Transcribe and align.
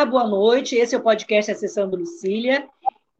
Olá, 0.00 0.10
boa 0.10 0.26
noite. 0.26 0.76
Esse 0.76 0.94
é 0.94 0.98
o 0.98 1.02
podcast 1.02 1.52
Acessando 1.52 1.94
Lucília. 1.94 2.66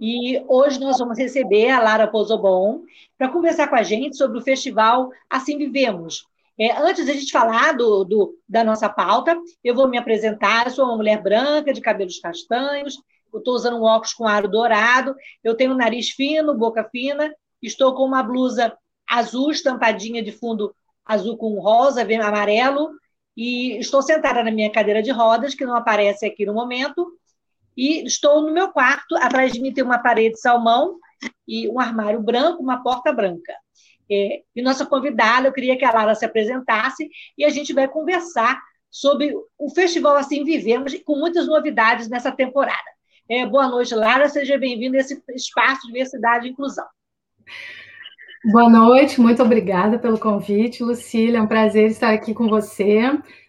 E 0.01 0.43
hoje 0.49 0.81
nós 0.81 0.97
vamos 0.99 1.19
receber 1.19 1.69
a 1.69 1.79
Lara 1.79 2.07
Pozobon 2.07 2.85
para 3.19 3.29
conversar 3.29 3.69
com 3.69 3.77
a 3.77 3.83
gente 3.83 4.17
sobre 4.17 4.39
o 4.39 4.43
festival 4.43 5.11
Assim 5.29 5.59
Vivemos. 5.59 6.25
É, 6.59 6.75
antes 6.81 7.05
de 7.05 7.11
a 7.11 7.15
gente 7.15 7.31
falar 7.31 7.77
do, 7.77 8.03
do, 8.05 8.35
da 8.49 8.65
nossa 8.65 8.89
pauta, 8.89 9.39
eu 9.63 9.75
vou 9.75 9.89
me 9.89 9.99
apresentar. 9.99 10.69
Eu 10.69 10.71
sou 10.71 10.87
uma 10.87 10.97
mulher 10.97 11.23
branca, 11.23 11.71
de 11.71 11.83
cabelos 11.83 12.19
castanhos, 12.19 12.97
estou 13.35 13.53
usando 13.53 13.77
um 13.77 13.83
óculos 13.83 14.15
com 14.15 14.27
aro 14.27 14.49
dourado, 14.49 15.15
eu 15.45 15.55
tenho 15.55 15.73
um 15.73 15.77
nariz 15.77 16.09
fino, 16.09 16.57
boca 16.57 16.83
fina, 16.85 17.31
estou 17.61 17.95
com 17.95 18.05
uma 18.05 18.23
blusa 18.23 18.75
azul 19.07 19.51
estampadinha 19.51 20.23
de 20.23 20.33
fundo 20.33 20.75
azul 21.05 21.37
com 21.37 21.61
rosa, 21.61 22.01
amarelo, 22.01 22.89
e 23.41 23.79
estou 23.79 24.03
sentada 24.03 24.45
na 24.45 24.51
minha 24.51 24.71
cadeira 24.71 25.03
de 25.03 25.11
rodas, 25.11 25.55
que 25.55 25.65
não 25.65 25.75
aparece 25.75 26.27
aqui 26.27 26.45
no 26.45 26.53
momento, 26.53 27.11
e 27.75 28.05
estou 28.05 28.43
no 28.43 28.53
meu 28.53 28.69
quarto. 28.69 29.17
Atrás 29.17 29.51
de 29.51 29.63
mim 29.63 29.73
tem 29.73 29.83
uma 29.83 29.99
parede 29.99 30.39
salmão 30.39 30.99
e 31.49 31.67
um 31.67 31.81
armário 31.81 32.21
branco, 32.21 32.63
uma 32.63 32.83
porta 32.83 33.11
branca. 33.11 33.55
É, 34.13 34.43
e 34.55 34.61
nossa 34.61 34.85
convidada, 34.85 35.49
eu 35.49 35.55
queria 35.55 35.79
que 35.79 35.87
a 35.87 35.91
Lara 35.91 36.15
se 36.15 36.27
apresentasse 36.27 37.09
e 37.39 37.43
a 37.43 37.49
gente 37.49 37.73
vai 37.73 37.89
conversar 37.89 38.61
sobre 38.91 39.35
o 39.59 39.71
Festival 39.71 40.17
Assim 40.17 40.45
Vivemos, 40.45 40.95
com 41.03 41.17
muitas 41.17 41.47
novidades 41.47 42.11
nessa 42.11 42.31
temporada. 42.31 42.91
É, 43.27 43.47
boa 43.47 43.69
noite, 43.69 43.95
Lara, 43.95 44.29
seja 44.29 44.59
bem-vinda 44.59 44.99
a 44.99 45.01
esse 45.01 45.23
espaço 45.31 45.87
de 45.87 45.95
diversidade 45.95 46.47
e 46.47 46.51
inclusão. 46.51 46.87
Boa 48.43 48.71
noite, 48.71 49.21
muito 49.21 49.43
obrigada 49.43 49.99
pelo 49.99 50.19
convite, 50.19 50.83
Lucília. 50.83 51.37
É 51.37 51.43
um 51.43 51.47
prazer 51.47 51.91
estar 51.91 52.11
aqui 52.11 52.33
com 52.33 52.49
você. 52.49 53.03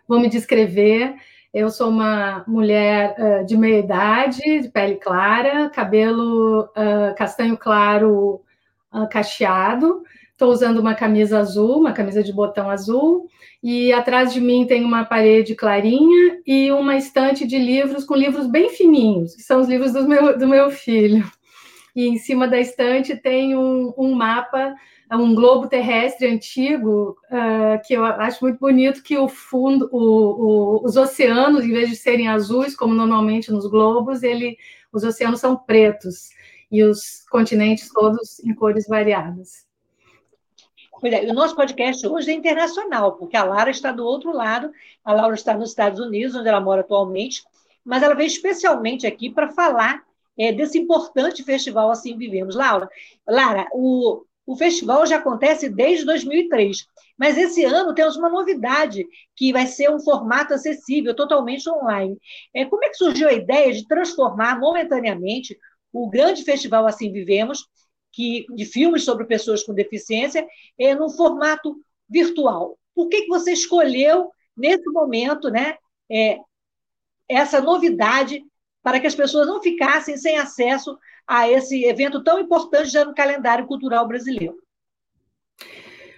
Vou 0.06 0.20
me 0.20 0.28
descrever. 0.28 1.16
Eu 1.53 1.70
sou 1.70 1.88
uma 1.88 2.44
mulher 2.45 3.16
uh, 3.17 3.45
de 3.45 3.56
meia 3.56 3.80
idade, 3.80 4.59
de 4.59 4.67
pele 4.67 4.95
clara, 4.95 5.69
cabelo 5.69 6.64
uh, 6.66 7.16
castanho 7.16 7.58
claro 7.58 8.42
uh, 8.94 9.08
cacheado. 9.09 10.03
Estou 10.34 10.52
usando 10.52 10.80
uma 10.80 10.94
camisa 10.94 11.39
azul, 11.39 11.80
uma 11.80 11.94
camisa 11.94 12.22
de 12.22 12.34
botão 12.34 12.69
azul, 12.69 13.30
e 13.64 13.94
atrás 13.94 14.34
de 14.34 14.42
mim 14.42 14.67
tem 14.67 14.84
uma 14.84 15.06
parede 15.06 15.56
clarinha 15.56 16.38
e 16.45 16.69
uma 16.69 16.97
estante 16.97 17.47
de 17.47 17.58
livros 17.58 18.03
com 18.03 18.14
livros 18.14 18.45
bem 18.45 18.69
fininhos, 18.69 19.36
que 19.36 19.42
são 19.42 19.62
os 19.62 19.69
livros 19.69 19.94
do 19.94 20.06
meu, 20.06 20.38
do 20.38 20.47
meu 20.50 20.69
filho 20.69 21.23
e 21.95 22.08
em 22.08 22.17
cima 22.17 22.47
da 22.47 22.59
estante 22.59 23.16
tem 23.16 23.56
um, 23.56 23.94
um 23.97 24.14
mapa, 24.14 24.75
um 25.11 25.36
globo 25.36 25.67
terrestre 25.67 26.28
antigo, 26.28 27.17
uh, 27.30 27.81
que 27.86 27.94
eu 27.94 28.06
acho 28.06 28.44
muito 28.44 28.59
bonito 28.59 29.03
que 29.03 29.17
o 29.17 29.28
fundo, 29.28 29.89
o, 29.92 30.79
o, 30.79 30.85
os 30.85 30.96
oceanos, 30.96 31.66
em 31.66 31.72
vez 31.72 31.90
de 31.90 31.96
serem 31.96 32.29
azuis, 32.29 32.75
como 32.75 32.94
normalmente 32.94 33.52
nos 33.52 33.68
globos, 33.68 34.24
ele, 34.24 34.57
os 34.91 35.03
oceanos 35.03 35.40
são 35.40 35.57
pretos 35.57 36.29
e 36.72 36.84
os 36.84 37.25
continentes 37.29 37.90
todos 37.90 38.40
em 38.40 38.53
cores 38.56 38.88
variadas. 38.88 39.69
É, 41.03 41.29
o 41.29 41.34
nosso 41.34 41.56
podcast 41.56 42.06
hoje 42.08 42.31
é 42.31 42.34
internacional, 42.34 43.13
porque 43.13 43.35
a 43.35 43.44
Lara 43.44 43.72
está 43.72 43.91
do 43.91 44.06
outro 44.06 44.31
lado, 44.31 44.72
a 45.03 45.12
Laura 45.12 45.34
está 45.34 45.53
nos 45.53 45.69
Estados 45.69 46.00
Unidos, 46.00 46.35
onde 46.35 46.47
ela 46.47 46.62
mora 46.62 46.81
atualmente, 46.81 47.44
mas 47.84 48.03
ela 48.03 48.13
veio 48.13 48.28
especialmente 48.28 49.08
aqui 49.08 49.29
para 49.29 49.50
falar 49.50 50.03
é, 50.38 50.52
desse 50.52 50.78
importante 50.78 51.44
festival 51.44 51.92
Assim 51.92 52.18
Vivemos. 52.18 52.56
Laura, 52.56 52.90
Lara, 53.28 53.68
o, 53.74 54.24
o 54.46 54.56
festival 54.56 55.06
já 55.06 55.18
acontece 55.18 55.69
desde 55.69 56.06
2003, 56.06 56.86
mas 57.18 57.38
esse 57.38 57.64
ano 57.64 57.94
temos 57.94 58.18
uma 58.18 58.30
novidade, 58.30 59.06
que 59.36 59.53
vai 59.53 59.68
ser 59.68 59.90
um 59.91 60.00
formato 60.00 60.53
acessível, 60.53 61.16
totalmente 61.16 61.70
online. 61.70 62.18
É, 62.53 62.66
como 62.66 62.84
é 62.84 62.90
que 62.90 62.97
surgiu 62.97 63.28
a 63.28 63.34
ideia 63.34 63.72
de 63.72 63.88
transformar 63.88 64.59
momentaneamente 64.59 65.58
o 65.94 66.09
grande 66.09 66.44
festival 66.44 66.88
Assim 66.88 67.12
Vivemos, 67.12 67.66
que, 68.12 68.46
de 68.56 68.66
filmes 68.66 69.03
sobre 69.03 69.25
pessoas 69.25 69.64
com 69.64 69.74
deficiência, 69.74 70.46
é, 70.78 70.96
num 70.96 71.09
formato 71.09 71.75
virtual? 72.09 72.78
Por 72.94 73.08
que, 73.08 73.22
que 73.22 73.28
você 73.28 73.53
escolheu, 73.53 74.31
nesse 74.56 74.90
momento, 74.90 75.50
né, 75.50 75.75
é, 76.12 76.40
essa 77.30 77.62
novidade 77.62 78.44
para 78.84 79.00
que 79.00 79.08
as 79.08 79.16
pessoas 79.16 79.47
não 79.47 79.62
ficassem 79.62 80.18
sem 80.18 80.38
acesso 80.38 80.97
a 81.28 81.50
esse 81.50 81.84
evento 81.86 82.24
tão 82.24 82.40
importante 82.40 82.90
já 82.90 83.06
no 83.06 83.14
calendário 83.14 83.66
cultural 83.66 84.08
brasileiro. 84.08 84.56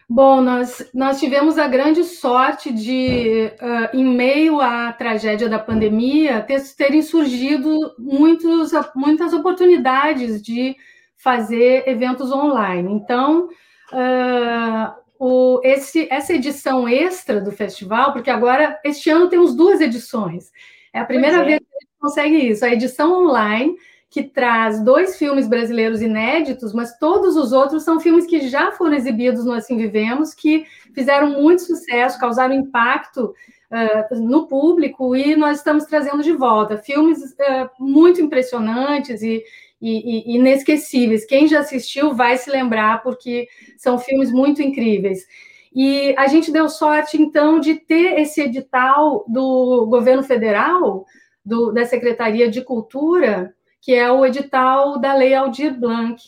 Bom, 0.10 0.42
nós, 0.42 0.90
nós 0.94 1.20
tivemos 1.20 1.58
a 1.58 1.68
grande 1.68 2.04
sorte 2.04 2.72
de, 2.72 3.52
uh, 3.62 3.98
em 3.98 4.06
meio 4.06 4.60
à 4.60 4.92
tragédia 4.92 5.50
da 5.50 5.58
pandemia, 5.58 6.42
ter, 6.42 6.62
terem 6.76 7.02
surgido 7.02 7.96
muitos, 7.98 8.72
muitas 8.96 9.34
oportunidades 9.34 10.42
de 10.42 10.76
fazer 11.16 11.88
eventos 11.88 12.32
online. 12.32 12.92
Então, 12.92 13.48
uh, 13.92 14.94
o, 15.18 15.62
esse, 15.64 16.08
essa 16.12 16.34
edição 16.34 16.88
extra 16.88 17.40
do 17.40 17.52
festival, 17.52 18.12
porque 18.12 18.30
agora, 18.30 18.80
este 18.84 19.10
ano 19.10 19.30
temos 19.30 19.56
duas 19.56 19.80
edições. 19.80 20.52
É 20.94 21.00
a 21.00 21.06
primeira 21.06 21.38
é. 21.38 21.44
vez 21.46 21.62
consegue 22.04 22.36
isso. 22.36 22.66
A 22.66 22.70
edição 22.70 23.24
online, 23.24 23.78
que 24.10 24.24
traz 24.24 24.84
dois 24.84 25.18
filmes 25.18 25.48
brasileiros 25.48 26.02
inéditos, 26.02 26.74
mas 26.74 26.98
todos 27.00 27.38
os 27.38 27.54
outros 27.54 27.84
são 27.84 27.98
filmes 27.98 28.26
que 28.26 28.50
já 28.50 28.74
foram 28.74 28.94
exibidos 28.94 29.46
no 29.46 29.54
Assim 29.54 29.78
Vivemos, 29.78 30.34
que 30.34 30.66
fizeram 30.94 31.42
muito 31.42 31.62
sucesso, 31.62 32.20
causaram 32.20 32.54
impacto 32.54 33.34
uh, 33.72 34.16
no 34.22 34.48
público, 34.48 35.16
e 35.16 35.34
nós 35.38 35.60
estamos 35.60 35.86
trazendo 35.86 36.22
de 36.22 36.34
volta 36.34 36.78
filmes 36.78 37.20
uh, 37.22 37.70
muito 37.80 38.22
impressionantes 38.22 39.22
e, 39.22 39.42
e, 39.82 40.34
e, 40.34 40.36
inesquecíveis. 40.36 41.26
Quem 41.26 41.48
já 41.48 41.62
assistiu 41.62 42.14
vai 42.14 42.38
se 42.38 42.52
lembrar, 42.52 43.02
porque 43.02 43.48
são 43.78 43.98
filmes 43.98 44.30
muito 44.30 44.62
incríveis. 44.62 45.26
E 45.74 46.14
a 46.18 46.28
gente 46.28 46.52
deu 46.52 46.68
sorte, 46.68 47.20
então, 47.20 47.60
de 47.62 47.76
ter 47.76 48.20
esse 48.20 48.42
edital 48.42 49.24
do 49.28 49.88
governo 49.88 50.22
federal 50.22 51.06
do, 51.46 51.72
da 51.72 51.86
Secretaria 51.86 52.50
de 52.50 52.62
Cultura, 52.62 53.54
que 53.82 53.94
é 53.94 54.12
o 54.12 54.26
edital 54.26 55.00
da 55.00 55.14
Lei 55.14 55.34
Aldir 55.34 55.78
Blanc. 55.78 56.22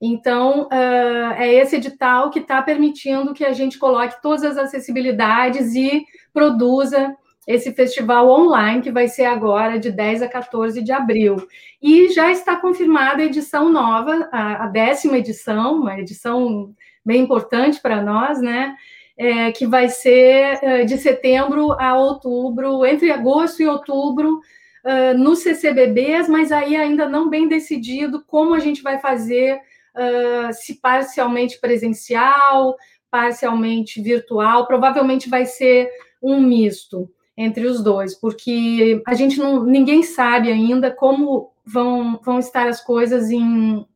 Então, 0.00 0.62
uh, 0.68 1.32
é 1.36 1.52
esse 1.52 1.76
edital 1.76 2.30
que 2.30 2.38
está 2.38 2.62
permitindo 2.62 3.34
que 3.34 3.44
a 3.44 3.52
gente 3.52 3.78
coloque 3.78 4.22
todas 4.22 4.44
as 4.44 4.56
acessibilidades 4.56 5.74
e 5.74 6.04
produza 6.32 7.14
esse 7.46 7.72
festival 7.72 8.30
online, 8.30 8.80
que 8.80 8.92
vai 8.92 9.08
ser 9.08 9.24
agora 9.24 9.78
de 9.78 9.90
10 9.90 10.22
a 10.22 10.28
14 10.28 10.80
de 10.82 10.92
abril. 10.92 11.36
E 11.82 12.08
já 12.10 12.30
está 12.30 12.56
confirmada 12.56 13.22
a 13.22 13.26
edição 13.26 13.68
nova, 13.68 14.28
a, 14.30 14.64
a 14.64 14.66
décima 14.68 15.18
edição, 15.18 15.80
uma 15.80 15.98
edição 15.98 16.72
bem 17.04 17.22
importante 17.22 17.80
para 17.80 18.02
nós, 18.02 18.40
né? 18.40 18.76
É, 19.18 19.52
que 19.52 19.66
vai 19.66 19.88
ser 19.88 20.58
é, 20.62 20.84
de 20.84 20.96
setembro 20.96 21.72
a 21.72 21.98
outubro, 21.98 22.86
entre 22.86 23.10
agosto 23.10 23.62
e 23.62 23.66
outubro, 23.66 24.40
uh, 24.84 25.16
nos 25.16 25.40
CCBBs, 25.40 26.28
mas 26.28 26.52
aí 26.52 26.76
ainda 26.76 27.08
não 27.08 27.28
bem 27.28 27.48
decidido 27.48 28.24
como 28.26 28.54
a 28.54 28.58
gente 28.58 28.82
vai 28.82 28.98
fazer, 28.98 29.60
uh, 29.94 30.52
se 30.52 30.80
parcialmente 30.80 31.58
presencial, 31.60 32.76
parcialmente 33.10 34.00
virtual, 34.00 34.66
provavelmente 34.66 35.28
vai 35.28 35.44
ser 35.46 35.90
um 36.22 36.40
misto 36.40 37.10
entre 37.36 37.66
os 37.66 37.82
dois, 37.82 38.14
porque 38.14 39.02
a 39.06 39.14
gente 39.14 39.38
não, 39.38 39.64
ninguém 39.64 40.02
sabe 40.02 40.50
ainda 40.50 40.90
como 40.90 41.52
vão, 41.64 42.20
vão 42.22 42.38
estar 42.38 42.68
as 42.68 42.82
coisas 42.82 43.30
em 43.30 43.86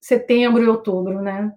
setembro 0.00 0.62
e 0.62 0.66
outubro, 0.66 1.20
né? 1.20 1.54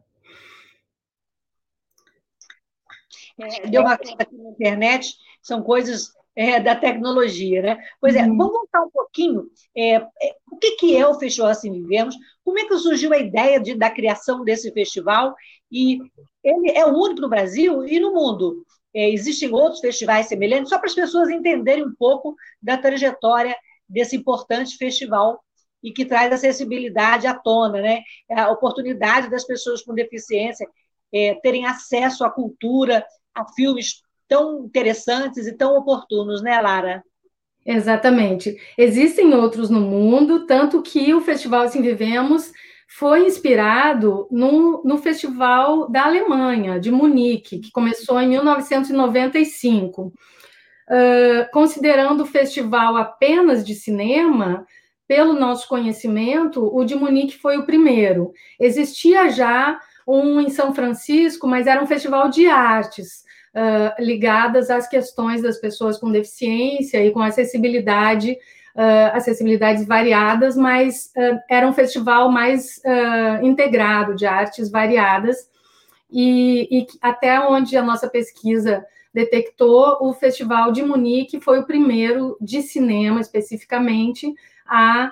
É, 3.37 3.67
deu 3.67 3.81
uma 3.81 3.93
aqui 3.93 4.15
na 4.15 4.49
internet, 4.49 5.15
são 5.41 5.61
coisas 5.61 6.13
é, 6.35 6.59
da 6.59 6.75
tecnologia, 6.75 7.61
né? 7.61 7.77
Pois 7.99 8.15
é, 8.15 8.23
uhum. 8.23 8.37
vamos 8.37 8.53
voltar 8.53 8.81
um 8.81 8.89
pouquinho. 8.89 9.49
É, 9.75 9.95
é, 9.95 10.35
o 10.51 10.57
que, 10.57 10.71
que 10.71 10.95
é 10.95 11.07
o 11.07 11.17
Festival 11.17 11.49
Assim 11.49 11.71
Vivemos? 11.71 12.15
Como 12.43 12.59
é 12.59 12.65
que 12.65 12.77
surgiu 12.77 13.13
a 13.13 13.17
ideia 13.17 13.59
de, 13.59 13.75
da 13.75 13.89
criação 13.89 14.43
desse 14.43 14.71
festival? 14.71 15.33
E 15.71 15.99
ele 16.43 16.71
é 16.71 16.85
o 16.85 16.93
único 16.93 17.21
no 17.21 17.29
Brasil 17.29 17.85
e 17.85 17.99
no 17.99 18.13
mundo. 18.13 18.65
É, 18.93 19.09
existem 19.09 19.51
outros 19.51 19.79
festivais 19.79 20.27
semelhantes, 20.27 20.69
só 20.69 20.77
para 20.77 20.87
as 20.87 20.95
pessoas 20.95 21.29
entenderem 21.29 21.85
um 21.85 21.95
pouco 21.95 22.35
da 22.61 22.77
trajetória 22.77 23.55
desse 23.87 24.15
importante 24.15 24.77
festival 24.77 25.41
e 25.83 25.91
que 25.91 26.05
traz 26.05 26.33
acessibilidade 26.33 27.27
à 27.27 27.33
tona, 27.33 27.81
né? 27.81 28.01
a 28.31 28.49
oportunidade 28.51 29.29
das 29.29 29.43
pessoas 29.43 29.83
com 29.83 29.93
deficiência 29.93 30.67
é, 31.13 31.35
terem 31.35 31.65
acesso 31.65 32.25
à 32.25 32.29
cultura, 32.29 33.05
a 33.33 33.45
filmes 33.53 34.01
tão 34.27 34.65
interessantes 34.65 35.47
e 35.47 35.53
tão 35.53 35.77
oportunos, 35.77 36.41
né, 36.41 36.59
Lara? 36.61 37.03
Exatamente. 37.65 38.55
Existem 38.77 39.33
outros 39.33 39.69
no 39.69 39.81
mundo, 39.81 40.45
tanto 40.45 40.81
que 40.83 41.13
o 41.13 41.21
Festival 41.21 41.63
Assim 41.63 41.81
Vivemos 41.81 42.51
foi 42.87 43.25
inspirado 43.25 44.27
no, 44.29 44.83
no 44.85 44.97
Festival 44.97 45.89
da 45.89 46.05
Alemanha, 46.05 46.79
de 46.79 46.91
Munique, 46.91 47.59
que 47.59 47.71
começou 47.71 48.21
em 48.21 48.29
1995. 48.29 50.13
Uh, 50.87 51.51
considerando 51.51 52.21
o 52.21 52.27
festival 52.27 52.95
apenas 52.95 53.65
de 53.65 53.73
cinema, 53.73 54.67
pelo 55.07 55.33
nosso 55.33 55.67
conhecimento, 55.67 56.63
o 56.63 56.85
de 56.85 56.95
Munique 56.95 57.39
foi 57.39 57.57
o 57.57 57.65
primeiro. 57.65 58.31
Existia 58.59 59.29
já 59.29 59.79
um 60.07 60.39
em 60.39 60.49
São 60.49 60.75
Francisco, 60.75 61.47
mas 61.47 61.65
era 61.65 61.83
um 61.83 61.87
festival 61.87 62.29
de 62.29 62.45
artes 62.45 63.24
uh, 63.55 64.03
ligadas 64.03 64.69
às 64.69 64.87
questões 64.87 65.41
das 65.41 65.57
pessoas 65.57 65.97
com 65.97 66.11
deficiência 66.11 67.03
e 67.03 67.11
com 67.11 67.21
acessibilidade, 67.21 68.33
uh, 68.75 69.15
acessibilidades 69.15 69.87
variadas, 69.87 70.57
mas 70.57 71.11
uh, 71.15 71.39
era 71.49 71.67
um 71.67 71.73
festival 71.73 72.29
mais 72.29 72.81
integrado 73.41 74.15
de 74.15 74.25
artes 74.25 74.69
variadas, 74.69 75.49
e, 76.11 76.67
e 76.71 76.87
até 77.01 77.39
onde 77.39 77.75
a 77.75 77.83
nossa 77.83 78.07
pesquisa 78.07 78.85
detectou, 79.13 79.97
o 80.01 80.13
Festival 80.13 80.71
de 80.71 80.83
Munique 80.83 81.39
foi 81.39 81.59
o 81.59 81.65
primeiro 81.65 82.37
de 82.39 82.61
cinema, 82.61 83.21
especificamente, 83.21 84.33
a 84.67 85.11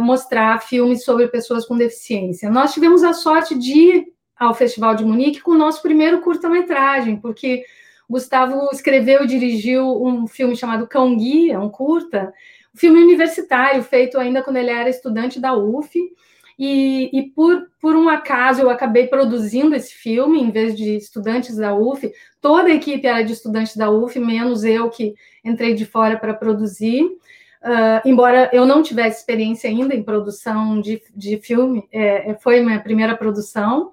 mostrar 0.00 0.62
filmes 0.62 1.04
sobre 1.04 1.28
pessoas 1.28 1.64
com 1.64 1.76
deficiência. 1.76 2.50
Nós 2.50 2.72
tivemos 2.72 3.04
a 3.04 3.12
sorte 3.12 3.56
de 3.56 4.06
ao 4.40 4.54
Festival 4.54 4.94
de 4.94 5.04
Munique 5.04 5.42
com 5.42 5.50
o 5.50 5.58
nosso 5.58 5.82
primeiro 5.82 6.22
curta-metragem, 6.22 7.16
porque 7.16 7.62
Gustavo 8.08 8.70
escreveu 8.72 9.22
e 9.22 9.26
dirigiu 9.26 10.02
um 10.02 10.26
filme 10.26 10.56
chamado 10.56 10.86
Cão 10.86 11.14
Guia, 11.14 11.60
um 11.60 11.68
curta, 11.68 12.32
um 12.74 12.78
filme 12.78 13.02
universitário, 13.02 13.82
feito 13.82 14.18
ainda 14.18 14.42
quando 14.42 14.56
ele 14.56 14.70
era 14.70 14.88
estudante 14.88 15.38
da 15.38 15.54
UF, 15.54 15.94
e, 16.58 17.10
e, 17.12 17.22
por, 17.30 17.68
por 17.80 17.94
um 17.94 18.08
acaso 18.08 18.62
eu 18.62 18.70
acabei 18.70 19.06
produzindo 19.06 19.74
esse 19.74 19.94
filme, 19.94 20.40
em 20.40 20.50
vez 20.50 20.74
de 20.74 20.96
estudantes 20.96 21.56
da 21.56 21.74
UF, 21.74 22.10
toda 22.40 22.68
a 22.68 22.74
equipe 22.74 23.06
era 23.06 23.22
de 23.22 23.32
estudantes 23.32 23.76
da 23.76 23.90
UF, 23.90 24.18
menos 24.18 24.64
eu 24.64 24.90
que 24.90 25.14
entrei 25.44 25.74
de 25.74 25.84
fora 25.86 26.18
para 26.18 26.34
produzir. 26.34 27.04
Uh, 27.04 28.00
embora 28.06 28.50
eu 28.52 28.64
não 28.64 28.82
tivesse 28.82 29.20
experiência 29.20 29.68
ainda 29.68 29.94
em 29.94 30.02
produção 30.02 30.80
de, 30.80 31.02
de 31.14 31.38
filme, 31.38 31.86
é, 31.92 32.34
foi 32.40 32.60
minha 32.60 32.80
primeira 32.80 33.14
produção, 33.14 33.92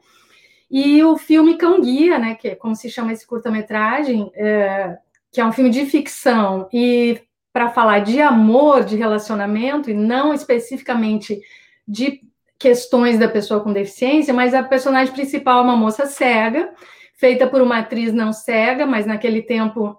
e 0.70 1.04
o 1.04 1.18
filme 1.18 1.58
Cão 1.58 1.80
Guia, 1.82 2.20
né, 2.20 2.36
que 2.36 2.50
é 2.50 2.56
como 2.56 2.76
se 2.76 2.90
chama 2.90 3.14
esse 3.14 3.26
curta-metragem, 3.26 4.30
é, 4.36 4.98
que 5.32 5.40
é 5.40 5.46
um 5.46 5.52
filme 5.52 5.70
de 5.70 5.86
ficção 5.86 6.68
e 6.74 7.22
para 7.54 7.70
falar 7.70 8.00
de 8.00 8.22
amor, 8.22 8.84
de 8.84 8.96
relacionamento, 8.96 9.90
e 9.90 9.94
não 9.94 10.34
especificamente 10.34 11.42
de 11.88 12.22
questões 12.60 13.18
da 13.18 13.28
pessoa 13.28 13.62
com 13.62 13.72
deficiência, 13.72 14.34
mas 14.34 14.54
a 14.54 14.62
personagem 14.62 15.14
principal 15.14 15.60
é 15.60 15.64
uma 15.64 15.76
moça 15.76 16.06
cega, 16.06 16.72
feita 17.16 17.48
por 17.48 17.62
uma 17.62 17.80
atriz 17.80 18.14
não 18.14 18.34
cega, 18.34 18.86
mas 18.86 19.06
naquele 19.06 19.42
tempo 19.42 19.98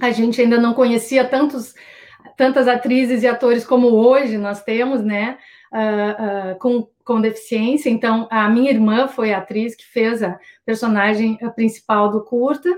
a 0.00 0.10
gente 0.10 0.40
ainda 0.40 0.58
não 0.58 0.74
conhecia 0.74 1.24
tantos, 1.24 1.74
tantas 2.36 2.68
atrizes 2.68 3.22
e 3.22 3.26
atores 3.26 3.64
como 3.64 3.88
hoje 3.88 4.36
nós 4.36 4.62
temos, 4.62 5.02
né? 5.02 5.38
Uh, 5.72 6.52
uh, 6.52 6.58
com 6.58 6.88
com 7.04 7.20
deficiência. 7.20 7.90
Então, 7.90 8.26
a 8.30 8.48
minha 8.48 8.70
irmã 8.70 9.06
foi 9.06 9.32
a 9.32 9.38
atriz 9.38 9.76
que 9.76 9.84
fez 9.84 10.22
a 10.22 10.38
personagem 10.64 11.38
principal 11.54 12.10
do 12.10 12.24
curta, 12.24 12.70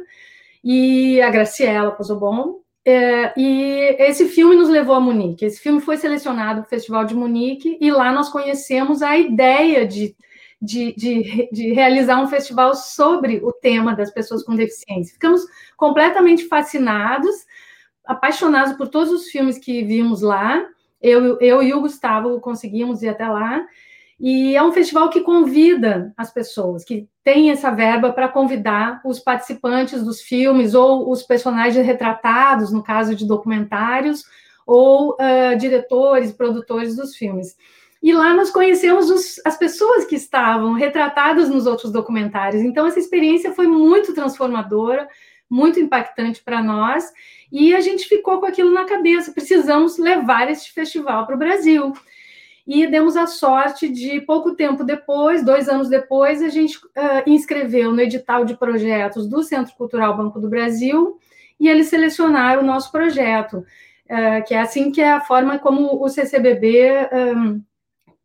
e 0.68 1.20
a 1.22 1.30
Graciela 1.30 1.92
Pozobon. 1.92 2.60
É, 2.84 3.32
e 3.36 3.96
esse 3.98 4.26
filme 4.26 4.56
nos 4.56 4.68
levou 4.68 4.94
a 4.94 5.00
Munique. 5.00 5.44
Esse 5.44 5.60
filme 5.60 5.80
foi 5.80 5.96
selecionado 5.96 6.60
para 6.60 6.66
o 6.66 6.70
Festival 6.70 7.04
de 7.04 7.14
Munique, 7.14 7.78
e 7.80 7.90
lá 7.90 8.12
nós 8.12 8.28
conhecemos 8.28 9.00
a 9.02 9.16
ideia 9.16 9.86
de, 9.86 10.14
de, 10.60 10.92
de, 10.96 11.48
de 11.52 11.72
realizar 11.72 12.20
um 12.20 12.26
festival 12.26 12.74
sobre 12.74 13.40
o 13.44 13.52
tema 13.52 13.94
das 13.94 14.12
pessoas 14.12 14.42
com 14.42 14.56
deficiência. 14.56 15.14
Ficamos 15.14 15.42
completamente 15.76 16.46
fascinados, 16.48 17.34
apaixonados 18.04 18.76
por 18.76 18.88
todos 18.88 19.12
os 19.12 19.26
filmes 19.26 19.58
que 19.58 19.82
vimos 19.84 20.22
lá. 20.22 20.64
Eu, 21.00 21.38
eu 21.40 21.62
e 21.62 21.74
o 21.74 21.80
Gustavo 21.80 22.40
conseguimos 22.40 23.02
ir 23.02 23.08
até 23.08 23.28
lá, 23.28 23.64
e 24.18 24.56
é 24.56 24.62
um 24.62 24.72
festival 24.72 25.10
que 25.10 25.20
convida 25.20 26.12
as 26.16 26.32
pessoas, 26.32 26.84
que 26.84 27.06
tem 27.22 27.50
essa 27.50 27.70
verba 27.70 28.12
para 28.12 28.28
convidar 28.28 29.00
os 29.04 29.18
participantes 29.18 30.02
dos 30.02 30.22
filmes 30.22 30.74
ou 30.74 31.10
os 31.10 31.22
personagens 31.22 31.84
retratados, 31.84 32.72
no 32.72 32.82
caso 32.82 33.14
de 33.14 33.26
documentários, 33.26 34.24
ou 34.66 35.12
uh, 35.14 35.56
diretores, 35.58 36.32
produtores 36.32 36.96
dos 36.96 37.14
filmes. 37.14 37.56
E 38.02 38.12
lá 38.12 38.32
nós 38.32 38.50
conhecemos 38.50 39.10
os, 39.10 39.40
as 39.44 39.58
pessoas 39.58 40.06
que 40.06 40.16
estavam 40.16 40.72
retratadas 40.72 41.48
nos 41.48 41.66
outros 41.66 41.92
documentários. 41.92 42.62
Então, 42.62 42.86
essa 42.86 42.98
experiência 42.98 43.52
foi 43.52 43.66
muito 43.66 44.14
transformadora, 44.14 45.08
muito 45.48 45.78
impactante 45.78 46.42
para 46.42 46.62
nós, 46.62 47.04
e 47.52 47.74
a 47.74 47.80
gente 47.80 48.08
ficou 48.08 48.40
com 48.40 48.46
aquilo 48.46 48.72
na 48.72 48.84
cabeça. 48.84 49.32
Precisamos 49.32 49.98
levar 49.98 50.50
este 50.50 50.72
festival 50.72 51.26
para 51.26 51.36
o 51.36 51.38
Brasil 51.38 51.92
e 52.66 52.86
demos 52.86 53.16
a 53.16 53.26
sorte 53.26 53.88
de, 53.88 54.20
pouco 54.22 54.56
tempo 54.56 54.82
depois, 54.82 55.44
dois 55.44 55.68
anos 55.68 55.88
depois, 55.88 56.42
a 56.42 56.48
gente 56.48 56.76
uh, 56.78 57.22
inscreveu 57.24 57.92
no 57.92 58.00
edital 58.00 58.44
de 58.44 58.56
projetos 58.56 59.28
do 59.28 59.42
Centro 59.42 59.74
Cultural 59.76 60.16
Banco 60.16 60.40
do 60.40 60.48
Brasil 60.48 61.16
e 61.60 61.68
eles 61.68 61.86
selecionaram 61.86 62.62
o 62.62 62.66
nosso 62.66 62.90
projeto, 62.90 63.58
uh, 63.58 64.44
que 64.46 64.52
é 64.52 64.60
assim 64.60 64.90
que 64.90 65.00
é 65.00 65.12
a 65.12 65.20
forma 65.20 65.60
como 65.60 66.02
o 66.02 66.08
CCBB 66.08 67.08
um, 67.36 67.62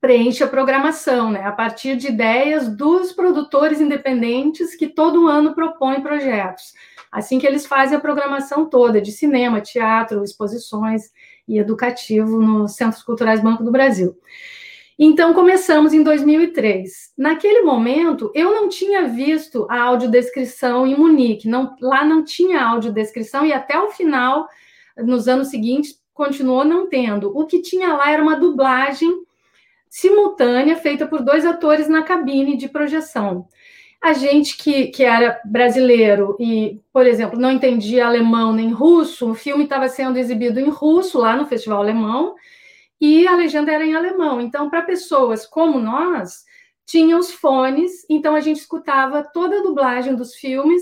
preenche 0.02 0.44
a 0.44 0.48
programação, 0.48 1.30
né, 1.30 1.44
a 1.44 1.52
partir 1.52 1.96
de 1.96 2.08
ideias 2.08 2.68
dos 2.68 3.12
produtores 3.12 3.80
independentes 3.80 4.76
que 4.76 4.88
todo 4.88 5.28
ano 5.28 5.54
propõem 5.54 6.02
projetos. 6.02 6.74
Assim 7.12 7.38
que 7.38 7.46
eles 7.46 7.68
fazem 7.68 7.96
a 7.96 8.02
programação 8.02 8.68
toda 8.68 9.00
de 9.00 9.12
cinema, 9.12 9.62
teatro, 9.62 10.24
exposições, 10.24 11.12
e 11.52 11.60
educativo 11.60 12.40
nos 12.40 12.76
Centros 12.76 13.04
Culturais 13.04 13.42
Banco 13.42 13.64
do 13.64 13.72
Brasil. 13.72 14.18
Então, 14.98 15.34
começamos 15.34 15.94
em 15.94 16.04
2003. 16.04 17.12
Naquele 17.18 17.62
momento, 17.64 18.32
eu 18.34 18.52
não 18.52 18.70
tinha 18.70 19.08
visto 19.08 19.66
a 19.70 19.82
audiodescrição 19.82 20.86
em 20.86 20.96
Munique, 20.96 21.48
não, 21.48 21.76
lá 21.82 22.06
não 22.06 22.24
tinha 22.24 22.64
audiodescrição, 22.64 23.46
e 23.46 23.52
até 23.52 23.80
o 23.80 23.90
final, 23.90 24.48
nos 24.98 25.28
anos 25.28 25.50
seguintes, 25.50 26.00
continuou 26.14 26.64
não 26.64 26.88
tendo. 26.88 27.36
O 27.36 27.46
que 27.46 27.62
tinha 27.62 27.94
lá 27.94 28.12
era 28.12 28.22
uma 28.22 28.36
dublagem 28.36 29.26
simultânea 29.90 30.78
feita 30.78 31.06
por 31.06 31.22
dois 31.22 31.46
atores 31.46 31.90
na 31.90 32.04
cabine 32.04 32.56
de 32.56 32.70
projeção. 32.70 33.48
A 34.02 34.14
gente 34.14 34.58
que, 34.58 34.88
que 34.88 35.04
era 35.04 35.40
brasileiro 35.46 36.36
e, 36.40 36.82
por 36.92 37.06
exemplo, 37.06 37.40
não 37.40 37.52
entendia 37.52 38.08
alemão 38.08 38.52
nem 38.52 38.72
russo, 38.72 39.30
o 39.30 39.36
filme 39.36 39.66
estava 39.66 39.88
sendo 39.88 40.18
exibido 40.18 40.60
em 40.60 40.70
russo 40.70 41.20
lá 41.20 41.36
no 41.36 41.46
Festival 41.46 41.80
Alemão 41.80 42.36
e 43.00 43.28
a 43.28 43.36
legenda 43.36 43.72
era 43.72 43.86
em 43.86 43.94
alemão. 43.94 44.42
Então, 44.42 44.70
para 44.70 44.82
pessoas 44.82 45.46
como 45.46 45.80
nós, 45.80 46.44
tinha 46.86 47.16
os 47.18 47.32
fones, 47.32 48.06
então 48.10 48.36
a 48.36 48.42
gente 48.42 48.58
escutava 48.58 49.24
toda 49.24 49.60
a 49.60 49.64
dublagem 49.64 50.16
dos 50.16 50.36
filmes 50.36 50.82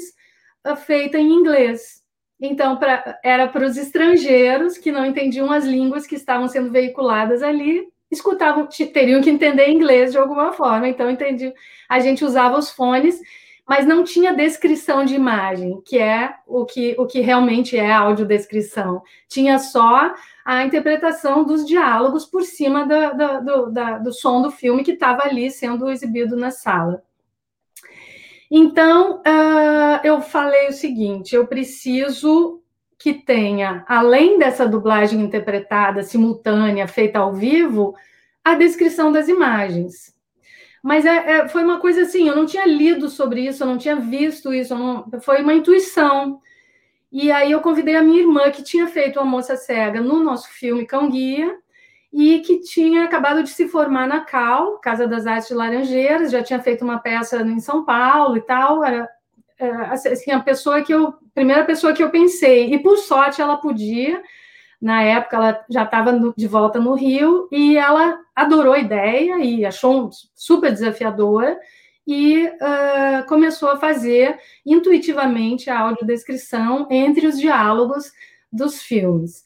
uh, 0.66 0.76
feita 0.76 1.18
em 1.18 1.30
inglês. 1.30 2.02
Então, 2.42 2.78
pra, 2.78 3.20
era 3.24 3.48
para 3.48 3.66
os 3.66 3.78
estrangeiros 3.78 4.78
que 4.78 4.92
não 4.92 5.06
entendiam 5.06 5.52
as 5.52 5.66
línguas 5.66 6.08
que 6.08 6.16
estavam 6.16 6.48
sendo 6.48 6.72
veiculadas 6.72 7.44
ali, 7.44 7.86
escutavam, 8.12 8.68
teriam 8.94 9.22
que 9.22 9.30
entender 9.30 9.70
inglês 9.70 10.12
de 10.12 10.18
alguma 10.18 10.51
forma, 10.51 10.88
então 10.88 11.10
entendi. 11.10 11.54
A 11.88 12.00
gente 12.00 12.25
usava 12.25 12.58
os 12.58 12.70
fones, 12.70 13.20
mas 13.68 13.86
não 13.86 14.04
tinha 14.04 14.34
descrição 14.34 15.06
de 15.06 15.13
imagem, 15.13 15.80
que 15.86 16.00
é 16.00 16.34
o 16.48 16.66
que, 16.66 16.96
o 16.98 17.06
que 17.06 17.20
realmente 17.20 17.78
é 17.78 17.92
audiodescrição. 17.92 19.04
Tinha 19.28 19.60
só 19.60 20.12
a 20.44 20.63
interpretação 20.66 21.44
dos 21.44 21.66
diálogos 21.66 22.25
por 22.25 22.42
cima 22.42 22.88
da, 22.88 23.12
da, 23.12 23.39
do, 23.39 23.72
da, 23.72 23.98
do 24.00 24.12
som 24.12 24.42
do 24.42 24.50
filme 24.50 24.84
que 24.84 24.94
estava 24.94 25.24
ali 25.24 25.51
sendo 25.51 25.89
exibido 25.89 26.36
na 26.36 26.50
sala. 26.50 27.04
Então, 28.50 29.20
uh, 29.20 30.00
eu 30.04 30.20
falei 30.22 30.70
o 30.70 30.74
seguinte: 30.74 31.36
eu 31.36 31.46
preciso 31.46 32.59
que 33.00 33.13
tenha, 33.13 33.86
além 33.88 34.38
dessa 34.38 34.68
dublagem 34.68 35.22
interpretada 35.22 36.03
simultânea, 36.03 36.86
feita 36.86 37.20
ao 37.20 37.34
vivo, 37.34 37.96
a 38.44 38.56
descrição 38.56 39.10
das 39.10 39.29
imagens. 39.29 40.13
Mas 40.84 41.06
é, 41.06 41.32
é, 41.32 41.48
foi 41.48 41.63
uma 41.63 41.79
coisa 41.79 42.01
assim, 42.01 42.27
eu 42.27 42.36
não 42.36 42.46
tinha 42.46 42.65
lido 42.65 43.10
sobre 43.10 43.48
isso, 43.48 43.63
eu 43.63 43.68
não 43.68 43.77
tinha 43.77 43.96
visto 43.96 44.53
isso, 44.53 44.75
não, 44.75 45.10
foi 45.22 45.41
uma 45.41 45.53
intuição. 45.53 46.41
E 47.10 47.32
aí 47.32 47.51
eu 47.51 47.62
convidei 47.62 47.96
a 47.96 48.03
minha 48.03 48.20
irmã, 48.20 48.51
que 48.51 48.63
tinha 48.63 48.86
feito 48.88 49.18
a 49.18 49.25
moça 49.25 49.56
cega 49.56 50.01
no 50.01 50.22
nosso 50.22 50.50
filme 50.50 50.86
Cão 50.86 51.10
Guia, 51.10 51.58
e 52.12 52.39
que 52.39 52.60
tinha 52.60 53.06
acabado 53.06 53.44
de 53.44 53.50
se 53.50 53.68
formar 53.68 54.08
na 54.08 54.22
CAL, 54.22 54.79
Casa 54.79 55.08
das 55.08 55.25
Artes 55.25 55.48
de 55.48 55.53
Laranjeiras, 55.53 56.32
já 56.32 56.44
tinha 56.44 56.60
feito 56.60 56.84
uma 56.84 57.00
peça 57.00 57.41
em 57.41 57.60
São 57.60 57.86
Paulo 57.86 58.36
e 58.36 58.41
tal, 58.41 58.84
era, 58.84 59.08
assim, 59.91 60.32
a 60.32 60.39
pessoa 60.39 60.82
que 60.82 60.94
eu, 60.94 61.13
primeira 61.39 61.63
pessoa 61.63 61.93
que 61.93 62.03
eu 62.03 62.10
pensei, 62.10 62.74
e 62.74 62.79
por 62.79 62.98
sorte 62.98 63.41
ela 63.41 63.55
podia, 63.55 64.22
na 64.81 65.01
época 65.03 65.38
ela 65.38 65.65
já 65.69 65.84
estava 65.84 66.34
de 66.36 66.48
volta 66.48 66.81
no 66.81 66.93
Rio, 66.96 67.48
e 67.50 67.77
ela 67.77 68.19
adorou 68.36 68.74
a 68.74 68.79
ideia 68.79 69.39
e 69.39 69.65
achou 69.65 70.10
super 70.36 70.69
desafiadora, 70.69 71.58
e 72.05 72.46
uh, 72.46 73.25
começou 73.25 73.69
a 73.69 73.77
fazer 73.77 74.38
intuitivamente 74.65 75.69
a 75.69 75.79
audiodescrição 75.79 76.88
entre 76.91 77.25
os 77.25 77.39
diálogos 77.39 78.12
dos 78.51 78.81
filmes. 78.81 79.41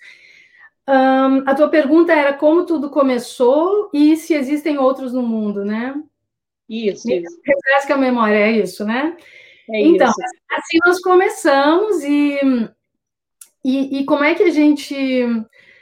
Um, 0.89 1.47
a 1.47 1.53
tua 1.53 1.69
pergunta 1.69 2.11
era 2.11 2.33
como 2.33 2.65
tudo 2.65 2.89
começou 2.89 3.91
e 3.93 4.17
se 4.17 4.33
existem 4.33 4.79
outros 4.79 5.13
no 5.13 5.21
mundo, 5.21 5.63
né? 5.63 5.93
Isso, 6.67 7.07
isso. 7.11 7.39
Refresca 7.45 7.93
a 7.93 7.97
memória, 7.97 8.35
é 8.35 8.51
isso, 8.51 8.83
né? 8.83 9.15
É 9.69 9.81
então, 9.81 10.09
isso. 10.09 10.19
assim 10.51 10.77
nós 10.85 11.01
começamos 11.01 12.03
e, 12.03 12.37
e, 13.63 13.99
e 13.99 14.05
como 14.05 14.23
é 14.23 14.35
que 14.35 14.43
a 14.43 14.49
gente 14.49 15.25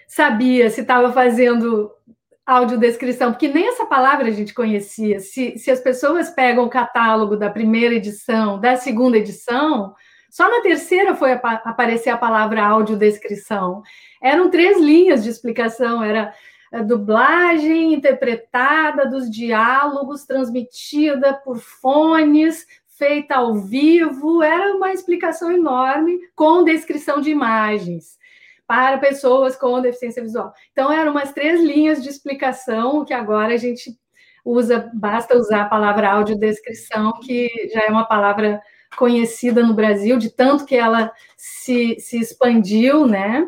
sabia 0.07 0.69
se 0.69 0.81
estava 0.81 1.11
fazendo 1.11 1.91
audiodescrição? 2.45 3.31
Porque 3.31 3.47
nem 3.47 3.69
essa 3.69 3.85
palavra 3.85 4.27
a 4.27 4.31
gente 4.31 4.53
conhecia. 4.53 5.19
Se, 5.19 5.57
se 5.57 5.71
as 5.71 5.79
pessoas 5.79 6.29
pegam 6.29 6.65
o 6.65 6.69
catálogo 6.69 7.35
da 7.35 7.49
primeira 7.49 7.95
edição, 7.95 8.59
da 8.59 8.75
segunda 8.75 9.17
edição, 9.17 9.95
só 10.29 10.49
na 10.49 10.61
terceira 10.61 11.15
foi 11.15 11.33
aparecer 11.33 12.09
a 12.09 12.17
palavra 12.17 12.63
audiodescrição. 12.63 13.81
Eram 14.21 14.49
três 14.49 14.79
linhas 14.79 15.23
de 15.23 15.29
explicação, 15.29 16.03
era 16.03 16.33
a 16.71 16.81
dublagem 16.81 17.93
interpretada 17.93 19.05
dos 19.05 19.29
diálogos, 19.29 20.23
transmitida 20.23 21.33
por 21.33 21.59
fones, 21.59 22.65
feita 23.01 23.37
ao 23.37 23.55
vivo, 23.55 24.43
era 24.43 24.75
uma 24.75 24.93
explicação 24.93 25.51
enorme 25.51 26.19
com 26.35 26.63
descrição 26.63 27.19
de 27.19 27.31
imagens 27.31 28.15
para 28.67 28.99
pessoas 28.99 29.55
com 29.55 29.81
deficiência 29.81 30.21
visual. 30.21 30.53
Então, 30.71 30.91
eram 30.91 31.11
umas 31.11 31.33
três 31.33 31.59
linhas 31.59 32.03
de 32.03 32.09
explicação 32.09 33.03
que 33.03 33.11
agora 33.11 33.55
a 33.55 33.57
gente 33.57 33.97
usa, 34.45 34.87
basta 34.93 35.35
usar 35.35 35.63
a 35.63 35.67
palavra 35.67 36.11
audiodescrição, 36.11 37.13
que 37.23 37.49
já 37.73 37.81
é 37.81 37.89
uma 37.89 38.05
palavra 38.05 38.61
conhecida 38.95 39.63
no 39.63 39.73
Brasil, 39.73 40.19
de 40.19 40.29
tanto 40.29 40.63
que 40.63 40.75
ela 40.75 41.11
se, 41.35 41.99
se 41.99 42.19
expandiu, 42.19 43.07
né? 43.07 43.47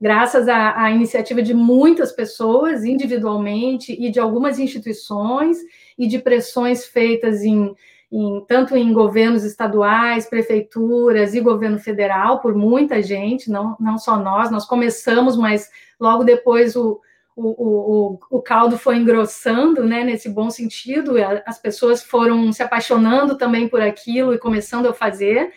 Graças 0.00 0.48
à, 0.48 0.82
à 0.82 0.90
iniciativa 0.90 1.42
de 1.42 1.52
muitas 1.52 2.10
pessoas, 2.10 2.84
individualmente, 2.84 3.92
e 3.92 4.10
de 4.10 4.18
algumas 4.18 4.58
instituições, 4.58 5.58
e 5.98 6.06
de 6.06 6.18
pressões 6.18 6.86
feitas 6.86 7.42
em, 7.42 7.74
em, 8.14 8.44
tanto 8.46 8.76
em 8.76 8.92
governos 8.92 9.42
estaduais, 9.42 10.30
prefeituras 10.30 11.34
e 11.34 11.40
governo 11.40 11.80
federal, 11.80 12.40
por 12.40 12.54
muita 12.54 13.02
gente, 13.02 13.50
não, 13.50 13.76
não 13.80 13.98
só 13.98 14.16
nós, 14.16 14.52
nós 14.52 14.64
começamos, 14.64 15.36
mas 15.36 15.68
logo 15.98 16.22
depois 16.22 16.76
o, 16.76 17.00
o, 17.34 17.48
o, 17.48 18.18
o 18.30 18.40
caldo 18.40 18.78
foi 18.78 18.98
engrossando, 18.98 19.82
né, 19.82 20.04
nesse 20.04 20.28
bom 20.28 20.48
sentido, 20.48 21.14
as 21.44 21.60
pessoas 21.60 22.04
foram 22.04 22.52
se 22.52 22.62
apaixonando 22.62 23.36
também 23.36 23.66
por 23.66 23.80
aquilo 23.80 24.32
e 24.32 24.38
começando 24.38 24.86
a 24.86 24.94
fazer, 24.94 25.52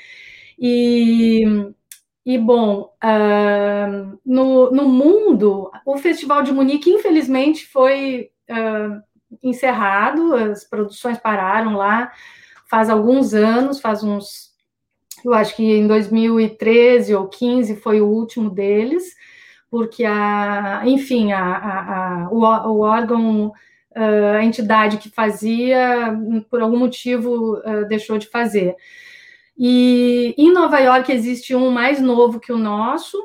e, 0.58 1.44
e 2.26 2.40
bom, 2.40 2.92
uh, 3.04 4.20
no, 4.26 4.72
no 4.72 4.90
mundo, 4.90 5.70
o 5.86 5.96
Festival 6.00 6.42
de 6.42 6.52
Munique, 6.52 6.90
infelizmente, 6.90 7.68
foi 7.68 8.32
uh, 8.50 9.00
encerrado, 9.44 10.34
as 10.34 10.64
produções 10.64 11.20
pararam 11.20 11.76
lá 11.76 12.12
faz 12.70 12.90
alguns 12.90 13.34
anos, 13.34 13.80
faz 13.80 14.04
uns, 14.04 14.52
eu 15.24 15.34
acho 15.34 15.56
que 15.56 15.64
em 15.64 15.88
2013 15.88 17.16
ou 17.16 17.28
15 17.28 17.76
foi 17.78 18.02
o 18.02 18.08
último 18.08 18.50
deles, 18.50 19.16
porque 19.70 20.06
a, 20.06 20.82
enfim, 20.86 21.32
a, 21.32 21.40
a, 21.40 22.24
a 22.24 22.30
o, 22.30 22.40
o, 22.40 22.80
órgão, 22.82 23.54
a 23.96 24.44
entidade 24.44 24.98
que 24.98 25.10
fazia, 25.10 26.16
por 26.50 26.62
algum 26.62 26.78
motivo, 26.78 27.62
deixou 27.88 28.18
de 28.18 28.28
fazer. 28.28 28.76
E 29.58 30.36
em 30.38 30.54
Nova 30.54 30.80
York 30.80 31.12
existe 31.12 31.56
um 31.56 31.72
mais 31.72 32.00
novo 32.00 32.40
que 32.40 32.54
o 32.54 32.58
nosso, 32.58 33.18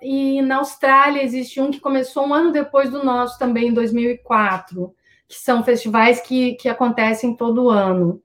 e 0.00 0.40
na 0.42 0.56
Austrália 0.56 1.22
existe 1.22 1.60
um 1.60 1.70
que 1.70 1.80
começou 1.80 2.26
um 2.26 2.34
ano 2.34 2.52
depois 2.52 2.90
do 2.90 3.04
nosso, 3.04 3.38
também 3.38 3.68
em 3.68 3.74
2004, 3.74 4.94
que 5.32 5.38
são 5.38 5.64
festivais 5.64 6.20
que, 6.20 6.52
que 6.56 6.68
acontecem 6.68 7.34
todo 7.34 7.70
ano. 7.70 8.22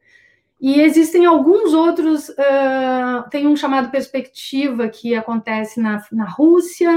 E 0.60 0.82
existem 0.82 1.26
alguns 1.26 1.74
outros, 1.74 2.28
uh, 2.28 3.30
tem 3.30 3.48
um 3.48 3.56
chamado 3.56 3.90
Perspectiva, 3.90 4.90
que 4.90 5.16
acontece 5.16 5.80
na, 5.80 6.04
na 6.12 6.26
Rússia, 6.26 6.92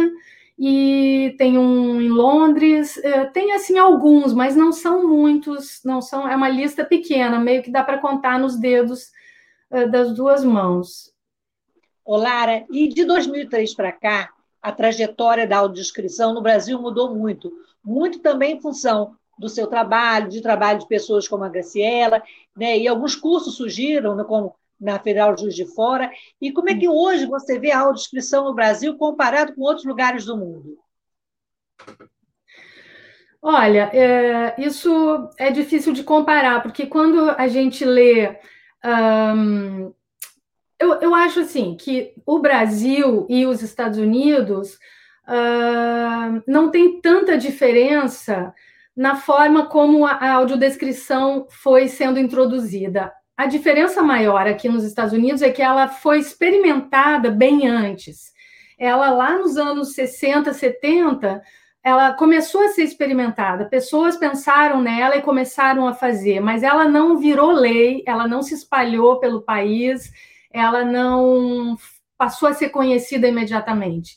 e 0.59 1.33
tem 1.39 1.57
um 1.57 2.01
em 2.01 2.09
Londres, 2.09 2.97
uh, 2.97 3.31
tem 3.33 3.53
assim 3.53 3.79
alguns, 3.79 4.35
mas 4.35 4.57
não 4.57 4.73
são 4.73 5.07
muitos, 5.07 5.81
não 5.85 6.03
são, 6.03 6.29
é 6.29 6.35
uma 6.35 6.49
lista 6.49 6.85
pequena, 6.85 7.39
meio 7.39 7.63
que 7.63 7.71
dá 7.71 7.85
para 7.85 7.99
contar 7.99 8.41
nos 8.41 8.59
dedos 8.59 9.13
uh, 9.71 9.89
das 9.89 10.13
duas 10.13 10.43
mãos. 10.43 11.15
Ô 12.05 12.17
Lara, 12.17 12.65
e 12.69 12.89
de 12.89 13.05
2003 13.05 13.75
para 13.75 13.93
cá, 13.93 14.31
a 14.61 14.73
trajetória 14.73 15.47
da 15.47 15.59
audiodescrição 15.59 16.35
no 16.35 16.43
Brasil 16.43 16.81
mudou 16.83 17.15
muito, 17.15 17.53
muito 17.85 18.19
também 18.19 18.57
em 18.57 18.61
função 18.61 19.15
do 19.41 19.49
seu 19.49 19.67
trabalho, 19.67 20.29
de 20.29 20.43
trabalho 20.43 20.79
de 20.79 20.87
pessoas 20.87 21.27
como 21.27 21.43
a 21.43 21.49
Graciela, 21.49 22.23
né? 22.55 22.79
e 22.79 22.87
alguns 22.87 23.17
cursos 23.17 23.57
surgiram, 23.57 24.23
como 24.25 24.55
na 24.79 24.99
Federal 24.99 25.37
Juiz 25.37 25.55
de 25.55 25.65
Fora. 25.65 26.11
E 26.41 26.53
como 26.53 26.69
é 26.69 26.75
que 26.75 26.89
hoje 26.89 27.25
você 27.25 27.59
vê 27.59 27.73
a 27.73 27.81
audiodescrição 27.81 28.45
no 28.45 28.55
Brasil 28.55 28.97
comparado 28.99 29.55
com 29.55 29.63
outros 29.63 29.87
lugares 29.87 30.27
do 30.27 30.37
mundo? 30.37 30.79
Olha, 33.43 33.91
é, 33.95 34.55
isso 34.59 35.31
é 35.39 35.51
difícil 35.51 35.95
de 35.95 36.05
comparar, 36.05 36.63
porque 36.63 36.87
quando 36.87 37.31
a 37.31 37.49
gente 37.49 37.85
lê. 37.85 38.39
Eu, 40.79 40.95
eu 41.01 41.15
acho 41.15 41.41
assim 41.41 41.77
que 41.77 42.15
o 42.27 42.39
Brasil 42.39 43.27
e 43.29 43.47
os 43.47 43.63
Estados 43.63 43.99
Unidos 43.99 44.79
não 46.47 46.71
tem 46.71 47.01
tanta 47.01 47.39
diferença 47.39 48.55
na 49.01 49.17
forma 49.17 49.65
como 49.65 50.05
a 50.05 50.31
audiodescrição 50.33 51.47
foi 51.49 51.89
sendo 51.89 52.19
introduzida. 52.19 53.11
A 53.35 53.47
diferença 53.47 54.03
maior 54.03 54.47
aqui 54.47 54.69
nos 54.69 54.85
Estados 54.85 55.15
Unidos 55.15 55.41
é 55.41 55.49
que 55.49 55.63
ela 55.63 55.89
foi 55.89 56.19
experimentada 56.19 57.31
bem 57.31 57.67
antes. 57.67 58.31
Ela, 58.79 59.09
lá 59.09 59.39
nos 59.39 59.57
anos 59.57 59.95
60, 59.95 60.53
70, 60.53 61.43
ela 61.83 62.13
começou 62.13 62.61
a 62.63 62.69
ser 62.69 62.83
experimentada. 62.83 63.71
Pessoas 63.71 64.19
pensaram 64.19 64.83
nela 64.83 65.17
e 65.17 65.23
começaram 65.23 65.89
a 65.89 65.95
fazer, 65.95 66.39
mas 66.41 66.63
ela 66.63 66.87
não 66.87 67.17
virou 67.17 67.53
lei, 67.53 68.03
ela 68.07 68.29
não 68.29 68.43
se 68.43 68.53
espalhou 68.53 69.19
pelo 69.19 69.41
país, 69.41 70.13
ela 70.53 70.85
não 70.85 71.75
passou 72.19 72.51
a 72.51 72.53
ser 72.53 72.69
conhecida 72.69 73.27
imediatamente 73.27 74.15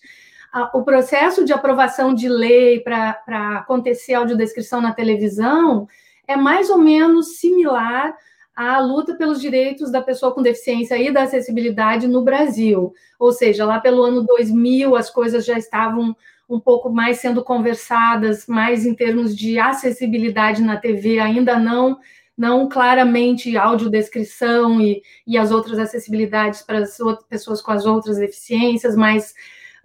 o 0.73 0.83
processo 0.83 1.43
de 1.43 1.51
aprovação 1.51 2.13
de 2.13 2.29
lei 2.29 2.79
para 2.79 3.57
acontecer 3.57 4.13
audiodescrição 4.13 4.79
na 4.79 4.93
televisão 4.93 5.87
é 6.27 6.35
mais 6.35 6.69
ou 6.69 6.77
menos 6.77 7.39
similar 7.39 8.15
à 8.55 8.79
luta 8.79 9.15
pelos 9.15 9.41
direitos 9.41 9.91
da 9.91 10.01
pessoa 10.01 10.31
com 10.31 10.43
deficiência 10.43 10.95
e 10.95 11.11
da 11.11 11.23
acessibilidade 11.23 12.07
no 12.07 12.23
Brasil. 12.23 12.93
Ou 13.17 13.31
seja, 13.31 13.65
lá 13.65 13.79
pelo 13.79 14.03
ano 14.03 14.21
2000 14.21 14.95
as 14.95 15.09
coisas 15.09 15.43
já 15.43 15.57
estavam 15.57 16.15
um 16.47 16.59
pouco 16.59 16.89
mais 16.89 17.17
sendo 17.17 17.43
conversadas, 17.43 18.45
mais 18.45 18.85
em 18.85 18.93
termos 18.93 19.35
de 19.35 19.57
acessibilidade 19.57 20.61
na 20.61 20.77
TV, 20.77 21.19
ainda 21.19 21.57
não 21.57 21.97
não 22.35 22.67
claramente 22.67 23.55
audiodescrição 23.55 24.81
e, 24.81 25.03
e 25.25 25.37
as 25.37 25.51
outras 25.51 25.77
acessibilidades 25.77 26.63
para 26.63 26.79
as 26.79 26.97
pessoas 27.29 27.61
com 27.61 27.71
as 27.71 27.85
outras 27.85 28.17
deficiências, 28.17 28.95
mas 28.95 29.35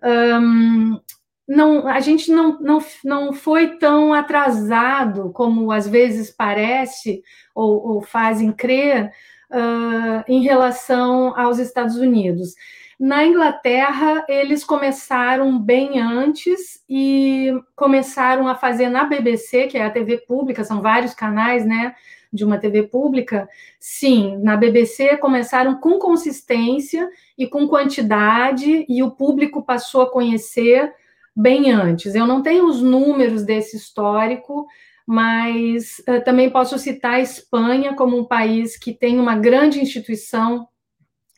um, 0.02 1.00
não, 1.49 1.88
a 1.88 2.00
gente 2.00 2.31
não, 2.31 2.59
não, 2.61 2.78
não 3.05 3.33
foi 3.33 3.78
tão 3.78 4.12
atrasado 4.12 5.31
como 5.33 5.73
às 5.73 5.88
vezes 5.88 6.31
parece 6.31 7.23
ou, 7.55 7.95
ou 7.95 8.02
fazem 8.02 8.52
crer 8.52 9.11
uh, 9.50 10.25
em 10.28 10.43
relação 10.43 11.38
aos 11.38 11.59
Estados 11.59 11.97
Unidos. 11.97 12.55
Na 13.00 13.25
Inglaterra, 13.25 14.26
eles 14.28 14.64
começaram 14.64 15.59
bem 15.59 16.00
antes 16.00 16.83
e 16.88 17.52
começaram 17.76 18.49
a 18.49 18.57
fazer 18.57 18.88
na 18.88 19.05
BBC, 19.05 19.69
que 19.69 19.78
é 19.78 19.85
a 19.85 19.90
TV 19.90 20.19
pública, 20.26 20.64
são 20.64 20.83
vários 20.83 21.14
canais, 21.14 21.64
né, 21.64 21.95
de 22.33 22.45
uma 22.45 22.59
TV 22.59 22.85
pública. 22.85 23.49
Sim, 23.79 24.37
na 24.39 24.57
BBC 24.57 25.17
começaram 25.17 25.81
com 25.81 25.99
consistência 25.99 27.09
e 27.37 27.47
com 27.47 27.67
quantidade, 27.67 28.85
e 28.89 29.03
o 29.03 29.11
público 29.11 29.63
passou 29.63 30.03
a 30.03 30.11
conhecer 30.11 30.93
bem 31.35 31.71
antes. 31.71 32.15
Eu 32.15 32.27
não 32.27 32.43
tenho 32.43 32.67
os 32.67 32.83
números 32.83 33.45
desse 33.45 33.77
histórico, 33.77 34.67
mas 35.07 36.01
uh, 36.01 36.23
também 36.25 36.51
posso 36.51 36.79
citar 36.79 37.15
a 37.15 37.21
Espanha 37.21 37.95
como 37.95 38.19
um 38.19 38.25
país 38.25 38.77
que 38.77 38.93
tem 38.93 39.19
uma 39.19 39.37
grande 39.37 39.81
instituição 39.81 40.69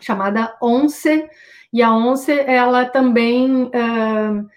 chamada 0.00 0.56
ONCE, 0.60 1.28
e 1.72 1.82
a 1.82 1.94
ONCE, 1.94 2.32
ela 2.32 2.84
também 2.84 3.64
uh, 3.64 4.48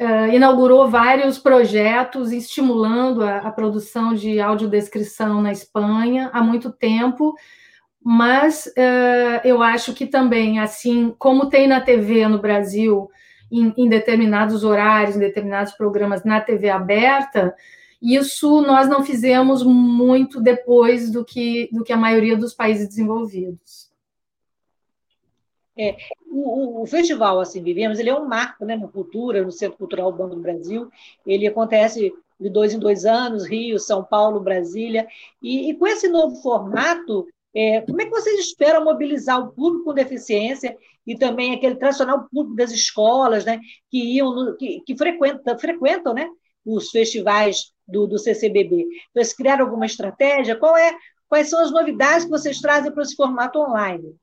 uh, 0.00 0.34
inaugurou 0.34 0.88
vários 0.88 1.38
projetos 1.38 2.32
estimulando 2.32 3.22
a, 3.22 3.38
a, 3.38 3.50
produção 3.52 4.14
de 4.14 4.40
audiodescrição 4.40 5.42
na 5.42 5.52
Espanha 5.52 6.30
há 6.32 6.42
muito 6.42 6.72
tempo, 6.72 7.34
mas 8.02 8.66
uh, 8.66 9.40
eu 9.44 9.62
acho 9.62 9.92
que 9.92 10.06
também, 10.06 10.58
assim 10.58 11.14
como 11.18 11.50
tem 11.50 11.68
na 11.68 11.80
TV 11.80 12.26
no 12.26 12.38
Brasil, 12.38 13.10
em, 13.52 13.74
em 13.76 13.88
determinados 13.88 14.64
horários, 14.64 15.16
em 15.16 15.20
determinados 15.20 15.74
programas 15.74 16.24
na 16.24 16.40
TV 16.40 16.70
aberta, 16.70 17.54
isso 18.00 18.62
nós 18.62 18.88
não 18.88 19.04
fizemos 19.04 19.62
muito 19.62 20.40
depois 20.40 21.10
do 21.10 21.22
que, 21.22 21.68
do 21.70 21.84
que 21.84 21.92
a 21.92 21.98
maioria 21.98 22.36
dos 22.36 22.54
países 22.54 22.88
desenvolvidos. 22.88 23.89
É, 25.80 25.96
o, 26.26 26.82
o, 26.82 26.86
festival 26.86 27.40
Assim 27.40 27.62
Vivemos 27.62 27.98
ele 27.98 28.10
é 28.10 28.14
um 28.14 28.28
marco 28.28 28.66
né, 28.66 28.76
na 28.76 28.86
cultura, 28.86 29.42
no 29.42 29.50
Centro 29.50 29.78
Cultural 29.78 30.12
Banco 30.12 30.34
do 30.34 30.42
Brasil. 30.42 30.90
Ele 31.24 31.46
acontece 31.46 32.12
de 32.38 32.50
dois 32.50 32.74
em 32.74 32.78
dois 32.78 33.06
anos, 33.06 33.48
Rio, 33.48 33.78
São 33.78 34.04
Paulo, 34.04 34.40
Brasília. 34.40 35.08
E, 35.42 35.70
e 35.70 35.74
com 35.74 35.86
esse 35.86 36.06
novo 36.06 36.36
formato, 36.42 37.26
é, 37.54 37.80
como 37.80 38.00
é 38.02 38.04
que 38.04 38.10
vocês 38.10 38.40
esperam 38.40 38.84
mobilizar 38.84 39.40
o 39.40 39.52
público 39.52 39.86
com 39.86 39.94
deficiência 39.94 40.76
e 41.06 41.16
também 41.16 41.54
aquele 41.54 41.76
tradicional 41.76 42.28
público 42.30 42.56
das 42.56 42.72
escolas, 42.72 43.46
né, 43.46 43.58
que 43.90 43.98
iam, 44.16 44.34
no, 44.34 44.56
que, 44.58 44.82
que 44.82 44.96
frequentam, 44.96 45.58
frequentam, 45.58 46.12
né, 46.12 46.28
os 46.64 46.90
festivais 46.90 47.72
do, 47.88 48.06
do 48.06 48.18
CCBB? 48.18 48.86
Vocês 49.14 49.32
criaram 49.32 49.64
alguma 49.64 49.86
estratégia? 49.86 50.56
Qual 50.56 50.76
é, 50.76 50.94
quais 51.26 51.48
são 51.48 51.60
as 51.62 51.72
novidades 51.72 52.24
que 52.24 52.30
vocês 52.30 52.60
trazem 52.60 52.92
para 52.92 53.02
esse 53.02 53.16
formato 53.16 53.58
online? 53.58 54.14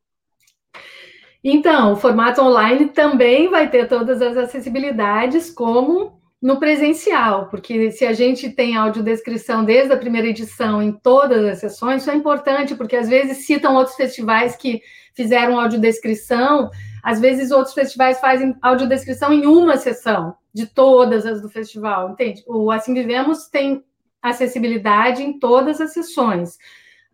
Então, 1.50 1.94
o 1.94 1.96
formato 1.96 2.42
online 2.42 2.89
também 2.89 3.50
vai 3.50 3.70
ter 3.70 3.88
todas 3.88 4.22
as 4.22 4.36
acessibilidades, 4.36 5.50
como 5.50 6.20
no 6.42 6.60
presencial, 6.60 7.48
porque 7.48 7.89
se 7.89 8.06
a 8.06 8.12
gente 8.12 8.50
tem 8.50 8.75
audiodescrição 8.75 9.63
desde 9.63 9.94
a 9.94 9.98
primeira 9.98 10.27
edição 10.27 10.84
em 10.84 10.92
todas 10.92 11.46
as 11.46 11.60
sessões, 11.60 12.01
isso 12.01 12.12
é 12.12 12.16
importante, 12.16 12.75
porque 12.75 12.98
às 12.98 13.08
vezes 13.08 13.46
citam 13.46 13.75
outros 13.75 13.96
festivais 13.96 14.58
que 14.58 14.82
fizeram 15.16 15.58
audiodescrição, 15.58 16.70
às 17.01 17.22
vezes 17.22 17.50
outros 17.50 17.74
festivais 17.74 18.20
fazem 18.20 18.54
audiodescrição 18.62 19.32
em 19.32 19.46
uma 19.46 19.77
sessão, 19.77 20.36
de 20.54 20.66
todas 20.66 21.25
as 21.25 21.42
do 21.42 21.48
festival, 21.48 22.10
entende? 22.10 22.44
O 22.46 22.70
Assim 22.70 22.94
Vivemos 22.94 23.48
tem 23.48 23.86
acessibilidade 24.22 25.24
em 25.24 25.39
todas 25.39 25.80
as 25.80 25.94
sessões. 25.94 26.58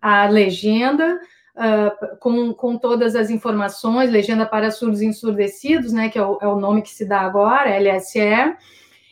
A 0.02 0.26
legenda, 0.28 1.20
uh, 1.56 2.18
com, 2.20 2.54
com 2.54 2.78
todas 2.78 3.16
as 3.16 3.30
informações, 3.30 4.12
legenda 4.12 4.46
para 4.46 4.72
surdos 4.72 5.02
e 5.02 5.06
ensurdecidos, 5.06 5.92
né, 5.94 6.10
que 6.10 6.18
é 6.18 6.26
o, 6.26 6.38
é 6.42 6.48
o 6.48 6.60
nome 6.60 6.82
que 6.82 6.92
se 6.92 7.06
dá 7.06 7.22
agora, 7.22 7.78
LSE, 7.78 8.56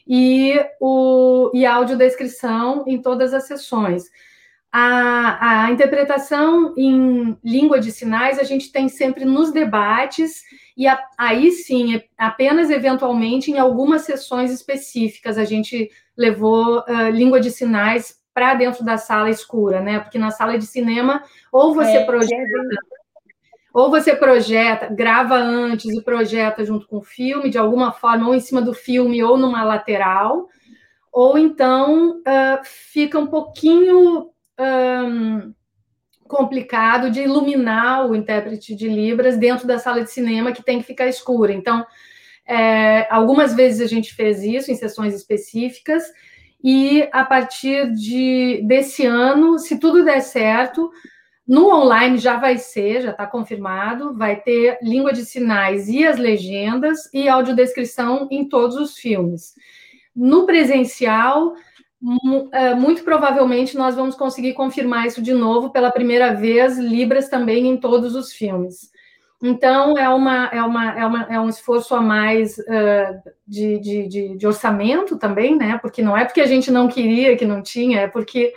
e, 0.07 0.59
o, 0.79 1.51
e 1.53 1.65
audiodescrição 1.65 2.83
em 2.87 3.01
todas 3.01 3.33
as 3.33 3.47
sessões. 3.47 4.03
A, 4.73 5.65
a, 5.65 5.71
interpretação 5.71 6.73
em 6.77 7.37
língua 7.43 7.77
de 7.77 7.91
sinais 7.91 8.39
a 8.39 8.43
gente 8.43 8.71
tem 8.71 8.87
sempre 8.87 9.25
nos 9.25 9.51
debates, 9.51 10.43
e 10.77 10.87
a, 10.87 10.97
aí 11.17 11.51
sim, 11.51 12.01
apenas 12.17 12.69
eventualmente 12.69 13.51
em 13.51 13.59
algumas 13.59 14.03
sessões 14.03 14.49
específicas 14.49 15.37
a 15.37 15.43
gente 15.43 15.89
levou 16.15 16.79
uh, 16.79 17.09
língua 17.11 17.41
de 17.41 17.51
sinais 17.51 18.20
para 18.33 18.53
dentro 18.53 18.83
da 18.83 18.97
sala 18.97 19.29
escura, 19.29 19.81
né? 19.81 19.99
Porque 19.99 20.17
na 20.17 20.31
sala 20.31 20.57
de 20.57 20.65
cinema, 20.65 21.23
ou 21.51 21.73
você 21.73 21.97
é, 21.97 22.05
projeta, 22.05 22.35
é 22.35 23.01
ou 23.73 23.89
você 23.89 24.15
projeta, 24.15 24.87
grava 24.87 25.35
antes 25.35 25.93
e 25.93 26.01
projeta 26.01 26.63
junto 26.65 26.87
com 26.87 26.97
o 26.97 27.03
filme, 27.03 27.49
de 27.49 27.57
alguma 27.57 27.91
forma, 27.91 28.27
ou 28.27 28.35
em 28.35 28.39
cima 28.39 28.61
do 28.61 28.73
filme, 28.73 29.23
ou 29.23 29.37
numa 29.37 29.63
lateral, 29.63 30.47
ou 31.11 31.37
então 31.37 32.19
uh, 32.19 32.63
fica 32.63 33.19
um 33.19 33.27
pouquinho 33.27 34.29
um, 34.59 35.53
complicado 36.27 37.09
de 37.09 37.21
iluminar 37.21 38.09
o 38.09 38.15
intérprete 38.15 38.73
de 38.73 38.87
Libras 38.87 39.37
dentro 39.37 39.67
da 39.67 39.77
sala 39.77 40.03
de 40.03 40.11
cinema, 40.11 40.53
que 40.53 40.63
tem 40.63 40.79
que 40.79 40.85
ficar 40.85 41.07
escura. 41.07 41.51
Então, 41.51 41.85
é, 42.47 43.07
algumas 43.13 43.53
vezes 43.53 43.81
a 43.81 43.87
gente 43.87 44.13
fez 44.13 44.41
isso 44.43 44.71
em 44.71 44.75
sessões 44.75 45.13
específicas, 45.13 46.03
e 46.63 47.07
a 47.11 47.23
partir 47.25 47.91
de, 47.91 48.61
desse 48.65 49.05
ano, 49.05 49.57
se 49.57 49.79
tudo 49.79 50.03
der 50.03 50.21
certo, 50.21 50.91
no 51.47 51.73
online 51.73 52.17
já 52.17 52.37
vai 52.37 52.57
ser, 52.57 53.01
já 53.01 53.11
está 53.11 53.25
confirmado, 53.25 54.15
vai 54.15 54.39
ter 54.39 54.77
língua 54.81 55.11
de 55.11 55.25
sinais 55.25 55.89
e 55.89 56.05
as 56.05 56.17
legendas 56.17 57.11
e 57.13 57.27
audiodescrição 57.27 58.27
em 58.31 58.47
todos 58.47 58.77
os 58.77 58.95
filmes. 58.95 59.53
No 60.15 60.45
presencial, 60.45 61.55
é, 62.51 62.73
muito 62.73 63.03
provavelmente 63.03 63.77
nós 63.77 63.95
vamos 63.95 64.15
conseguir 64.15 64.53
confirmar 64.53 65.07
isso 65.07 65.21
de 65.21 65.33
novo 65.33 65.71
pela 65.71 65.91
primeira 65.91 66.33
vez, 66.33 66.77
Libras 66.77 67.27
também 67.27 67.67
em 67.67 67.77
todos 67.77 68.15
os 68.15 68.31
filmes. 68.31 68.91
Então, 69.41 69.97
é, 69.97 70.07
uma, 70.07 70.45
é, 70.47 70.61
uma, 70.61 70.99
é, 70.99 71.05
uma, 71.05 71.23
é 71.23 71.39
um 71.39 71.49
esforço 71.49 71.95
a 71.95 72.01
mais 72.01 72.59
uh, 72.59 73.31
de, 73.47 73.79
de, 73.79 74.07
de, 74.07 74.37
de, 74.37 74.47
orçamento 74.47 75.17
também, 75.17 75.57
né? 75.57 75.79
Porque 75.81 76.03
não 76.03 76.15
é 76.15 76.25
porque 76.25 76.41
a 76.41 76.45
gente 76.45 76.69
não 76.69 76.87
queria 76.87 77.35
que 77.35 77.45
não 77.45 77.63
tinha, 77.63 78.01
é 78.01 78.07
porque 78.07 78.53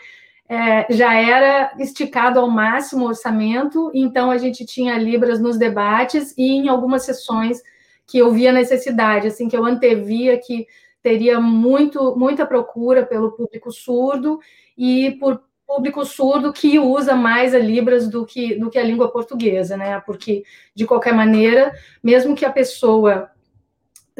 é, 0.46 0.92
já 0.92 1.14
era 1.14 1.72
esticado 1.78 2.38
ao 2.38 2.50
máximo 2.50 3.04
o 3.04 3.08
orçamento, 3.08 3.90
então 3.94 4.30
a 4.30 4.36
gente 4.36 4.66
tinha 4.66 4.98
Libras 4.98 5.40
nos 5.40 5.56
debates 5.56 6.34
e 6.36 6.50
em 6.52 6.68
algumas 6.68 7.04
sessões 7.04 7.62
que 8.06 8.18
eu 8.18 8.30
via 8.30 8.52
necessidade, 8.52 9.28
assim, 9.28 9.48
que 9.48 9.56
eu 9.56 9.64
antevia 9.64 10.38
que 10.38 10.66
teria 11.02 11.40
muito, 11.40 12.14
muita 12.16 12.44
procura 12.44 13.06
pelo 13.06 13.32
público 13.32 13.72
surdo 13.72 14.38
e 14.76 15.12
por 15.12 15.42
público 15.66 16.04
surdo 16.04 16.52
que 16.52 16.78
usa 16.78 17.14
mais 17.14 17.54
a 17.54 17.58
Libras 17.58 18.08
do 18.08 18.24
que, 18.24 18.54
do 18.54 18.70
que 18.70 18.78
a 18.78 18.84
língua 18.84 19.10
portuguesa, 19.10 19.76
né? 19.76 20.00
Porque, 20.00 20.44
de 20.74 20.86
qualquer 20.86 21.14
maneira, 21.14 21.72
mesmo 22.02 22.34
que 22.34 22.44
a 22.44 22.52
pessoa 22.52 23.30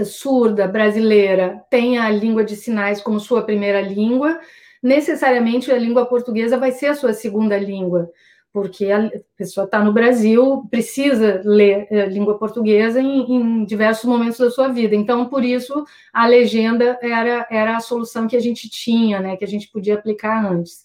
surda 0.05 0.67
brasileira 0.67 1.63
tenha 1.71 2.05
a 2.05 2.11
língua 2.11 2.43
de 2.43 2.57
sinais 2.57 3.01
como 3.01 3.21
sua 3.21 3.43
primeira 3.43 3.81
língua, 3.81 4.41
necessariamente 4.83 5.71
a 5.71 5.79
língua 5.79 6.07
portuguesa 6.07 6.59
vai 6.59 6.73
ser 6.73 6.87
a 6.87 6.95
sua 6.95 7.13
segunda 7.13 7.57
língua, 7.57 8.11
porque 8.53 8.91
a 8.91 9.11
pessoa 9.37 9.65
está 9.65 9.83
no 9.85 9.93
Brasil, 9.93 10.67
precisa 10.71 11.41
ler 11.45 11.87
a 11.91 12.07
língua 12.07 12.39
portuguesa 12.39 13.01
em, 13.01 13.33
em, 13.33 13.65
diversos 13.65 14.05
momentos 14.05 14.39
da 14.39 14.51
sua 14.51 14.69
vida. 14.69 14.97
Então, 14.97 15.27
por 15.27 15.45
isso, 15.45 15.85
a 16.13 16.27
legenda 16.27 16.99
era, 17.01 17.47
era 17.51 17.77
a 17.77 17.81
solução 17.81 18.27
que 18.27 18.37
a 18.37 18.41
gente 18.41 18.69
tinha, 18.69 19.21
né? 19.21 19.37
Que 19.37 19.45
a 19.45 19.49
gente 19.49 19.69
podia 19.71 19.95
aplicar 19.95 20.45
antes 20.45 20.83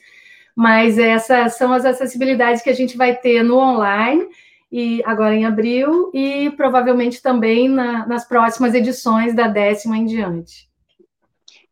mas 0.59 0.97
essas 0.97 1.55
são 1.55 1.71
as 1.71 1.85
acessibilidades 1.85 2.61
que 2.61 2.69
a 2.69 2.75
gente 2.75 2.97
vai 2.97 3.15
ter 3.15 3.41
no 3.43 3.57
online 3.57 4.27
e 4.69 5.01
agora 5.05 5.33
em 5.33 5.45
abril 5.45 6.11
e 6.13 6.51
provavelmente 6.51 7.21
também 7.21 7.69
na, 7.69 8.05
nas 8.05 8.27
próximas 8.27 8.73
edições 8.73 9.33
da 9.33 9.47
décima 9.47 9.97
em 9.97 10.03
diante. 10.03 10.67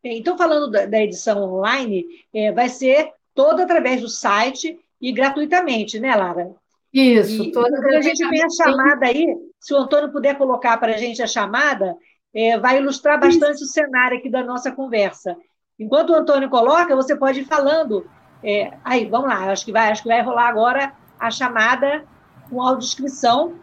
Então, 0.02 0.38
falando 0.38 0.72
da, 0.72 0.86
da 0.86 1.04
edição 1.04 1.44
online, 1.44 2.06
é, 2.34 2.54
vai 2.54 2.70
ser 2.70 3.12
toda 3.36 3.64
através 3.64 4.00
do 4.00 4.08
site 4.08 4.80
e 5.02 5.12
gratuitamente, 5.12 6.00
né, 6.00 6.16
Lara? 6.16 6.56
Isso. 6.94 7.44
E, 7.44 7.52
toda 7.52 7.78
a 7.90 8.02
gente 8.02 8.26
tem 8.30 8.42
a 8.42 8.50
chamada 8.50 9.06
aí, 9.06 9.36
se 9.60 9.74
o 9.74 9.78
Antônio 9.80 10.14
puder 10.14 10.38
colocar 10.38 10.78
para 10.78 10.94
a 10.94 10.98
gente 10.98 11.22
a 11.22 11.28
chamada, 11.28 11.94
é, 12.34 12.58
vai 12.58 12.78
ilustrar 12.78 13.20
bastante 13.20 13.56
Isso. 13.56 13.66
o 13.66 13.68
cenário 13.68 14.18
aqui 14.18 14.30
da 14.30 14.46
nossa 14.46 14.72
conversa. 14.72 15.36
Enquanto 15.78 16.12
o 16.12 16.16
Antônio 16.16 16.50
coloca, 16.50 16.96
você 16.96 17.18
pode 17.18 17.42
ir 17.42 17.46
falando 17.46 18.10
é, 18.44 18.74
aí, 18.84 19.06
vamos 19.06 19.28
lá, 19.28 19.52
acho 19.52 19.66
que 19.66 19.72
vai, 19.72 19.92
acho 19.92 20.04
que 20.04 20.10
vai 20.10 20.22
rolar 20.22 20.48
agora 20.48 20.94
a 21.20 21.32
chamada 21.32 22.04
com 22.50 22.62
audiodescrição. 22.62 23.54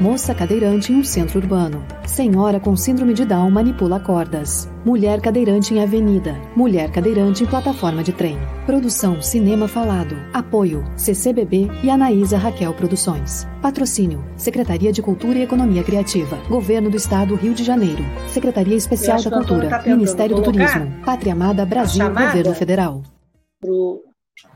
Moça 0.01 0.35
cadeirante 0.35 0.93
em 0.93 0.97
um 0.97 1.05
centro 1.05 1.41
urbano. 1.41 1.85
Senhora 2.07 2.61
com 2.61 2.77
síndrome 2.77 3.15
de 3.15 3.25
Down 3.25 3.51
manipula 3.51 3.99
cordas. 3.99 4.69
Mulher 4.85 5.21
cadeirante 5.21 5.73
em 5.73 5.83
avenida. 5.83 6.35
Mulher 6.55 6.91
cadeirante 6.91 7.43
em 7.43 7.47
plataforma 7.47 8.03
de 8.03 8.13
trem. 8.13 8.37
Produção 8.67 9.23
Cinema 9.23 9.67
Falado. 9.67 10.15
Apoio 10.35 10.85
CCBB 10.97 11.69
e 11.83 11.89
Anaísa 11.89 12.37
Raquel 12.37 12.75
Produções. 12.75 13.47
Patrocínio 13.63 14.23
Secretaria 14.37 14.93
de 14.93 15.01
Cultura 15.01 15.39
e 15.39 15.43
Economia 15.43 15.83
Criativa. 15.83 16.37
Governo 16.49 16.91
do 16.91 16.97
Estado 16.97 17.35
Rio 17.35 17.55
de 17.55 17.65
Janeiro. 17.65 18.05
Secretaria 18.29 18.77
Especial 18.77 19.23
da 19.23 19.31
Cultura. 19.31 19.71
Tá 19.71 19.83
Ministério 19.83 20.37
do 20.37 20.43
Turismo. 20.43 20.93
Pátria 21.05 21.33
Amada 21.33 21.65
Brasil. 21.65 22.07
Governo 22.07 22.55
Federal. 22.55 23.03
Pro, 23.61 24.03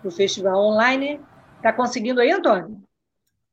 pro 0.02 0.10
festival 0.10 0.56
online 0.56 1.18
Está 1.60 1.74
conseguindo 1.74 2.22
aí, 2.22 2.30
Antônio? 2.32 2.80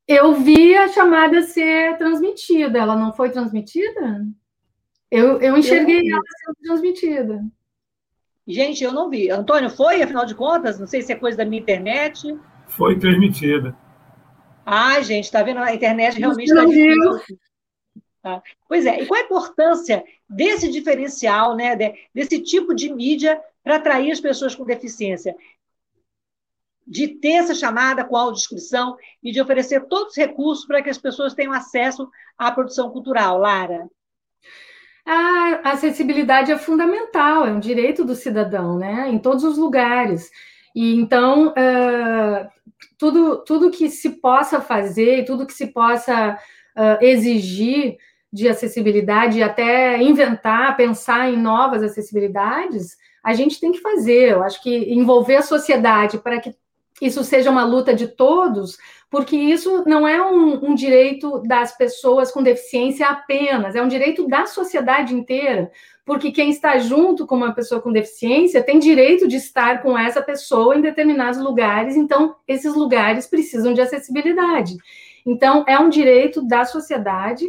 Eu 0.08 0.36
vi 0.36 0.74
a 0.74 0.88
chamada 0.88 1.42
ser 1.42 1.98
transmitida. 1.98 2.78
Ela 2.78 2.96
não 2.96 3.12
foi 3.12 3.30
transmitida? 3.30 4.26
Eu, 5.10 5.38
eu 5.38 5.56
enxerguei 5.56 6.00
eu 6.10 6.16
ela 6.16 6.22
sendo 6.44 6.56
transmitida. 6.62 7.44
Gente, 8.46 8.82
eu 8.82 8.90
não 8.90 9.10
vi. 9.10 9.30
Antônio, 9.30 9.68
foi, 9.68 10.02
afinal 10.02 10.24
de 10.24 10.34
contas? 10.34 10.80
Não 10.80 10.86
sei 10.86 11.02
se 11.02 11.12
é 11.12 11.16
coisa 11.16 11.36
da 11.36 11.44
minha 11.44 11.60
internet. 11.60 12.34
Foi 12.66 12.98
transmitida. 12.98 13.76
Ah, 14.64 15.00
gente, 15.02 15.24
está 15.24 15.42
vendo? 15.42 15.58
A 15.58 15.74
internet 15.74 16.18
realmente 16.18 16.48
está 16.48 16.64
difícil. 16.64 17.38
Tá. 18.22 18.42
Pois 18.66 18.84
é, 18.84 19.02
e 19.02 19.06
qual 19.06 19.20
a 19.20 19.24
importância 19.24 20.02
desse 20.28 20.70
diferencial, 20.70 21.54
né, 21.54 21.76
desse 22.14 22.42
tipo 22.42 22.74
de 22.74 22.92
mídia 22.92 23.40
para 23.62 23.76
atrair 23.76 24.10
as 24.10 24.20
pessoas 24.20 24.54
com 24.54 24.64
deficiência? 24.64 25.36
De 26.88 27.08
ter 27.08 27.34
essa 27.34 27.54
chamada 27.54 28.04
com 28.04 28.16
audiodescrição 28.16 28.96
e 29.22 29.30
de 29.30 29.40
oferecer 29.40 29.86
todos 29.86 30.12
os 30.12 30.16
recursos 30.16 30.66
para 30.66 30.82
que 30.82 30.88
as 30.88 30.98
pessoas 30.98 31.34
tenham 31.34 31.52
acesso 31.52 32.08
à 32.36 32.50
produção 32.50 32.90
cultural. 32.90 33.38
Lara? 33.38 33.86
A 35.04 35.72
acessibilidade 35.72 36.50
é 36.52 36.58
fundamental, 36.58 37.46
é 37.46 37.50
um 37.50 37.60
direito 37.60 38.04
do 38.04 38.14
cidadão, 38.14 38.78
né? 38.78 39.08
Em 39.08 39.18
todos 39.18 39.44
os 39.44 39.56
lugares. 39.56 40.30
E 40.74 40.94
então, 40.94 41.48
uh, 41.48 42.48
tudo, 42.98 43.42
tudo 43.44 43.70
que 43.70 43.88
se 43.88 44.10
possa 44.20 44.60
fazer, 44.60 45.24
tudo 45.24 45.46
que 45.46 45.54
se 45.54 45.68
possa 45.68 46.38
uh, 46.76 47.04
exigir 47.04 47.96
de 48.30 48.48
acessibilidade, 48.48 49.42
até 49.42 50.02
inventar, 50.02 50.76
pensar 50.76 51.32
em 51.32 51.36
novas 51.36 51.82
acessibilidades, 51.82 52.96
a 53.24 53.32
gente 53.32 53.58
tem 53.58 53.72
que 53.72 53.80
fazer. 53.80 54.32
Eu 54.32 54.42
acho 54.42 54.62
que 54.62 54.92
envolver 54.92 55.36
a 55.36 55.42
sociedade 55.42 56.18
para 56.18 56.38
que 56.38 56.54
isso 57.00 57.22
seja 57.22 57.50
uma 57.50 57.64
luta 57.64 57.94
de 57.94 58.08
todos, 58.08 58.76
porque 59.10 59.36
isso 59.36 59.84
não 59.86 60.06
é 60.06 60.20
um, 60.20 60.70
um, 60.70 60.74
direito 60.74 61.40
das 61.42 61.76
pessoas 61.76 62.30
com 62.30 62.42
deficiência 62.42 63.06
apenas, 63.06 63.74
é 63.74 63.82
um 63.82 63.88
direito 63.88 64.26
da 64.26 64.46
sociedade 64.46 65.14
inteira, 65.14 65.70
porque 66.04 66.30
quem 66.30 66.50
está 66.50 66.78
junto 66.78 67.26
com 67.26 67.36
uma 67.36 67.54
pessoa 67.54 67.80
com 67.80 67.92
deficiência 67.92 68.62
tem 68.62 68.78
direito 68.78 69.28
de 69.28 69.36
estar 69.36 69.82
com 69.82 69.96
essa 69.96 70.20
pessoa 70.20 70.76
em 70.76 70.80
determinados 70.80 71.40
lugares, 71.40 71.96
então 71.96 72.36
esses 72.46 72.74
lugares 72.74 73.26
precisam 73.26 73.72
de 73.72 73.80
acessibilidade. 73.80 74.76
Então, 75.24 75.64
é 75.68 75.78
um 75.78 75.90
direito 75.90 76.42
da 76.42 76.64
sociedade 76.64 77.44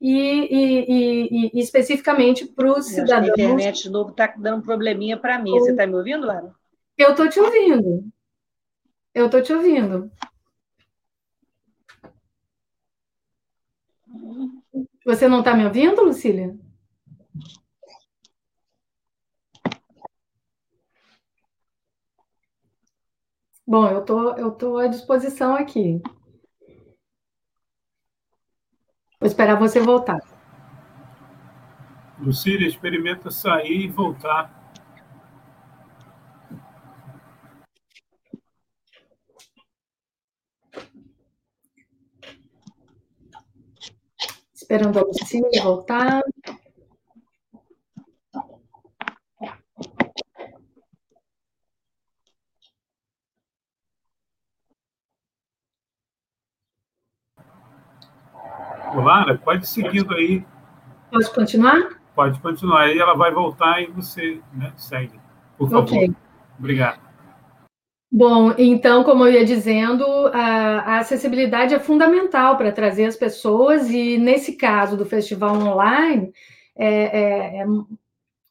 e, 0.00 0.10
e, 0.10 0.84
e, 0.88 1.50
e 1.54 1.60
especificamente 1.60 2.46
para 2.46 2.78
os 2.78 2.86
cidadãos. 2.86 3.30
A 3.30 3.42
internet 3.42 3.82
de 3.82 3.90
novo 3.90 4.10
está 4.10 4.32
dando 4.36 4.58
um 4.58 4.62
probleminha 4.62 5.16
para 5.16 5.38
mim. 5.38 5.50
Você 5.50 5.72
está 5.72 5.86
me 5.86 5.94
ouvindo, 5.94 6.26
Lara? 6.26 6.52
Eu 6.96 7.10
estou 7.10 7.28
te 7.28 7.38
ouvindo. 7.38 8.04
Eu 9.18 9.26
estou 9.26 9.42
te 9.42 9.52
ouvindo. 9.52 10.12
Você 15.04 15.26
não 15.26 15.40
está 15.40 15.56
me 15.56 15.64
ouvindo, 15.64 16.04
Lucília? 16.04 16.56
Bom, 23.66 23.88
eu 23.88 24.04
tô, 24.04 24.36
eu 24.36 24.52
tô 24.52 24.78
à 24.78 24.86
disposição 24.86 25.56
aqui. 25.56 26.00
Vou 29.18 29.26
esperar 29.26 29.58
você 29.58 29.80
voltar. 29.80 30.20
Lucília, 32.20 32.68
experimenta 32.68 33.32
sair 33.32 33.86
e 33.86 33.88
voltar. 33.88 34.57
Esperando 44.70 44.98
a 44.98 45.02
Lucília 45.02 45.62
voltar. 45.62 46.22
Lara, 58.94 59.38
pode 59.38 59.66
seguindo 59.66 60.14
aí. 60.14 60.44
Pode 61.10 61.30
continuar? 61.30 61.98
Pode 62.14 62.38
continuar. 62.40 62.82
Aí 62.82 62.98
ela 62.98 63.14
vai 63.14 63.32
voltar 63.32 63.80
e 63.80 63.86
você 63.86 64.42
né, 64.52 64.74
segue. 64.76 65.18
Por 65.56 65.70
favor. 65.70 65.84
Ok. 65.84 66.14
Obrigado. 66.58 67.07
Bom, 68.10 68.54
então, 68.56 69.04
como 69.04 69.26
eu 69.26 69.32
ia 69.32 69.44
dizendo, 69.44 70.04
a, 70.32 70.78
a 70.80 70.98
acessibilidade 71.00 71.74
é 71.74 71.78
fundamental 71.78 72.56
para 72.56 72.72
trazer 72.72 73.04
as 73.04 73.16
pessoas, 73.16 73.90
e 73.90 74.16
nesse 74.16 74.56
caso 74.56 74.96
do 74.96 75.04
festival 75.04 75.54
online, 75.56 76.32
é, 76.74 77.60
é, 77.60 77.66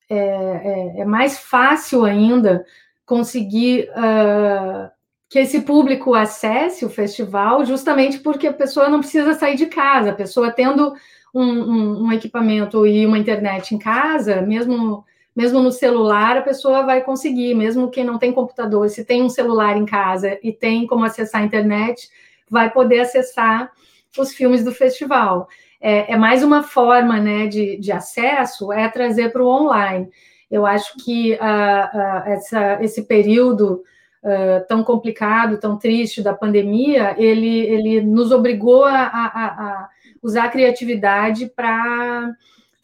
é, 0.09 1.01
é 1.01 1.05
mais 1.05 1.39
fácil 1.39 2.05
ainda 2.05 2.63
conseguir 3.03 3.89
uh, 3.91 4.91
que 5.29 5.39
esse 5.39 5.61
público 5.61 6.13
acesse 6.13 6.85
o 6.85 6.89
festival, 6.89 7.65
justamente 7.65 8.19
porque 8.19 8.47
a 8.47 8.53
pessoa 8.53 8.89
não 8.89 8.99
precisa 8.99 9.33
sair 9.33 9.55
de 9.55 9.65
casa, 9.65 10.11
a 10.11 10.15
pessoa 10.15 10.51
tendo 10.51 10.93
um, 11.33 11.43
um, 11.43 12.03
um 12.05 12.11
equipamento 12.11 12.85
e 12.85 13.05
uma 13.07 13.17
internet 13.17 13.73
em 13.73 13.79
casa, 13.79 14.41
mesmo 14.41 15.03
mesmo 15.38 15.62
no 15.62 15.71
celular, 15.71 16.36
a 16.36 16.41
pessoa 16.41 16.82
vai 16.82 17.02
conseguir, 17.02 17.54
mesmo 17.54 17.91
quem 17.91 18.04
não 18.04 18.17
tem 18.17 18.32
computador, 18.32 18.89
se 18.89 19.06
tem 19.06 19.21
um 19.21 19.30
celular 19.30 19.78
em 19.78 19.86
casa 19.86 20.39
e 20.41 20.52
tem 20.52 20.88
como 20.88 21.06
acessar 21.06 21.41
a 21.41 21.45
internet, 21.45 22.10
vai 22.50 22.71
poder 22.71 23.02
acessar 23.02 23.71
os 24.17 24.34
filmes 24.34 24.63
do 24.63 24.71
festival. 24.71 25.47
É, 25.80 26.13
é 26.13 26.17
mais 26.17 26.43
uma 26.43 26.63
forma 26.63 27.19
né, 27.19 27.45
de, 27.45 27.78
de 27.78 27.91
acesso, 27.91 28.73
é 28.73 28.89
trazer 28.89 29.32
para 29.32 29.43
o 29.43 29.47
online. 29.47 30.10
Eu 30.50 30.65
acho 30.65 30.95
que 31.06 31.34
uh, 31.34 31.38
uh, 31.38 32.30
essa, 32.32 32.84
esse 32.84 33.04
período 33.04 33.84
uh, 34.23 34.65
tão 34.67 34.84
complicado, 34.84 35.60
tão 35.60 35.78
triste 35.78 36.19
da 36.19 36.34
pandemia, 36.34 37.13
ele, 37.15 37.60
ele 37.60 38.02
nos 38.02 38.32
obrigou 38.32 38.86
a, 38.86 39.02
a, 39.02 39.45
a 39.45 39.89
usar 40.23 40.45
a 40.45 40.50
criatividade 40.50 41.45
para 41.56 42.34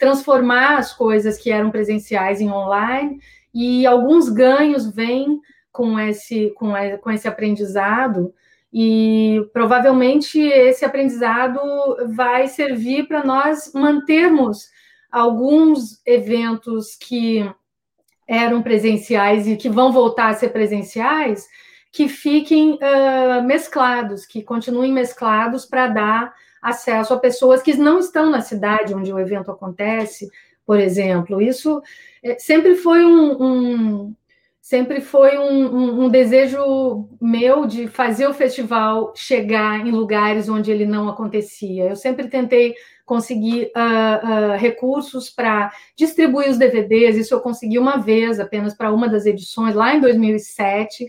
transformar 0.04 0.80
as 0.80 0.94
coisas 0.94 1.38
que 1.38 1.50
eram 1.50 1.72
presenciais 1.72 2.42
em 2.42 2.52
online, 2.52 3.22
e 3.54 3.88
alguns 3.88 4.28
ganhos 4.28 4.86
vêm 4.86 5.39
com 5.72 5.98
esse, 5.98 6.50
com, 6.58 6.74
com 7.02 7.10
esse 7.10 7.26
aprendizado, 7.26 8.34
e 8.74 9.48
provavelmente 9.54 10.42
esse 10.42 10.84
aprendizado 10.84 11.58
vai 12.13 12.50
servir 12.50 13.08
para 13.08 13.24
nós 13.24 13.72
mantermos 13.74 14.68
alguns 15.10 16.02
eventos 16.06 16.98
que 16.98 17.50
eram 18.28 18.62
presenciais 18.62 19.48
e 19.48 19.56
que 19.56 19.70
vão 19.70 19.94
voltar 19.94 20.32
a 20.32 20.34
ser 20.34 20.50
presenciais, 20.50 21.48
que 21.93 22.10
fiquem 22.10 22.73
uh, 22.73 23.43
mesclados, 23.43 24.25
que 24.25 24.41
continuem 24.41 24.91
mesclados 24.91 25.63
para 25.63 25.88
dar 25.88 26.34
acesso 26.60 27.13
a 27.13 27.19
pessoas 27.19 27.62
que 27.62 27.75
não 27.75 27.99
estão 27.99 28.32
na 28.32 28.41
cidade 28.41 28.95
onde 28.95 29.13
o 29.13 29.19
evento 29.19 29.51
acontece, 29.51 30.27
por 30.65 30.79
exemplo. 30.79 31.39
Isso 31.39 31.84
é, 32.23 32.39
sempre 32.39 32.73
foi 32.75 33.06
um, 33.06 33.43
um 33.43 34.15
sempre 34.60 35.01
foi 35.01 35.38
um, 35.38 35.67
um, 35.67 36.06
um, 36.06 36.10
desejo 36.10 37.08
meu 37.21 37.67
de 37.67 37.88
fazer 37.88 38.25
o 38.25 38.34
festival 38.34 39.13
chegar 39.15 39.86
em 39.86 39.91
lugares 39.91 40.49
onde 40.49 40.71
ele 40.71 40.88
não 40.88 41.08
acontecia. 41.08 41.89
Eu 41.89 41.95
sempre 41.95 42.27
tentei 42.27 42.73
conseguir 43.06 43.71
uh, 43.75 44.53
uh, 44.53 44.58
recursos 44.58 45.29
para 45.29 45.71
distribuir 45.95 46.49
os 46.49 46.58
DVDs, 46.58 47.17
isso 47.17 47.36
eu 47.36 47.41
consegui 47.41 47.77
uma 47.77 47.97
vez, 47.97 48.39
apenas 48.39 48.73
para 48.73 48.91
uma 48.91 49.08
das 49.08 49.27
edições, 49.27 49.75
lá 49.75 49.93
em 49.93 49.99
2007. 49.99 51.08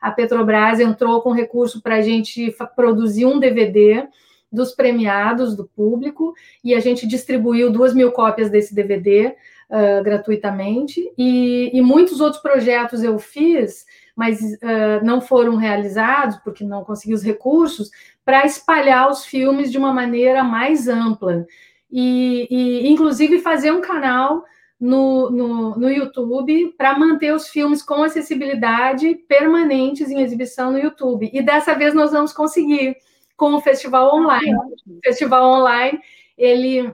A 0.00 0.10
Petrobras 0.10 0.80
entrou 0.80 1.20
com 1.22 1.32
recurso 1.32 1.82
para 1.82 1.96
a 1.96 2.02
gente 2.02 2.54
produzir 2.74 3.26
um 3.26 3.38
DVD 3.38 4.06
dos 4.50 4.72
premiados 4.72 5.56
do 5.56 5.66
público 5.66 6.34
e 6.62 6.74
a 6.74 6.80
gente 6.80 7.06
distribuiu 7.06 7.70
duas 7.70 7.94
mil 7.94 8.12
cópias 8.12 8.48
desse 8.48 8.74
DVD 8.74 9.34
uh, 9.70 10.02
gratuitamente, 10.02 11.12
e, 11.16 11.70
e, 11.72 11.82
muitos 11.82 12.20
outros 12.20 12.40
projetos 12.40 13.02
eu 13.02 13.18
fiz, 13.18 13.84
mas 14.14 14.40
uh, 14.40 15.04
não 15.04 15.20
foram 15.20 15.56
realizados 15.56 16.36
porque 16.38 16.64
não 16.64 16.84
consegui 16.84 17.14
os 17.14 17.22
recursos, 17.22 17.90
para 18.24 18.44
espalhar 18.44 19.08
os 19.08 19.24
filmes 19.24 19.70
de 19.70 19.78
uma 19.78 19.92
maneira 19.92 20.42
mais 20.42 20.88
ampla. 20.88 21.46
E, 21.90 22.48
e 22.50 22.88
inclusive 22.88 23.38
fazer 23.38 23.70
um 23.70 23.80
canal 23.80 24.44
no, 24.78 25.30
no, 25.30 25.76
no 25.76 25.90
YouTube 25.90 26.74
para 26.76 26.98
manter 26.98 27.32
os 27.34 27.48
filmes 27.48 27.82
com 27.82 28.02
acessibilidade 28.02 29.14
permanentes 29.28 30.10
em 30.10 30.20
exibição 30.20 30.70
no 30.70 30.78
YouTube. 30.78 31.30
E 31.32 31.42
dessa 31.42 31.74
vez 31.74 31.94
nós 31.94 32.12
vamos 32.12 32.32
conseguir 32.32 32.96
com 33.36 33.54
o 33.54 33.60
festival 33.60 34.14
online. 34.14 34.54
O 34.86 35.00
festival 35.04 35.44
online 35.60 35.98
ele 36.36 36.92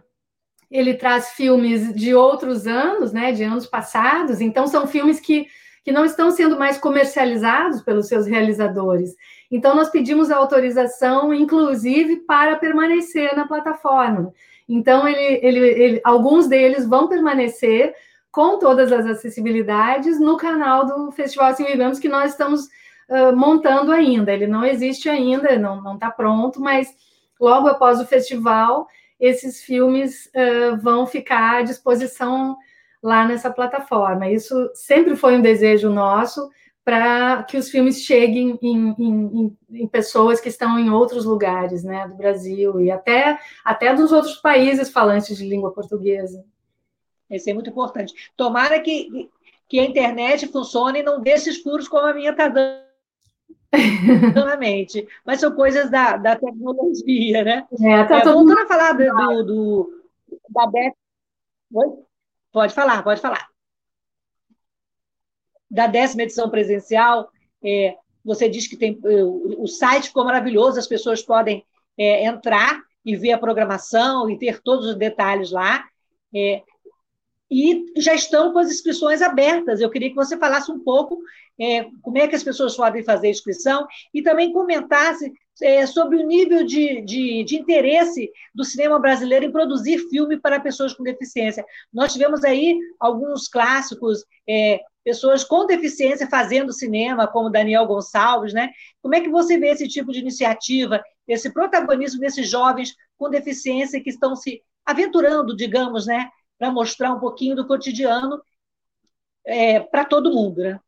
ele 0.71 0.95
traz 0.95 1.33
filmes 1.33 1.95
de 1.95 2.15
outros 2.15 2.67
anos, 2.67 3.13
né, 3.13 3.31
de 3.31 3.45
anos 3.45 3.67
passados, 3.67 4.41
então 4.41 4.67
são 4.67 4.87
filmes 4.87 5.21
que, 5.21 5.47
que 5.85 5.93
não 5.93 6.03
estão 6.03 6.31
sendo 6.31 6.59
mais 6.59 6.79
comercializados 6.79 7.83
pelos 7.83 8.09
seus 8.09 8.27
realizadores. 8.27 9.15
Então, 9.51 9.77
nós 9.77 9.91
pedimos 9.91 10.31
a 10.31 10.37
autorização, 10.39 11.35
inclusive, 11.35 12.21
para 12.21 12.57
permanecer 12.57 13.37
na 13.37 13.47
plataforma. 13.47 14.33
Então, 14.75 15.07
ele, 15.07 15.39
ele, 15.43 15.59
ele, 15.59 16.01
alguns 16.03 16.49
deles 16.49 16.87
vão 16.87 17.07
permanecer 17.07 17.95
com 18.31 18.59
todas 18.59 18.91
as 18.91 19.05
acessibilidades 19.05 20.19
no 20.19 20.39
canal 20.39 20.87
do 20.87 21.13
Festival 21.13 21.49
Assim 21.49 21.65
Vivemos, 21.65 21.99
que 21.99 22.09
nós 22.09 22.31
estamos 22.31 22.65
uh, 23.09 23.37
montando 23.37 23.93
ainda. 23.93 24.33
Ele 24.33 24.47
não 24.47 24.65
existe 24.65 25.11
ainda, 25.11 25.59
não 25.59 25.95
está 25.95 26.11
pronto, 26.11 26.59
mas 26.59 26.89
logo 27.39 27.69
após 27.69 28.01
o 28.01 28.07
festival 28.07 28.89
esses 29.21 29.63
filmes 29.63 30.31
uh, 30.35 30.77
vão 30.79 31.07
ficar 31.07 31.59
à 31.59 31.63
disposição 31.63 32.57
lá 33.03 33.27
nessa 33.27 33.51
plataforma. 33.51 34.31
Isso 34.31 34.71
sempre 34.75 35.15
foi 35.15 35.37
um 35.37 35.43
desejo 35.43 35.91
nosso 35.91 36.49
para 36.85 37.45
que 37.45 37.57
os 37.57 37.71
filmes 37.71 38.03
cheguem 38.03 38.59
em, 38.61 38.95
em, 38.99 39.59
em, 39.71 39.87
pessoas 39.87 40.41
que 40.41 40.49
estão 40.49 40.79
em 40.79 40.91
outros 40.91 41.25
lugares, 41.25 41.85
né, 41.85 42.09
do 42.09 42.17
Brasil 42.17 42.81
e 42.81 42.91
até 42.91 43.39
até 43.65 43.95
dos 43.95 44.11
outros 44.11 44.37
países 44.37 44.91
falantes 44.91 45.37
de 45.37 45.49
língua 45.49 45.73
portuguesa. 45.73 46.45
Isso 47.31 47.49
é 47.49 47.55
muito 47.55 47.71
importante. 47.71 48.13
Tomara 48.37 48.81
que, 48.81 49.31
que 49.69 49.79
a 49.79 49.85
internet 49.85 50.47
funcione 50.49 51.01
e 51.01 51.03
não 51.03 51.21
desses 51.21 51.63
furos 51.63 51.89
como 51.89 52.07
a 52.07 52.15
minha 52.15 52.31
está 52.31 52.49
dando 52.49 52.83
Exatamente. 54.33 55.09
Mas 55.25 55.41
são 55.41 55.53
coisas 55.53 55.91
da, 55.91 56.17
da 56.17 56.37
tecnologia, 56.37 57.43
né? 57.43 57.67
É, 57.81 58.05
tá 58.05 58.19
é, 58.19 58.25
voltando 58.25 58.61
a 58.61 58.67
falar 58.67 58.93
do, 58.93 59.43
do, 59.45 60.05
da 60.51 60.67
décima. 60.67 60.97
Pode 62.53 62.75
falar, 62.75 63.03
pode 63.03 63.21
falar. 63.21 63.52
Da 65.73 65.87
décima 65.87 66.25
edição 66.25 66.51
presencial, 66.51 67.31
é, 67.65 67.97
você 68.23 68.47
diz 68.47 68.67
que 68.67 68.77
tem 68.77 69.01
o, 69.03 69.63
o, 69.63 69.67
site 69.67 70.09
ficou 70.09 70.23
maravilhoso, 70.23 70.79
as 70.79 70.87
pessoas 70.87 71.23
podem 71.23 71.65
é, 71.97 72.27
entrar 72.27 72.79
e 73.03 73.17
ver 73.17 73.33
a 73.33 73.39
programação 73.39 74.29
e 74.29 74.39
ter 74.39 74.61
todos 74.61 74.87
os 74.87 74.97
detalhes 74.97 75.51
lá. 75.51 75.83
É, 76.35 76.63
e 77.51 77.87
já 77.97 78.15
estão 78.15 78.53
com 78.53 78.59
as 78.59 78.71
inscrições 78.71 79.23
abertas. 79.23 79.81
Eu 79.81 79.91
queria 79.91 80.11
que 80.11 80.15
você 80.15 80.37
falasse 80.37 80.71
um 80.71 80.79
pouco 80.79 81.19
é, 81.59 81.87
como 82.03 82.19
é 82.19 82.29
que 82.29 82.37
as 82.37 82.43
pessoas 82.43 82.77
podem 82.77 83.03
fazer 83.03 83.29
a 83.29 83.31
inscrição 83.31 83.87
e 84.13 84.23
também 84.23 84.53
comentasse 84.53 85.33
é, 85.63 85.87
sobre 85.87 86.17
o 86.17 86.27
nível 86.27 86.65
de, 86.65 87.03
de, 87.03 87.45
de, 87.45 87.57
interesse 87.57 88.31
do 88.55 88.65
cinema 88.65 88.99
brasileiro 88.99 89.45
em 89.45 89.53
produzir 89.53 89.99
filme 90.09 90.39
para 90.39 90.61
pessoas 90.61 90.95
com 90.95 91.03
deficiência. 91.03 91.65
Nós 91.93 92.13
tivemos 92.13 92.43
aí 92.45 92.79
alguns 92.99 93.49
clássicos, 93.49 94.25
é, 94.49 94.81
pessoas 95.05 95.45
com 95.45 95.67
deficiência 95.67 96.29
fazendo 96.29 96.73
cinema, 96.73 97.27
como 97.27 97.51
Daniel 97.51 97.87
Gonçalves, 97.87 98.53
né? 98.53 98.71
Como 99.01 99.15
é 99.15 99.21
que 99.21 99.29
você 99.29 99.59
vê 99.59 99.69
esse 99.69 99.89
tipo 99.89 100.13
de 100.13 100.21
iniciativa, 100.21 101.03
esse 101.27 101.53
protagonismo 101.53 102.21
desses 102.21 102.49
jovens 102.49 102.95
com 103.17 103.31
deficiência 103.31 104.03
que 104.03 104.11
estão 104.11 104.35
se 104.37 104.63
aventurando, 104.85 105.57
digamos, 105.57 106.07
né, 106.07 106.29
para 106.59 106.71
mostrar 106.71 107.13
um 107.13 107.21
pouquinho 107.21 107.55
do 107.55 107.67
cotidiano 107.67 108.41
é, 109.45 109.81
para 109.81 110.05
todo 110.05 110.33
mundo, 110.33 110.63
né? 110.63 110.81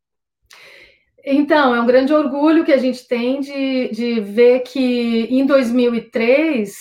Então, 1.26 1.74
é 1.74 1.80
um 1.80 1.86
grande 1.86 2.12
orgulho 2.12 2.64
que 2.64 2.72
a 2.72 2.76
gente 2.76 3.08
tem 3.08 3.40
de, 3.40 3.88
de 3.88 4.20
ver 4.20 4.60
que 4.60 5.26
em 5.30 5.46
2003 5.46 6.76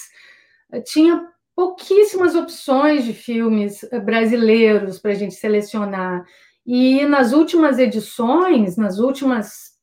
tinha 0.85 1.25
pouquíssimas 1.55 2.35
opções 2.35 3.05
de 3.05 3.13
filmes 3.13 3.87
brasileiros 4.03 4.99
para 4.99 5.11
a 5.11 5.15
gente 5.15 5.35
selecionar. 5.35 6.25
E 6.65 7.05
nas 7.05 7.33
últimas 7.33 7.77
edições, 7.77 8.77
nas 8.77 8.97
últimas 8.99 9.73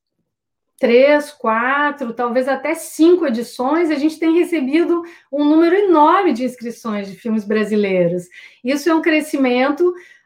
três, 0.79 1.31
quatro, 1.31 2.15
talvez 2.15 2.49
até 2.49 2.75
cinco 2.75 3.27
edições, 3.27 3.91
a 3.91 3.97
gente 3.97 4.19
tem 4.19 4.39
recebido 4.39 5.03
um 5.31 5.45
número 5.45 5.77
enorme 5.77 6.33
de 6.33 6.43
inscrições 6.43 7.07
de 7.07 7.17
filmes 7.17 7.45
brasileiros. 7.45 8.25
Isso 8.65 8.89
é 8.89 8.95
um 8.95 9.03
crescimento 9.03 9.83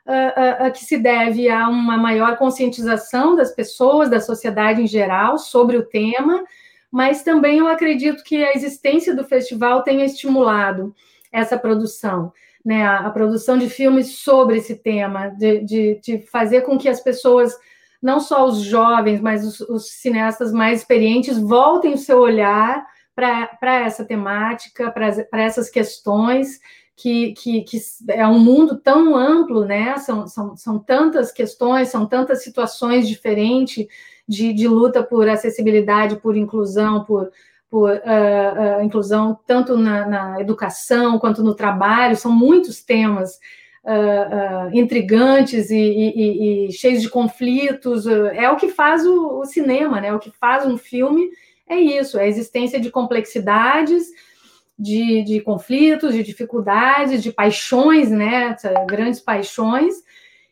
uh, 0.06 0.68
uh, 0.68 0.72
que 0.72 0.84
se 0.84 0.96
deve 0.96 1.50
a 1.50 1.68
uma 1.68 1.96
maior 1.96 2.36
conscientização 2.36 3.34
das 3.34 3.52
pessoas, 3.52 4.08
da 4.08 4.20
sociedade 4.20 4.80
em 4.80 4.86
geral, 4.86 5.38
sobre 5.38 5.76
o 5.76 5.84
tema, 5.84 6.44
mas 6.88 7.24
também 7.24 7.58
eu 7.58 7.66
acredito 7.66 8.22
que 8.22 8.44
a 8.44 8.52
existência 8.52 9.12
do 9.12 9.24
festival 9.24 9.82
tenha 9.82 10.04
estimulado 10.04 10.94
essa 11.32 11.58
produção. 11.58 12.32
Né, 12.64 12.82
a, 12.82 13.00
a 13.00 13.10
produção 13.10 13.58
de 13.58 13.68
filmes 13.68 14.20
sobre 14.20 14.56
esse 14.56 14.76
tema, 14.76 15.28
de, 15.28 15.60
de, 15.60 16.00
de 16.02 16.18
fazer 16.20 16.62
com 16.62 16.78
que 16.78 16.88
as 16.88 16.98
pessoas 16.98 17.54
não 18.04 18.20
só 18.20 18.46
os 18.46 18.60
jovens, 18.60 19.20
mas 19.20 19.46
os, 19.46 19.60
os 19.60 19.90
cineastas 19.90 20.52
mais 20.52 20.80
experientes 20.80 21.38
voltem 21.38 21.94
o 21.94 21.98
seu 21.98 22.18
olhar 22.20 22.86
para 23.14 23.80
essa 23.80 24.04
temática, 24.04 24.90
para 24.90 25.42
essas 25.42 25.70
questões, 25.70 26.58
que, 26.96 27.32
que, 27.32 27.62
que, 27.62 27.78
é 28.08 28.26
um 28.26 28.38
mundo 28.38 28.78
tão 28.78 29.16
amplo, 29.16 29.64
né? 29.64 29.96
São, 29.98 30.26
são, 30.26 30.56
são 30.56 30.78
tantas 30.78 31.32
questões, 31.32 31.88
são 31.88 32.06
tantas 32.06 32.42
situações 32.42 33.08
diferentes 33.08 33.86
de, 34.28 34.52
de 34.52 34.68
luta 34.68 35.02
por 35.02 35.28
acessibilidade, 35.28 36.16
por 36.16 36.36
inclusão, 36.36 37.04
por, 37.04 37.30
por 37.74 37.90
uh, 37.90 38.78
uh, 38.78 38.84
inclusão 38.84 39.36
tanto 39.48 39.76
na, 39.76 40.06
na, 40.06 40.40
educação 40.40 41.18
quanto 41.18 41.42
no 41.42 41.56
trabalho, 41.56 42.14
são 42.14 42.30
muitos 42.30 42.84
temas 42.84 43.34
uh, 43.82 44.70
intrigantes 44.72 45.70
e, 45.70 45.76
e, 45.76 46.68
e, 46.68 46.72
cheios 46.72 47.02
de 47.02 47.08
conflitos. 47.08 48.06
É 48.06 48.48
o 48.48 48.54
que 48.54 48.68
faz 48.68 49.04
o, 49.04 49.40
o, 49.40 49.44
cinema, 49.44 50.00
né? 50.00 50.14
O 50.14 50.20
que 50.20 50.30
faz 50.30 50.64
um 50.64 50.78
filme 50.78 51.28
é 51.68 51.76
isso, 51.76 52.16
é 52.16 52.22
a 52.22 52.28
existência 52.28 52.78
de 52.78 52.92
complexidades, 52.92 54.06
de, 54.78 55.24
de 55.24 55.40
conflitos, 55.40 56.14
de 56.14 56.22
dificuldades, 56.22 57.24
de 57.24 57.32
paixões, 57.32 58.08
né? 58.08 58.54
Grandes 58.88 59.18
paixões. 59.18 59.96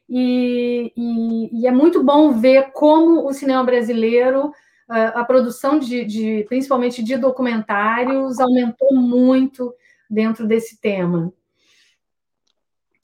E, 0.08 0.92
e, 0.96 1.60
e, 1.60 1.66
é 1.68 1.70
muito 1.70 2.02
bom 2.02 2.32
ver 2.32 2.72
como 2.72 3.24
o 3.24 3.32
cinema 3.32 3.62
brasileiro, 3.62 4.52
a 4.92 5.24
produção 5.24 5.78
de, 5.78 6.04
de, 6.04 6.44
principalmente 6.48 7.02
de 7.02 7.16
documentários, 7.16 8.38
aumentou 8.38 8.94
muito 8.94 9.74
dentro 10.08 10.46
desse 10.46 10.80
tema. 10.80 11.32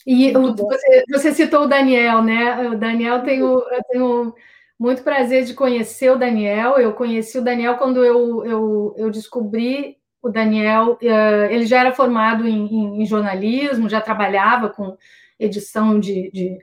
E 0.06 0.32
você, 0.32 1.04
você, 1.10 1.34
citou 1.34 1.64
o 1.64 1.68
Daniel, 1.68 2.22
né? 2.22 2.68
O 2.70 2.78
Daniel 2.78 3.22
tem 3.22 3.42
o, 3.42 3.58
eu 3.58 3.82
tenho 3.90 4.34
muito 4.78 5.02
prazer 5.02 5.44
de 5.44 5.52
conhecer 5.52 6.10
o 6.10 6.18
Daniel. 6.18 6.78
Eu 6.78 6.94
conheci 6.94 7.38
o 7.38 7.44
Daniel 7.44 7.76
quando 7.76 8.02
eu, 8.04 8.44
eu, 8.46 8.94
eu 8.96 9.10
descobri 9.10 9.98
o 10.22 10.30
Daniel. 10.30 10.98
Uh, 11.02 11.50
ele 11.50 11.66
já 11.66 11.80
era 11.80 11.92
formado 11.92 12.46
em, 12.46 12.66
em, 12.66 13.02
em, 13.02 13.06
jornalismo, 13.06 13.88
já 13.88 14.00
trabalhava 14.00 14.70
com 14.70 14.96
edição 15.38 16.00
de, 16.00 16.30
de, 16.30 16.58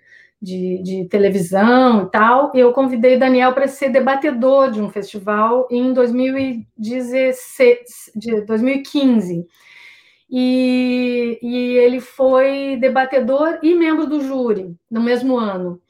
de, 0.46 0.82
de 0.84 1.06
televisão 1.10 2.04
e 2.04 2.12
tal. 2.12 2.52
E 2.54 2.60
eu 2.60 2.72
convidei 2.72 3.18
Daniel 3.18 3.52
para 3.54 3.68
ser 3.68 3.90
debatedor 3.90 4.72
de 4.72 4.80
um 4.82 4.90
festival 4.90 5.68
em 5.72 5.92
2016, 5.92 8.12
de 8.16 8.42
2015 8.42 9.48
e, 10.30 11.40
e 11.42 11.78
ele 11.78 12.00
foi 12.00 12.78
debatedor 12.80 13.60
e 13.62 13.76
membro 13.76 14.08
do 14.08 14.22
júri 14.22 14.76
no 14.90 15.02
mesmo 15.02 15.38
ano. 15.38 15.82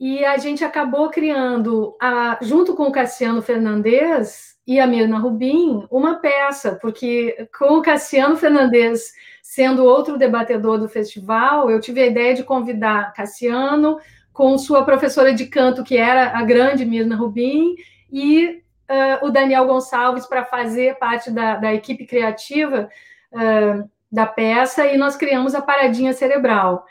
e 0.00 0.24
a 0.24 0.36
gente 0.38 0.64
acabou 0.64 1.08
criando, 1.08 1.96
a, 2.00 2.38
junto 2.42 2.74
com 2.74 2.84
o 2.84 2.92
Cassiano 2.92 3.40
Fernandes 3.40 4.56
e 4.66 4.80
a 4.80 4.86
Mirna 4.86 5.18
Rubim, 5.18 5.86
uma 5.90 6.16
peça, 6.16 6.78
porque 6.80 7.48
com 7.58 7.78
o 7.78 7.82
Cassiano 7.82 8.36
Fernandes 8.36 9.12
sendo 9.44 9.84
outro 9.84 10.16
debatedor 10.16 10.78
do 10.78 10.88
festival, 10.88 11.70
eu 11.70 11.78
tive 11.78 12.00
a 12.00 12.06
ideia 12.06 12.34
de 12.34 12.42
convidar 12.42 13.12
Cassiano 13.12 13.98
com 14.32 14.56
sua 14.56 14.86
professora 14.86 15.34
de 15.34 15.44
canto, 15.44 15.84
que 15.84 15.98
era 15.98 16.30
a 16.30 16.42
grande 16.42 16.86
Mirna 16.86 17.14
Rubim, 17.14 17.76
e 18.10 18.62
uh, 18.88 19.26
o 19.26 19.30
Daniel 19.30 19.66
Gonçalves 19.66 20.24
para 20.24 20.46
fazer 20.46 20.96
parte 20.96 21.30
da, 21.30 21.56
da 21.56 21.74
equipe 21.74 22.06
criativa 22.06 22.88
uh, 23.32 23.88
da 24.10 24.24
peça, 24.24 24.86
e 24.86 24.96
nós 24.96 25.14
criamos 25.14 25.54
a 25.54 25.60
Paradinha 25.60 26.14
Cerebral. 26.14 26.86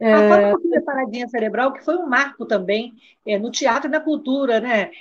Ah, 0.00 0.28
fala 0.28 0.46
um 0.46 0.50
pouquinho 0.52 0.74
da 0.74 0.82
Paradinha 0.82 1.26
Cerebral, 1.26 1.72
que 1.72 1.84
foi 1.84 1.96
um 1.96 2.06
marco 2.06 2.46
também 2.46 2.92
é, 3.26 3.36
no 3.40 3.50
teatro 3.50 3.88
e 3.88 3.90
na 3.90 3.98
cultura, 3.98 4.60
né? 4.60 4.92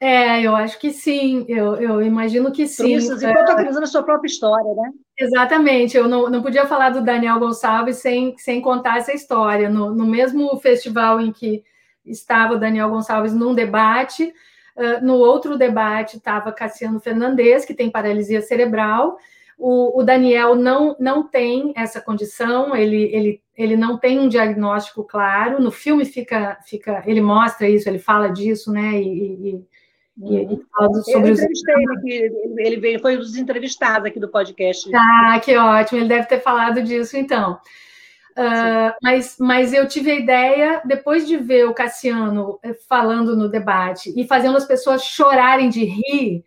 É, 0.00 0.40
eu 0.42 0.54
acho 0.54 0.78
que 0.78 0.92
sim, 0.92 1.44
eu, 1.48 1.74
eu 1.74 2.02
imagino 2.02 2.52
que 2.52 2.68
sim. 2.68 2.94
Isso, 2.94 3.14
e 3.14 3.32
protagonizando 3.32 3.82
a 3.82 3.88
sua 3.88 4.02
própria 4.04 4.28
história, 4.28 4.72
né? 4.74 4.92
Exatamente, 5.18 5.96
eu 5.96 6.06
não, 6.06 6.30
não 6.30 6.40
podia 6.40 6.66
falar 6.66 6.90
do 6.90 7.02
Daniel 7.02 7.40
Gonçalves 7.40 7.96
sem, 7.96 8.36
sem 8.38 8.60
contar 8.60 8.98
essa 8.98 9.12
história. 9.12 9.68
No, 9.68 9.92
no 9.92 10.06
mesmo 10.06 10.56
festival 10.58 11.20
em 11.20 11.32
que 11.32 11.64
estava 12.06 12.54
o 12.54 12.58
Daniel 12.58 12.90
Gonçalves 12.90 13.34
num 13.34 13.52
debate, 13.54 14.32
uh, 14.76 15.04
no 15.04 15.14
outro 15.14 15.58
debate 15.58 16.18
estava 16.18 16.52
Cassiano 16.52 17.00
Fernandes, 17.00 17.64
que 17.64 17.74
tem 17.74 17.90
paralisia 17.90 18.40
cerebral, 18.40 19.18
o, 19.58 20.00
o, 20.00 20.04
Daniel 20.04 20.54
não, 20.54 20.94
não 21.00 21.24
tem 21.26 21.72
essa 21.76 22.00
condição, 22.00 22.76
ele, 22.76 23.12
ele, 23.12 23.42
ele 23.56 23.76
não 23.76 23.98
tem 23.98 24.20
um 24.20 24.28
diagnóstico 24.28 25.02
claro. 25.02 25.60
No 25.60 25.72
filme 25.72 26.04
fica, 26.04 26.56
fica 26.64 27.02
ele 27.04 27.20
mostra 27.20 27.68
isso, 27.68 27.88
ele 27.88 27.98
fala 27.98 28.28
disso, 28.28 28.72
né? 28.72 29.02
E, 29.02 29.56
e, 29.56 29.66
e, 30.20 30.42
e 30.42 30.60
fala 30.76 30.94
sobre 31.02 31.30
eu 31.30 31.32
entrevistei 31.34 31.74
os... 31.74 32.04
ele, 32.04 32.54
ele 32.58 32.76
veio, 32.76 33.00
foi 33.00 33.16
um 33.16 33.20
dos 33.20 33.36
entrevistados 33.36 34.06
aqui 34.06 34.18
do 34.18 34.28
podcast. 34.28 34.90
Ah, 34.94 35.40
que 35.42 35.56
ótimo, 35.56 36.00
ele 36.00 36.08
deve 36.08 36.26
ter 36.26 36.40
falado 36.40 36.82
disso 36.82 37.16
então. 37.16 37.58
Uh, 38.32 38.94
mas, 39.02 39.36
mas 39.40 39.72
eu 39.72 39.88
tive 39.88 40.12
a 40.12 40.14
ideia, 40.14 40.82
depois 40.84 41.26
de 41.26 41.36
ver 41.36 41.66
o 41.66 41.74
Cassiano 41.74 42.58
eh, 42.62 42.72
falando 42.88 43.36
no 43.36 43.48
debate 43.48 44.12
e 44.16 44.28
fazendo 44.28 44.56
as 44.56 44.64
pessoas 44.64 45.02
chorarem 45.02 45.68
de 45.68 45.84
rir, 45.84 46.44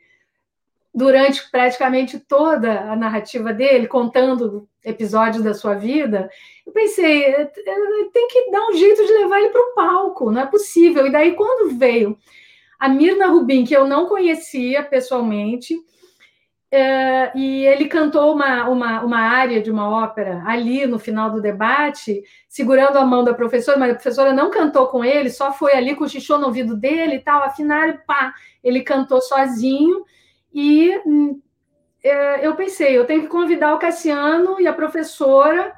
durante 0.93 1.49
praticamente 1.49 2.19
toda 2.19 2.81
a 2.91 2.95
narrativa 2.95 3.53
dele, 3.53 3.87
contando 3.87 4.67
episódios 4.83 5.43
da 5.43 5.53
sua 5.53 5.75
vida, 5.75 6.29
eu 6.65 6.73
pensei, 6.73 7.23
é, 7.23 7.41
é, 7.41 7.49
tem 8.13 8.27
que 8.27 8.51
dar 8.51 8.67
um 8.67 8.73
jeito 8.73 9.05
de 9.05 9.13
levar 9.13 9.39
ele 9.39 9.49
para 9.49 9.61
o 9.61 9.73
palco, 9.73 10.31
não 10.31 10.41
é 10.41 10.45
possível. 10.45 11.07
E 11.07 11.11
daí, 11.11 11.33
quando 11.33 11.77
veio 11.77 12.17
a 12.81 12.89
Mirna 12.89 13.27
Rubin, 13.27 13.63
que 13.63 13.75
eu 13.75 13.85
não 13.85 14.07
conhecia 14.07 14.81
pessoalmente, 14.81 15.77
é, 16.71 17.31
e 17.37 17.63
ele 17.67 17.85
cantou 17.85 18.33
uma, 18.33 18.67
uma, 18.67 19.01
uma 19.03 19.19
área 19.19 19.61
de 19.61 19.69
uma 19.69 19.87
ópera 19.87 20.41
ali 20.47 20.87
no 20.87 20.97
final 20.97 21.29
do 21.29 21.39
debate, 21.39 22.23
segurando 22.49 22.97
a 22.97 23.05
mão 23.05 23.23
da 23.23 23.35
professora, 23.35 23.77
mas 23.77 23.91
a 23.91 23.93
professora 23.93 24.33
não 24.33 24.49
cantou 24.49 24.87
com 24.87 25.05
ele, 25.05 25.29
só 25.29 25.53
foi 25.53 25.73
ali, 25.73 25.95
cochichou 25.95 26.39
no 26.39 26.47
ouvido 26.47 26.75
dele 26.75 27.17
e 27.17 27.19
tal, 27.19 27.43
afinal, 27.43 27.93
pá, 28.07 28.33
ele 28.63 28.81
cantou 28.81 29.21
sozinho, 29.21 30.03
e 30.51 30.91
é, 32.03 32.47
eu 32.47 32.55
pensei, 32.55 32.97
eu 32.97 33.05
tenho 33.05 33.21
que 33.21 33.27
convidar 33.27 33.75
o 33.75 33.79
Cassiano 33.79 34.59
e 34.59 34.65
a 34.65 34.73
professora, 34.73 35.71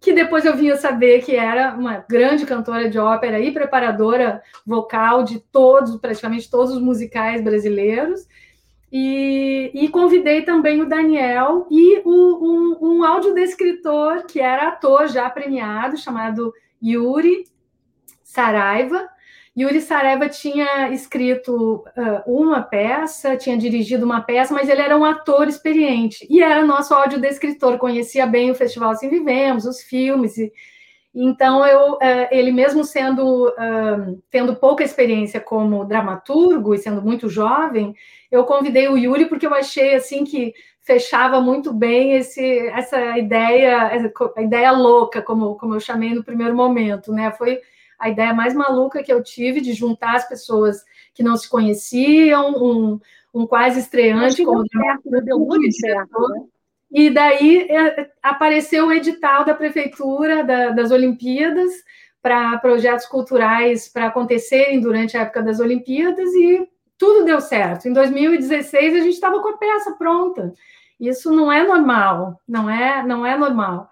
que 0.00 0.14
depois 0.14 0.44
eu 0.46 0.56
vinha 0.56 0.76
saber 0.76 1.22
que 1.22 1.36
era 1.36 1.74
uma 1.74 2.04
grande 2.08 2.46
cantora 2.46 2.88
de 2.88 2.98
ópera 2.98 3.38
e 3.38 3.52
preparadora 3.52 4.42
vocal 4.66 5.22
de 5.22 5.38
todos, 5.38 5.96
praticamente 5.96 6.50
todos 6.50 6.74
os 6.74 6.80
musicais 6.80 7.42
brasileiros. 7.42 8.26
E, 8.90 9.70
e 9.72 9.88
convidei 9.88 10.42
também 10.42 10.80
o 10.80 10.88
Daniel 10.88 11.66
e 11.70 12.00
o, 12.04 12.10
um, 12.10 12.78
um 12.80 13.04
audiodescritor 13.04 14.24
que 14.26 14.40
era 14.40 14.68
ator 14.68 15.06
já 15.06 15.30
premiado, 15.30 15.96
chamado 15.96 16.52
Yuri 16.82 17.44
Saraiva, 18.24 19.08
Yuri 19.60 19.80
Saraiva 19.80 20.28
tinha 20.28 20.90
escrito 20.90 21.84
uh, 21.96 22.22
uma 22.26 22.62
peça, 22.62 23.36
tinha 23.36 23.58
dirigido 23.58 24.04
uma 24.04 24.20
peça, 24.20 24.54
mas 24.54 24.68
ele 24.68 24.80
era 24.80 24.96
um 24.96 25.04
ator 25.04 25.48
experiente 25.48 26.26
e 26.30 26.42
era 26.42 26.64
nosso 26.64 26.94
audiodescritor, 26.94 27.76
conhecia 27.76 28.26
bem 28.26 28.50
o 28.50 28.54
Festival 28.54 28.90
Assim 28.90 29.10
Vivemos, 29.10 29.66
os 29.66 29.82
filmes. 29.82 30.38
E, 30.38 30.52
então, 31.14 31.66
eu, 31.66 31.94
uh, 31.94 32.28
ele 32.30 32.52
mesmo 32.52 32.84
sendo 32.84 33.48
uh, 33.48 34.22
tendo 34.30 34.56
pouca 34.56 34.82
experiência 34.82 35.40
como 35.40 35.84
dramaturgo 35.84 36.74
e 36.74 36.78
sendo 36.78 37.02
muito 37.02 37.28
jovem, 37.28 37.94
eu 38.30 38.44
convidei 38.44 38.88
o 38.88 38.96
Yuri 38.96 39.26
porque 39.26 39.46
eu 39.46 39.54
achei 39.54 39.94
assim 39.94 40.24
que 40.24 40.54
fechava 40.80 41.40
muito 41.40 41.72
bem 41.72 42.14
esse, 42.14 42.68
essa 42.68 43.18
ideia, 43.18 43.90
a 44.36 44.42
ideia 44.42 44.70
louca, 44.72 45.20
como, 45.20 45.56
como 45.56 45.74
eu 45.74 45.80
chamei 45.80 46.14
no 46.14 46.24
primeiro 46.24 46.54
momento, 46.56 47.12
né? 47.12 47.30
Foi 47.32 47.60
a 48.00 48.08
ideia 48.08 48.32
mais 48.32 48.54
maluca 48.54 49.02
que 49.02 49.12
eu 49.12 49.22
tive 49.22 49.60
de 49.60 49.74
juntar 49.74 50.16
as 50.16 50.26
pessoas 50.26 50.82
que 51.12 51.22
não 51.22 51.36
se 51.36 51.48
conheciam, 51.48 52.54
um, 52.54 53.00
um 53.32 53.46
quase 53.46 53.80
estreante 53.80 54.42
como 54.42 54.64
certo, 54.66 55.10
deu 55.22 55.38
muito 55.38 55.70
certo, 55.72 56.28
né? 56.28 56.44
E 56.90 57.10
daí 57.10 57.68
é, 57.70 58.10
apareceu 58.20 58.86
o 58.86 58.92
edital 58.92 59.44
da 59.44 59.54
prefeitura 59.54 60.42
da, 60.42 60.70
das 60.70 60.90
Olimpíadas 60.90 61.70
para 62.20 62.58
projetos 62.58 63.06
culturais 63.06 63.88
para 63.88 64.06
acontecerem 64.06 64.80
durante 64.80 65.16
a 65.16 65.20
época 65.20 65.42
das 65.42 65.60
Olimpíadas 65.60 66.28
e 66.34 66.68
tudo 66.98 67.24
deu 67.24 67.40
certo. 67.40 67.86
Em 67.86 67.92
2016 67.92 68.94
a 68.94 68.98
gente 68.98 69.14
estava 69.14 69.40
com 69.40 69.48
a 69.50 69.56
peça 69.56 69.92
pronta. 69.92 70.52
Isso 70.98 71.32
não 71.32 71.50
é 71.50 71.66
normal, 71.66 72.40
não 72.46 72.68
é, 72.68 73.02
não 73.06 73.24
é 73.24 73.38
normal. 73.38 73.88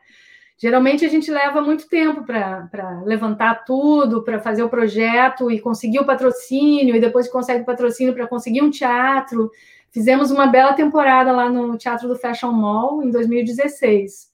Geralmente 0.60 1.06
a 1.06 1.08
gente 1.08 1.30
leva 1.30 1.62
muito 1.62 1.88
tempo 1.88 2.24
para 2.24 3.00
levantar 3.04 3.64
tudo, 3.64 4.24
para 4.24 4.40
fazer 4.40 4.64
o 4.64 4.68
projeto 4.68 5.52
e 5.52 5.60
conseguir 5.60 6.00
o 6.00 6.04
patrocínio, 6.04 6.96
e 6.96 7.00
depois 7.00 7.30
consegue 7.30 7.62
o 7.62 7.66
patrocínio 7.66 8.12
para 8.12 8.26
conseguir 8.26 8.60
um 8.60 8.70
teatro. 8.70 9.52
Fizemos 9.92 10.32
uma 10.32 10.48
bela 10.48 10.72
temporada 10.72 11.30
lá 11.30 11.48
no 11.48 11.78
Teatro 11.78 12.08
do 12.08 12.16
Fashion 12.16 12.50
Mall 12.50 13.04
em 13.04 13.10
2016. 13.10 14.32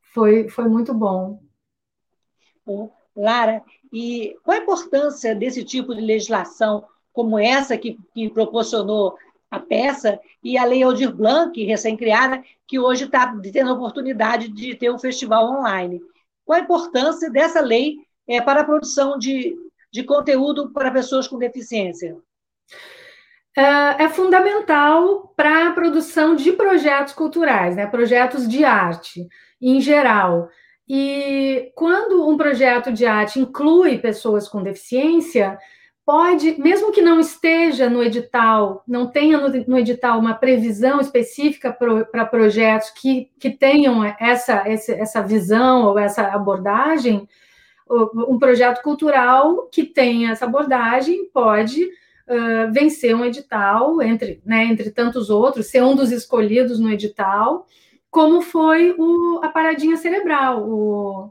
Foi, 0.00 0.48
foi 0.48 0.64
muito 0.64 0.94
bom. 0.94 1.42
Lara, 3.14 3.62
e 3.92 4.36
qual 4.42 4.56
a 4.56 4.62
importância 4.62 5.34
desse 5.34 5.62
tipo 5.62 5.94
de 5.94 6.00
legislação 6.00 6.84
como 7.12 7.38
essa 7.38 7.76
que, 7.76 7.98
que 8.14 8.30
proporcionou 8.30 9.14
a 9.50 9.58
peça, 9.58 10.18
e 10.42 10.56
a 10.56 10.64
Lei 10.64 10.82
Aldir 10.82 11.14
Blanc, 11.14 11.62
recém-criada, 11.64 12.42
que 12.66 12.78
hoje 12.78 13.04
está 13.04 13.34
tendo 13.52 13.70
a 13.70 13.74
oportunidade 13.74 14.48
de 14.48 14.74
ter 14.76 14.90
um 14.90 14.98
festival 14.98 15.50
online. 15.50 16.00
Qual 16.44 16.58
a 16.58 16.62
importância 16.62 17.30
dessa 17.30 17.60
lei 17.60 17.96
é, 18.28 18.40
para 18.40 18.60
a 18.60 18.64
produção 18.64 19.18
de, 19.18 19.56
de 19.92 20.04
conteúdo 20.04 20.70
para 20.70 20.90
pessoas 20.90 21.26
com 21.26 21.36
deficiência? 21.36 22.16
É, 23.56 24.04
é 24.04 24.08
fundamental 24.08 25.34
para 25.36 25.68
a 25.68 25.72
produção 25.72 26.36
de 26.36 26.52
projetos 26.52 27.12
culturais, 27.12 27.74
né? 27.74 27.86
projetos 27.86 28.48
de 28.48 28.64
arte 28.64 29.26
em 29.60 29.80
geral. 29.80 30.48
E 30.88 31.72
quando 31.74 32.28
um 32.28 32.36
projeto 32.36 32.92
de 32.92 33.04
arte 33.04 33.40
inclui 33.40 33.98
pessoas 33.98 34.48
com 34.48 34.62
deficiência, 34.62 35.58
pode, 36.10 36.60
mesmo 36.60 36.90
que 36.90 37.00
não 37.00 37.20
esteja 37.20 37.88
no 37.88 38.02
edital, 38.02 38.82
não 38.84 39.06
tenha 39.06 39.38
no, 39.38 39.48
no 39.68 39.78
edital 39.78 40.18
uma 40.18 40.34
previsão 40.34 41.00
específica 41.00 41.72
para 41.72 42.04
pro, 42.04 42.26
projetos 42.26 42.90
que, 42.90 43.30
que 43.38 43.48
tenham 43.48 44.04
essa, 44.18 44.54
essa, 44.66 44.92
essa 44.92 45.22
visão 45.22 45.84
ou 45.84 45.96
essa 45.96 46.22
abordagem, 46.22 47.28
um 47.88 48.40
projeto 48.40 48.82
cultural 48.82 49.68
que 49.70 49.84
tenha 49.84 50.32
essa 50.32 50.46
abordagem 50.46 51.30
pode 51.32 51.84
uh, 51.84 52.72
vencer 52.72 53.14
um 53.14 53.24
edital, 53.24 54.02
entre, 54.02 54.42
né, 54.44 54.64
entre 54.64 54.90
tantos 54.90 55.30
outros, 55.30 55.66
ser 55.66 55.84
um 55.84 55.94
dos 55.94 56.10
escolhidos 56.10 56.80
no 56.80 56.90
edital, 56.90 57.68
como 58.10 58.40
foi 58.40 58.96
o, 58.98 59.38
a 59.44 59.48
paradinha 59.48 59.96
cerebral, 59.96 60.68
o, 60.68 61.30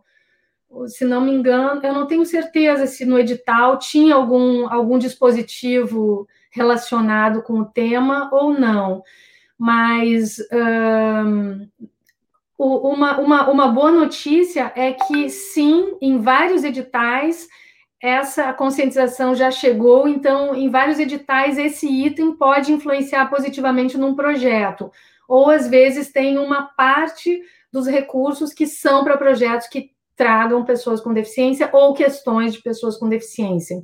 se 0.87 1.03
não 1.05 1.21
me 1.21 1.31
engano, 1.31 1.81
eu 1.83 1.93
não 1.93 2.05
tenho 2.05 2.25
certeza 2.25 2.85
se 2.85 3.05
no 3.05 3.17
edital 3.17 3.77
tinha 3.79 4.15
algum, 4.15 4.67
algum 4.71 4.97
dispositivo 4.97 6.27
relacionado 6.51 7.41
com 7.41 7.59
o 7.59 7.65
tema 7.65 8.29
ou 8.31 8.53
não, 8.53 9.03
mas 9.57 10.37
um, 10.51 11.67
uma, 12.57 13.19
uma, 13.19 13.49
uma 13.49 13.67
boa 13.67 13.91
notícia 13.91 14.71
é 14.75 14.93
que 14.93 15.29
sim, 15.29 15.97
em 16.01 16.19
vários 16.19 16.63
editais 16.63 17.47
essa 18.01 18.53
conscientização 18.53 19.35
já 19.35 19.51
chegou, 19.51 20.07
então, 20.07 20.55
em 20.55 20.69
vários 20.69 20.99
editais, 20.99 21.57
esse 21.57 21.85
item 21.85 22.33
pode 22.33 22.71
influenciar 22.71 23.25
positivamente 23.29 23.97
num 23.97 24.15
projeto, 24.15 24.89
ou 25.27 25.49
às 25.49 25.67
vezes 25.67 26.09
tem 26.09 26.37
uma 26.37 26.63
parte 26.63 27.41
dos 27.71 27.87
recursos 27.87 28.53
que 28.53 28.65
são 28.65 29.03
para 29.03 29.17
projetos 29.17 29.67
que 29.67 29.91
tragam 30.19 30.65
pessoas 30.65 30.99
com 30.99 31.13
deficiência 31.13 31.69
ou 31.71 31.93
questões 31.93 32.51
de 32.51 32.61
pessoas 32.61 32.97
com 32.97 33.07
deficiência. 33.07 33.81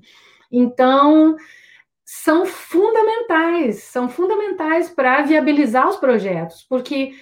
Então, 0.51 1.38
são 2.03 2.45
fundamentais, 2.45 3.83
são 3.83 4.09
fundamentais 4.09 4.89
para 4.89 5.21
viabilizar 5.21 5.88
os 5.88 5.95
projetos, 5.95 6.65
porque 6.67 7.13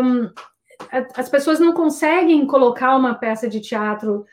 um, 0.00 0.30
as 1.16 1.28
pessoas 1.28 1.58
não 1.58 1.72
conseguem 1.72 2.46
colocar 2.46 2.94
uma 2.96 3.14
peça 3.14 3.48
de 3.48 3.60
teatro, 3.60 4.24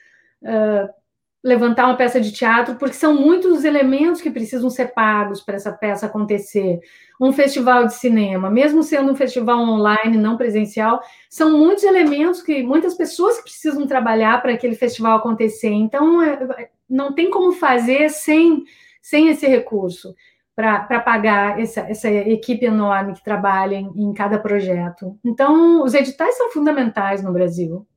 uh, 0.43 0.98
levantar 1.43 1.85
uma 1.85 1.95
peça 1.95 2.19
de 2.19 2.31
teatro, 2.31 2.75
porque 2.75 2.95
são 2.95 3.13
muitos 3.13 3.59
os 3.59 3.63
elementos 3.63 4.21
que 4.21 4.29
precisam 4.29 4.69
ser 4.69 4.93
pagos 4.93 5.41
para 5.41 5.55
essa 5.55 5.71
peça 5.71 6.05
acontecer. 6.05 6.79
Um 7.19 7.31
festival 7.31 7.85
de 7.85 7.93
cinema, 7.93 8.49
mesmo 8.49 8.83
sendo 8.83 9.11
um 9.11 9.15
festival 9.15 9.59
online, 9.59 10.17
não 10.17 10.37
presencial, 10.37 11.01
são 11.29 11.57
muitos 11.57 11.83
elementos 11.83 12.41
que 12.41 12.61
muitas 12.61 12.93
pessoas 12.95 13.41
precisam 13.41 13.87
trabalhar 13.87 14.41
para 14.41 14.53
aquele 14.53 14.75
festival 14.75 15.17
acontecer. 15.17 15.71
Então, 15.71 16.21
é, 16.21 16.69
não 16.89 17.13
tem 17.13 17.29
como 17.29 17.53
fazer 17.53 18.09
sem, 18.09 18.63
sem 19.01 19.29
esse 19.29 19.47
recurso 19.47 20.13
para 20.55 20.99
pagar 20.99 21.57
essa, 21.57 21.79
essa, 21.81 22.09
equipe 22.09 22.65
enorme 22.65 23.13
que 23.13 23.23
trabalha 23.23 23.75
em, 23.75 23.89
em, 23.95 24.13
cada 24.13 24.37
projeto. 24.37 25.17
Então, 25.23 25.81
os 25.83 25.93
editais 25.93 26.35
são 26.35 26.51
fundamentais 26.51 27.23
no 27.23 27.31
Brasil. 27.31 27.87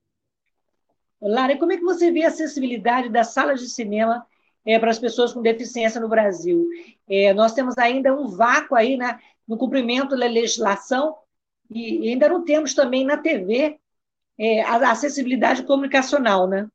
Lara, 1.22 1.56
como 1.56 1.72
é 1.72 1.76
que 1.76 1.84
você 1.84 2.10
vê 2.10 2.24
a 2.24 2.28
acessibilidade 2.28 3.08
das 3.08 3.28
salas 3.28 3.60
de 3.60 3.68
cinema 3.68 4.26
é, 4.66 4.78
para 4.78 4.90
as 4.90 4.98
pessoas 4.98 5.32
com 5.32 5.40
deficiência 5.40 6.00
no 6.00 6.08
Brasil? 6.08 6.66
É, 7.08 7.32
nós 7.32 7.54
temos 7.54 7.78
ainda 7.78 8.14
um 8.14 8.28
vácuo 8.28 8.74
aí 8.74 8.96
né, 8.96 9.18
no 9.46 9.56
cumprimento 9.56 10.16
da 10.16 10.26
legislação 10.26 11.14
e, 11.70 12.10
ainda 12.10 12.28
não 12.28 12.44
temos 12.44 12.74
também 12.74 13.04
na 13.04 13.16
TV 13.16 13.78
é, 14.38 14.62
a 14.62 14.90
acessibilidade 14.90 15.62
comunicacional, 15.62 16.48
né? 16.48 16.66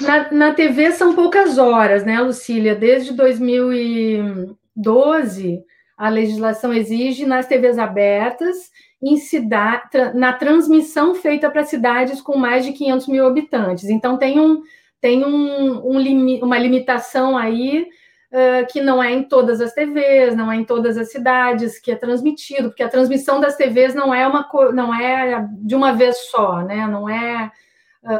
Na, 0.00 0.30
na 0.30 0.54
TV 0.54 0.92
são 0.92 1.14
poucas 1.14 1.58
horas, 1.58 2.04
né, 2.04 2.20
Lucília? 2.20 2.74
Desde 2.74 3.14
2012, 3.14 5.64
a 5.96 6.10
legislação 6.10 6.72
exige 6.72 7.24
nas 7.24 7.46
TVs 7.46 7.78
abertas, 7.78 8.70
em 9.02 9.16
cidade, 9.16 9.90
na 10.14 10.32
transmissão 10.32 11.14
feita 11.14 11.50
para 11.50 11.64
cidades 11.64 12.20
com 12.20 12.36
mais 12.36 12.64
de 12.64 12.72
500 12.72 13.08
mil 13.08 13.26
habitantes. 13.26 13.84
Então, 13.84 14.16
tem, 14.16 14.40
um, 14.40 14.62
tem 15.00 15.24
um, 15.24 15.86
um 15.86 15.98
limi, 15.98 16.40
uma 16.42 16.58
limitação 16.58 17.36
aí 17.36 17.86
uh, 18.32 18.66
que 18.70 18.80
não 18.80 19.02
é 19.02 19.12
em 19.12 19.22
todas 19.22 19.60
as 19.60 19.72
TVs, 19.72 20.34
não 20.34 20.50
é 20.50 20.56
em 20.56 20.64
todas 20.64 20.96
as 20.96 21.10
cidades 21.10 21.78
que 21.78 21.90
é 21.90 21.96
transmitido, 21.96 22.68
porque 22.68 22.82
a 22.82 22.88
transmissão 22.88 23.40
das 23.40 23.56
TVs 23.56 23.94
não 23.94 24.14
é 24.14 24.26
uma 24.26 24.48
não 24.72 24.94
é 24.94 25.46
de 25.52 25.74
uma 25.74 25.92
vez 25.92 26.16
só, 26.30 26.62
né? 26.62 26.86
Não 26.86 27.08
é 27.08 27.50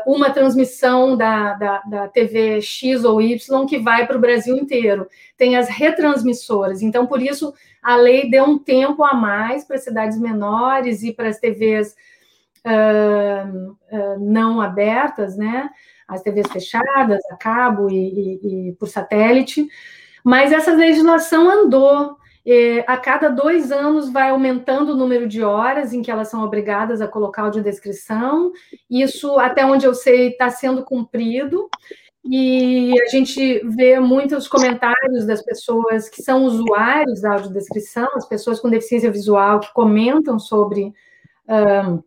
uma 0.04 0.30
transmissão 0.30 1.16
da, 1.16 1.54
da, 1.54 1.82
da, 1.82 2.08
TV 2.08 2.60
X 2.60 3.04
ou 3.04 3.20
Y 3.20 3.66
que 3.66 3.78
vai 3.78 4.06
para 4.06 4.16
o 4.16 4.20
Brasil 4.20 4.56
inteiro. 4.56 5.08
Tem 5.36 5.56
as 5.56 5.68
retransmissoras. 5.68 6.82
Então, 6.82 7.06
por 7.06 7.22
isso, 7.22 7.54
a 7.82 7.96
lei 7.96 8.28
deu 8.28 8.44
um 8.44 8.58
tempo 8.58 9.04
a 9.04 9.14
mais 9.14 9.64
para 9.64 9.78
cidades 9.78 10.18
menores 10.18 11.02
e 11.02 11.12
para 11.12 11.28
as 11.28 11.38
TVs 11.38 11.94
uh, 12.66 13.70
uh, 13.70 14.18
não 14.18 14.60
abertas, 14.60 15.36
né? 15.36 15.70
As 16.08 16.22
TVs 16.22 16.48
fechadas, 16.52 17.20
a 17.30 17.36
cabo 17.36 17.88
e, 17.88 17.94
e, 17.94 18.68
e 18.68 18.72
por 18.72 18.88
satélite. 18.88 19.68
Mas 20.24 20.52
essa 20.52 20.72
legislação 20.72 21.48
andou. 21.48 22.16
É, 22.48 22.84
a 22.86 22.96
cada 22.96 23.28
dois 23.28 23.72
anos 23.72 24.08
vai 24.12 24.30
aumentando 24.30 24.92
o 24.92 24.96
número 24.96 25.26
de 25.26 25.42
horas 25.42 25.92
em 25.92 26.00
que 26.00 26.12
elas 26.12 26.28
são 26.28 26.44
obrigadas 26.44 27.00
a 27.00 27.08
colocar 27.08 27.42
audiodescrição. 27.42 28.52
Isso, 28.88 29.36
até 29.40 29.66
onde 29.66 29.84
eu 29.84 29.94
sei, 29.94 30.28
está 30.28 30.48
sendo 30.48 30.84
cumprido. 30.84 31.68
E 32.24 32.92
a 33.02 33.08
gente 33.08 33.60
vê 33.68 33.98
muitos 33.98 34.46
comentários 34.46 35.26
das 35.26 35.42
pessoas 35.44 36.08
que 36.08 36.22
são 36.22 36.44
usuários 36.44 37.20
da 37.20 37.32
audiodescrição, 37.32 38.08
as 38.14 38.28
pessoas 38.28 38.60
com 38.60 38.70
deficiência 38.70 39.10
visual 39.10 39.58
que 39.58 39.72
comentam 39.72 40.38
sobre 40.38 40.92
um, 41.48 42.02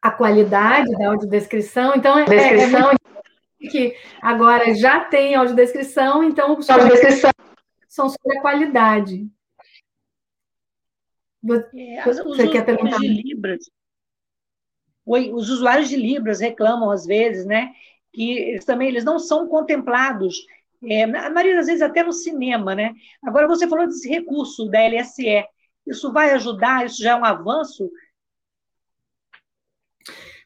a 0.00 0.10
qualidade 0.10 0.90
da 0.92 1.08
audiodescrição. 1.08 1.94
Então, 1.94 2.18
é, 2.18 2.24
descrição. 2.24 2.90
é 2.90 3.68
que 3.70 3.94
agora 4.22 4.74
já 4.74 5.00
tem 5.00 5.34
audiodescrição, 5.34 6.24
então 6.24 6.58
audiodescrição. 6.68 7.30
são 7.88 8.08
sobre 8.08 8.38
a 8.38 8.40
qualidade. 8.40 9.28
É, 11.74 12.02
Você 12.04 12.22
os 12.22 12.50
quer 12.50 12.64
perguntar? 12.64 12.98
De 12.98 13.08
Libras. 13.08 13.70
Oi, 15.06 15.32
os 15.32 15.48
usuários 15.48 15.88
de 15.88 15.96
Libras 15.96 16.40
reclamam 16.40 16.90
às 16.90 17.06
vezes, 17.06 17.46
né? 17.46 17.72
Que 18.12 18.32
eles 18.32 18.64
também 18.64 18.88
eles 18.88 19.04
não 19.04 19.18
são 19.18 19.48
contemplados, 19.48 20.44
é, 20.82 21.04
a 21.04 21.30
maioria 21.30 21.56
das 21.56 21.66
vezes 21.66 21.82
até 21.82 22.02
no 22.02 22.12
cinema, 22.12 22.74
né? 22.74 22.94
Agora 23.22 23.46
você 23.46 23.68
falou 23.68 23.86
desse 23.86 24.08
recurso 24.08 24.66
da 24.68 24.80
LSE. 24.80 25.44
Isso 25.86 26.12
vai 26.12 26.30
ajudar? 26.32 26.86
Isso 26.86 27.02
já 27.02 27.12
é 27.12 27.16
um 27.16 27.24
avanço? 27.24 27.90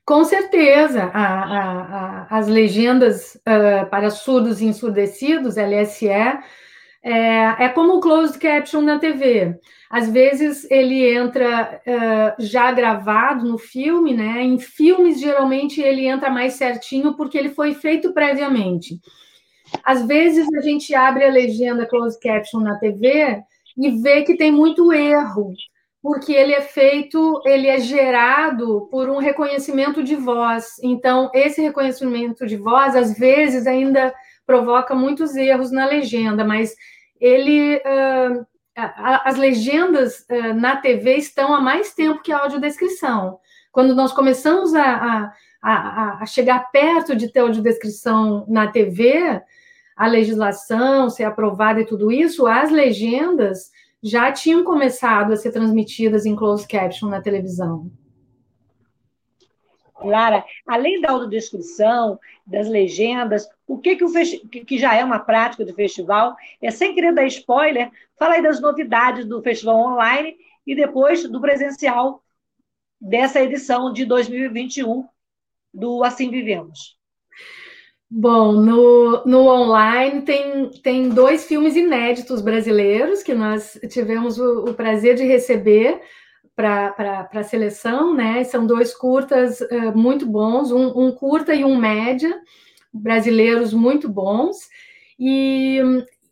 Com 0.04 0.24
certeza, 0.24 1.04
a, 1.04 1.24
a, 1.24 2.26
a, 2.26 2.38
as 2.38 2.46
legendas 2.46 3.36
uh, 3.36 3.88
para 3.88 4.10
surdos 4.10 4.60
e 4.60 4.66
ensurdecidos, 4.66 5.56
LSE, 5.56 6.08
é, 7.04 7.64
é 7.64 7.68
como 7.68 7.96
o 7.96 8.00
closed 8.00 8.38
caption 8.38 8.80
na 8.80 8.98
TV. 8.98 9.54
Às 9.90 10.08
vezes 10.08 10.68
ele 10.70 11.14
entra 11.14 11.80
uh, 11.86 12.42
já 12.42 12.72
gravado 12.72 13.46
no 13.46 13.58
filme, 13.58 14.14
né? 14.14 14.42
Em 14.42 14.58
filmes, 14.58 15.20
geralmente, 15.20 15.82
ele 15.82 16.06
entra 16.06 16.30
mais 16.30 16.54
certinho 16.54 17.14
porque 17.14 17.36
ele 17.36 17.50
foi 17.50 17.74
feito 17.74 18.14
previamente. 18.14 18.98
Às 19.84 20.06
vezes 20.06 20.48
a 20.54 20.62
gente 20.62 20.94
abre 20.94 21.24
a 21.24 21.30
legenda 21.30 21.86
closed 21.86 22.18
caption 22.20 22.60
na 22.60 22.78
TV 22.78 23.42
e 23.76 23.90
vê 24.00 24.22
que 24.22 24.36
tem 24.36 24.50
muito 24.50 24.90
erro, 24.90 25.52
porque 26.02 26.32
ele 26.32 26.54
é 26.54 26.62
feito, 26.62 27.42
ele 27.44 27.66
é 27.66 27.80
gerado 27.80 28.88
por 28.90 29.10
um 29.10 29.18
reconhecimento 29.18 30.02
de 30.02 30.16
voz. 30.16 30.76
Então, 30.82 31.30
esse 31.34 31.60
reconhecimento 31.60 32.46
de 32.46 32.56
voz, 32.56 32.96
às 32.96 33.18
vezes, 33.18 33.66
ainda 33.66 34.14
provoca 34.46 34.94
muitos 34.94 35.34
erros 35.34 35.70
na 35.70 35.86
legenda, 35.86 36.44
mas 36.44 36.74
ele. 37.24 37.76
Uh, 37.76 38.46
as 38.76 39.36
legendas 39.36 40.26
uh, 40.28 40.52
na 40.52 40.76
TV 40.76 41.14
estão 41.14 41.54
há 41.54 41.60
mais 41.60 41.94
tempo 41.94 42.22
que 42.22 42.32
a 42.32 42.40
audiodescrição. 42.40 43.38
Quando 43.70 43.94
nós 43.94 44.12
começamos 44.12 44.74
a, 44.74 45.32
a, 45.62 46.18
a, 46.20 46.26
chegar 46.26 46.70
perto 46.72 47.14
de 47.14 47.28
ter 47.28 47.40
audiodescrição 47.40 48.44
na 48.48 48.66
TV, 48.66 49.40
a 49.96 50.06
legislação 50.08 51.08
ser 51.08 51.22
aprovada 51.22 51.80
e 51.80 51.86
tudo 51.86 52.10
isso, 52.10 52.48
as 52.48 52.72
legendas 52.72 53.70
já 54.02 54.30
tinham 54.32 54.64
começado 54.64 55.32
a 55.32 55.36
ser 55.36 55.52
transmitidas 55.52 56.26
em 56.26 56.34
closed 56.34 56.68
caption 56.68 57.08
na 57.08 57.22
televisão. 57.22 57.90
Lara, 60.02 60.44
além 60.66 61.00
da 61.00 61.10
autodescrição, 61.10 62.18
das 62.46 62.68
legendas, 62.68 63.48
o 63.66 63.78
que, 63.78 63.96
que, 63.96 64.04
o 64.04 64.64
que 64.64 64.78
já 64.78 64.94
é 64.94 65.04
uma 65.04 65.20
prática 65.20 65.64
do 65.64 65.74
festival, 65.74 66.36
é 66.60 66.70
sem 66.70 66.94
querer 66.94 67.14
dar 67.14 67.26
spoiler, 67.26 67.90
fala 68.18 68.34
aí 68.34 68.42
das 68.42 68.60
novidades 68.60 69.24
do 69.24 69.42
festival 69.42 69.76
online 69.76 70.36
e 70.66 70.74
depois 70.74 71.28
do 71.28 71.40
presencial 71.40 72.22
dessa 73.00 73.40
edição 73.40 73.92
de 73.92 74.04
2021 74.04 75.06
do 75.72 76.02
Assim 76.02 76.30
Vivemos. 76.30 76.96
Bom, 78.10 78.52
no, 78.52 79.24
no 79.24 79.48
online 79.48 80.22
tem, 80.22 80.70
tem 80.70 81.08
dois 81.08 81.46
filmes 81.46 81.74
inéditos 81.74 82.40
brasileiros 82.40 83.22
que 83.22 83.34
nós 83.34 83.78
tivemos 83.90 84.38
o, 84.38 84.66
o 84.66 84.74
prazer 84.74 85.16
de 85.16 85.24
receber 85.24 86.00
para 86.54 87.28
a 87.32 87.42
seleção, 87.42 88.14
né? 88.14 88.44
São 88.44 88.66
dois 88.66 88.94
curtas 88.94 89.60
uh, 89.60 89.96
muito 89.96 90.26
bons, 90.26 90.70
um, 90.70 91.06
um, 91.06 91.12
curta 91.12 91.54
e 91.54 91.64
um 91.64 91.76
média, 91.76 92.32
brasileiros 92.92 93.74
muito 93.74 94.08
bons. 94.08 94.68
E, 95.18 95.80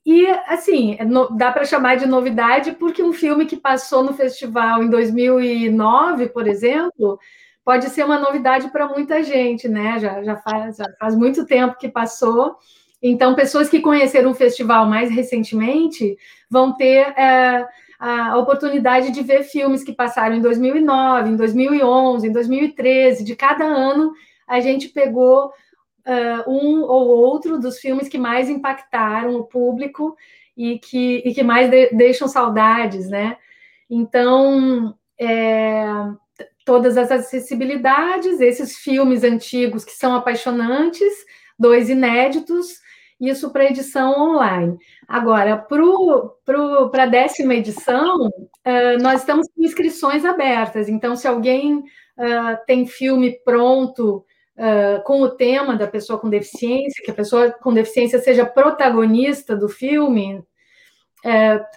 e 0.07 0.27
assim, 0.47 0.97
é 0.99 1.05
no, 1.05 1.29
dá 1.37 1.51
para 1.51 1.64
chamar 1.64 1.97
de 1.97 2.07
novidade 2.07 2.73
porque 2.73 3.03
um 3.03 3.12
filme 3.12 3.47
que 3.47 3.57
passou 3.57 4.05
no 4.05 4.14
festival 4.14 4.83
em 4.83 4.91
2009, 4.91 6.29
por 6.29 6.47
exemplo, 6.47 7.18
pode 7.64 7.89
ser 7.91 8.05
uma 8.05 8.18
novidade 8.18 8.70
para 8.70 8.89
muita 8.89 9.23
gente, 9.25 9.68
né? 9.68 9.99
Já, 9.99 10.23
já, 10.23 10.37
faz, 10.37 10.77
já 10.77 10.87
faz 11.01 11.16
muito 11.16 11.45
tempo 11.45 11.79
que 11.79 11.89
passou. 11.89 12.57
Então, 13.03 13.35
pessoas 13.35 13.68
que 13.68 13.81
conheceram 13.81 14.31
o 14.31 14.35
festival 14.35 14.87
mais 14.87 15.11
recentemente 15.11 16.16
vão 16.49 16.77
ter. 16.77 17.09
Uh, 17.09 17.82
a 18.05 18.36
oportunidade 18.36 19.12
de 19.12 19.22
ver 19.22 19.44
filmes 19.44 19.84
que 19.84 19.92
passaram 19.92 20.34
em 20.34 20.40
2009, 20.40 21.30
em 21.30 21.36
2011, 21.36 22.26
em 22.26 22.32
2013. 22.32 23.22
De 23.22 23.36
cada 23.36 23.64
ano, 23.64 24.12
a 24.44 24.59
gente 24.59 24.88
pegou 24.88 25.46
uh, 25.46 26.50
um 26.50 26.82
ou 26.82 27.09
outro 27.11 27.61
dos 27.61 27.78
filmes 27.78 28.09
que 28.09 28.18
mais 28.18 28.50
impactaram 28.50 29.36
o 29.36 29.44
público 29.44 30.16
e 30.57 30.80
que, 30.80 31.22
e 31.24 31.32
que 31.32 31.44
mais 31.44 31.70
de, 31.70 31.90
deixam 31.90 32.26
saudades, 32.26 33.09
né? 33.09 33.36
Então, 33.88 34.96
é, 35.20 35.86
todas 36.64 36.96
as 36.96 37.09
acessibilidades, 37.12 38.40
esses 38.40 38.78
filmes 38.78 39.22
antigos 39.22 39.84
que 39.84 39.92
são 39.92 40.12
apaixonantes, 40.16 41.12
dois 41.57 41.88
inéditos, 41.88 42.82
isso 43.23 43.51
para 43.51 43.66
edição 43.66 44.12
online. 44.18 44.77
Agora, 45.07 45.57
para 45.57 47.05
a 47.05 47.07
décima 47.07 47.55
edição, 47.55 48.27
uh, 48.27 49.01
nós 49.01 49.20
estamos 49.20 49.47
com 49.55 49.62
inscrições 49.62 50.25
abertas, 50.25 50.89
então, 50.89 51.14
se 51.14 51.29
alguém 51.29 51.79
uh, 51.79 52.59
tem 52.66 52.85
filme 52.85 53.39
pronto 53.45 54.25
uh, 54.59 55.03
com 55.05 55.23
o 55.23 55.31
tema 55.31 55.77
da 55.77 55.87
pessoa 55.87 56.18
com 56.18 56.29
deficiência, 56.29 57.05
que 57.05 57.12
a 57.12 57.14
pessoa 57.14 57.53
com 57.53 57.73
deficiência 57.73 58.18
seja 58.18 58.45
protagonista 58.45 59.57
do 59.57 59.68
filme, 59.68 60.43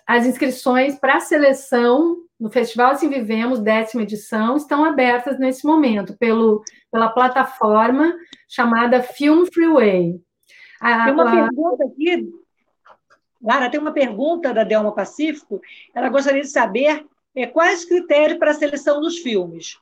as 0.08 0.26
inscrições 0.26 0.98
para 0.98 1.18
a 1.18 1.20
seleção 1.20 2.18
no 2.39 2.50
Festival 2.50 2.91
Assim 2.91 3.08
Vivemos, 3.08 3.60
décima 3.60 4.02
edição, 4.02 4.58
estão 4.58 4.84
abertas 4.84 5.38
nesse 5.38 5.68
momento 5.68 6.18
pelo, 6.18 6.64
pela 6.91 7.10
plataforma 7.10 8.12
chamada 8.48 9.04
Film 9.04 9.46
Freeway. 9.46 10.20
A, 10.80 11.05
tem 11.05 11.13
uma 11.13 11.30
a... 11.30 11.32
pergunta 11.32 11.84
aqui, 11.86 12.34
Lara, 13.41 13.69
tem 13.69 13.80
uma 13.80 13.91
pergunta 13.91 14.53
da 14.53 14.63
Delma 14.63 14.91
Pacífico. 14.91 15.61
Ela 15.93 16.09
gostaria 16.09 16.41
de 16.41 16.47
saber 16.47 17.05
é, 17.36 17.45
quais 17.45 17.82
os 17.82 17.86
critérios 17.86 18.39
para 18.39 18.51
a 18.51 18.55
seleção 18.55 18.99
dos 18.99 19.19
filmes. 19.19 19.78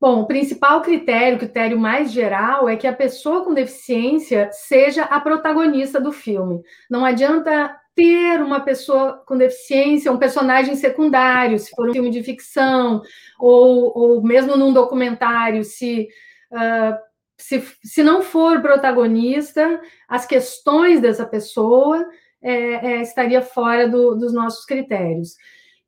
Bom, 0.00 0.20
o 0.20 0.26
principal 0.26 0.82
critério, 0.82 1.36
o 1.36 1.40
critério 1.40 1.78
mais 1.78 2.12
geral, 2.12 2.68
é 2.68 2.76
que 2.76 2.86
a 2.86 2.92
pessoa 2.92 3.44
com 3.44 3.54
deficiência 3.54 4.50
seja 4.52 5.04
a 5.04 5.18
protagonista 5.20 5.98
do 6.00 6.12
filme. 6.12 6.62
Não 6.90 7.04
adianta 7.04 7.74
ter 7.94 8.42
uma 8.42 8.60
pessoa 8.60 9.22
com 9.26 9.38
deficiência, 9.38 10.12
um 10.12 10.18
personagem 10.18 10.74
secundário, 10.74 11.58
se 11.58 11.70
for 11.70 11.88
um 11.88 11.92
filme 11.94 12.10
de 12.10 12.22
ficção, 12.22 13.00
ou, 13.38 13.90
ou 13.96 14.22
mesmo 14.22 14.54
num 14.54 14.70
documentário, 14.70 15.64
se, 15.64 16.08
uh, 16.52 16.94
se, 17.38 17.62
se 17.82 18.02
não 18.02 18.22
for 18.22 18.60
protagonista, 18.60 19.80
as 20.08 20.26
questões 20.26 21.00
dessa 21.00 21.26
pessoa 21.26 22.06
é, 22.42 22.52
é, 22.52 23.02
estaria 23.02 23.42
fora 23.42 23.88
do, 23.88 24.14
dos 24.14 24.32
nossos 24.32 24.64
critérios. 24.64 25.34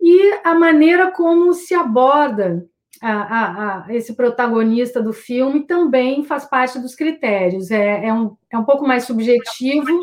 E 0.00 0.40
a 0.44 0.54
maneira 0.54 1.10
como 1.10 1.52
se 1.52 1.74
aborda 1.74 2.66
a, 3.00 3.12
a, 3.12 3.84
a, 3.86 3.94
esse 3.94 4.14
protagonista 4.14 5.02
do 5.02 5.12
filme 5.12 5.66
também 5.66 6.24
faz 6.24 6.44
parte 6.44 6.78
dos 6.78 6.94
critérios. 6.94 7.70
É, 7.70 8.06
é, 8.06 8.12
um, 8.12 8.36
é 8.50 8.58
um 8.58 8.64
pouco 8.64 8.86
mais 8.86 9.04
subjetivo, 9.04 10.00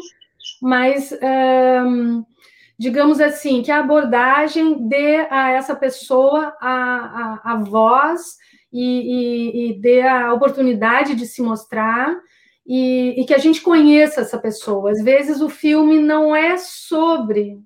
mas 0.61 1.13
digamos 2.77 3.21
assim, 3.21 3.61
que 3.61 3.71
a 3.71 3.79
abordagem 3.79 4.87
dê 4.87 5.27
a 5.29 5.51
essa 5.51 5.75
pessoa 5.75 6.55
a, 6.59 7.39
a, 7.43 7.53
a 7.53 7.55
voz 7.55 8.37
e, 8.75 8.81
e, 8.81 9.69
e, 9.69 9.79
dê 9.79 10.01
a 10.01 10.33
oportunidade 10.33 11.15
de 11.15 11.25
se 11.25 11.41
mostrar 11.41 12.13
e, 12.67 13.21
e, 13.21 13.25
que 13.25 13.33
a 13.33 13.37
gente 13.37 13.61
conheça 13.61 14.19
essa 14.19 14.37
pessoa. 14.37 14.91
Às 14.91 15.01
vezes 15.01 15.39
o 15.39 15.47
filme 15.47 15.97
não 15.97 16.35
é 16.35 16.57
sobre 16.57 17.57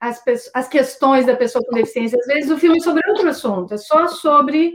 as, 0.00 0.22
as 0.54 0.66
questões 0.66 1.26
da 1.26 1.36
pessoa 1.36 1.62
com 1.66 1.76
deficiência, 1.76 2.18
às 2.18 2.26
vezes 2.26 2.50
o 2.50 2.56
filme 2.56 2.78
é 2.78 2.80
sobre 2.80 3.06
outro 3.10 3.28
assunto, 3.28 3.74
é 3.74 3.76
só 3.76 4.08
sobre, 4.08 4.72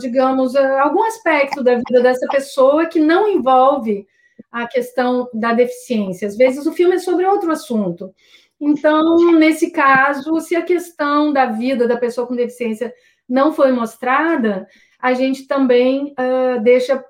digamos, 0.00 0.56
algum 0.56 1.04
aspecto 1.04 1.62
da 1.62 1.76
vida 1.76 2.02
dessa 2.02 2.26
pessoa 2.26 2.86
que 2.86 2.98
não 2.98 3.28
envolve 3.28 4.08
a 4.50 4.66
questão 4.66 5.28
da 5.32 5.52
deficiência. 5.52 6.26
Às 6.26 6.36
vezes 6.36 6.66
o 6.66 6.72
filme 6.72 6.96
é 6.96 6.98
sobre 6.98 7.24
outro 7.26 7.52
assunto. 7.52 8.12
Então, 8.60 9.38
nesse 9.38 9.70
caso, 9.70 10.40
se 10.40 10.56
a 10.56 10.62
questão 10.62 11.32
da 11.32 11.46
vida 11.46 11.86
da 11.86 11.96
pessoa 11.96 12.26
com 12.26 12.34
deficiência 12.34 12.92
não 13.28 13.52
foi 13.52 13.72
mostrada, 13.72 14.66
a 14.98 15.12
gente 15.14 15.46
também 15.46 16.14
uh, 16.18 16.60
deixa 16.62 17.04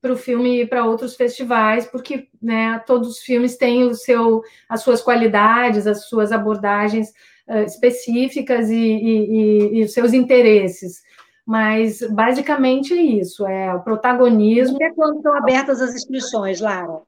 para 0.00 0.12
o 0.12 0.16
filme 0.16 0.62
ir 0.62 0.68
para 0.68 0.84
outros 0.84 1.14
festivais, 1.14 1.86
porque 1.86 2.28
né, 2.42 2.78
todos 2.86 3.08
os 3.08 3.18
filmes 3.18 3.56
têm 3.56 3.84
o 3.84 3.94
seu, 3.94 4.42
as 4.68 4.82
suas 4.82 5.02
qualidades, 5.02 5.86
as 5.86 6.08
suas 6.08 6.32
abordagens 6.32 7.10
uh, 7.46 7.64
específicas 7.66 8.70
e, 8.70 8.74
e, 8.74 9.30
e, 9.74 9.78
e, 9.78 9.84
os 9.84 9.92
seus 9.92 10.12
interesses. 10.12 11.02
Mas 11.46 12.00
basicamente 12.10 12.94
é 12.94 13.02
isso, 13.02 13.46
é 13.46 13.74
o 13.74 13.82
protagonismo. 13.82 14.76
Até 14.76 14.90
quando 14.92 15.16
estão 15.16 15.34
abertas 15.34 15.82
as 15.82 15.94
inscrições, 15.94 16.60
Lara? 16.60 17.02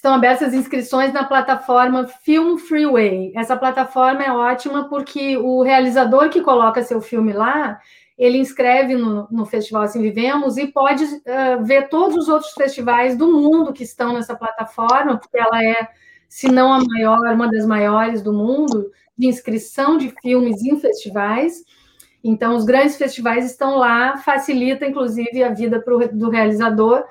Estão 0.00 0.14
abertas 0.14 0.48
as 0.48 0.54
inscrições 0.54 1.12
na 1.12 1.24
plataforma 1.24 2.06
Film 2.06 2.56
Freeway. 2.56 3.34
Essa 3.36 3.54
plataforma 3.54 4.22
é 4.22 4.32
ótima 4.32 4.88
porque 4.88 5.36
o 5.36 5.62
realizador 5.62 6.30
que 6.30 6.40
coloca 6.40 6.82
seu 6.82 7.02
filme 7.02 7.34
lá, 7.34 7.78
ele 8.16 8.38
inscreve 8.38 8.96
no, 8.96 9.28
no 9.30 9.44
Festival 9.44 9.82
Assim 9.82 10.00
Vivemos 10.00 10.56
e 10.56 10.68
pode 10.68 11.04
uh, 11.04 11.62
ver 11.62 11.90
todos 11.90 12.16
os 12.16 12.28
outros 12.30 12.52
festivais 12.52 13.14
do 13.14 13.30
mundo 13.30 13.74
que 13.74 13.82
estão 13.82 14.14
nessa 14.14 14.34
plataforma, 14.34 15.18
porque 15.18 15.38
ela 15.38 15.62
é, 15.62 15.90
se 16.26 16.50
não 16.50 16.72
a 16.72 16.82
maior, 16.82 17.34
uma 17.34 17.50
das 17.50 17.66
maiores 17.66 18.22
do 18.22 18.32
mundo, 18.32 18.90
de 19.18 19.26
inscrição 19.26 19.98
de 19.98 20.14
filmes 20.22 20.62
em 20.62 20.80
festivais. 20.80 21.62
Então, 22.24 22.56
os 22.56 22.64
grandes 22.64 22.96
festivais 22.96 23.44
estão 23.44 23.76
lá, 23.76 24.16
facilita, 24.16 24.86
inclusive, 24.86 25.44
a 25.44 25.50
vida 25.50 25.78
pro, 25.78 26.08
do 26.08 26.30
realizador 26.30 27.04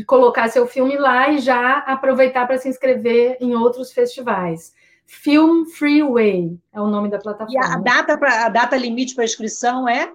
de 0.00 0.04
colocar 0.06 0.48
seu 0.48 0.66
filme 0.66 0.96
lá 0.96 1.28
e 1.28 1.40
já 1.40 1.80
aproveitar 1.80 2.46
para 2.46 2.56
se 2.56 2.66
inscrever 2.66 3.36
em 3.38 3.54
outros 3.54 3.92
festivais. 3.92 4.72
Film 5.06 5.66
Freeway 5.66 6.58
é 6.72 6.80
o 6.80 6.86
nome 6.86 7.10
da 7.10 7.18
plataforma. 7.18 7.52
E 7.52 7.58
a 7.58 7.76
data, 7.76 8.16
pra, 8.16 8.46
a 8.46 8.48
data 8.48 8.78
limite 8.78 9.14
para 9.14 9.24
inscrição 9.24 9.86
é? 9.86 10.10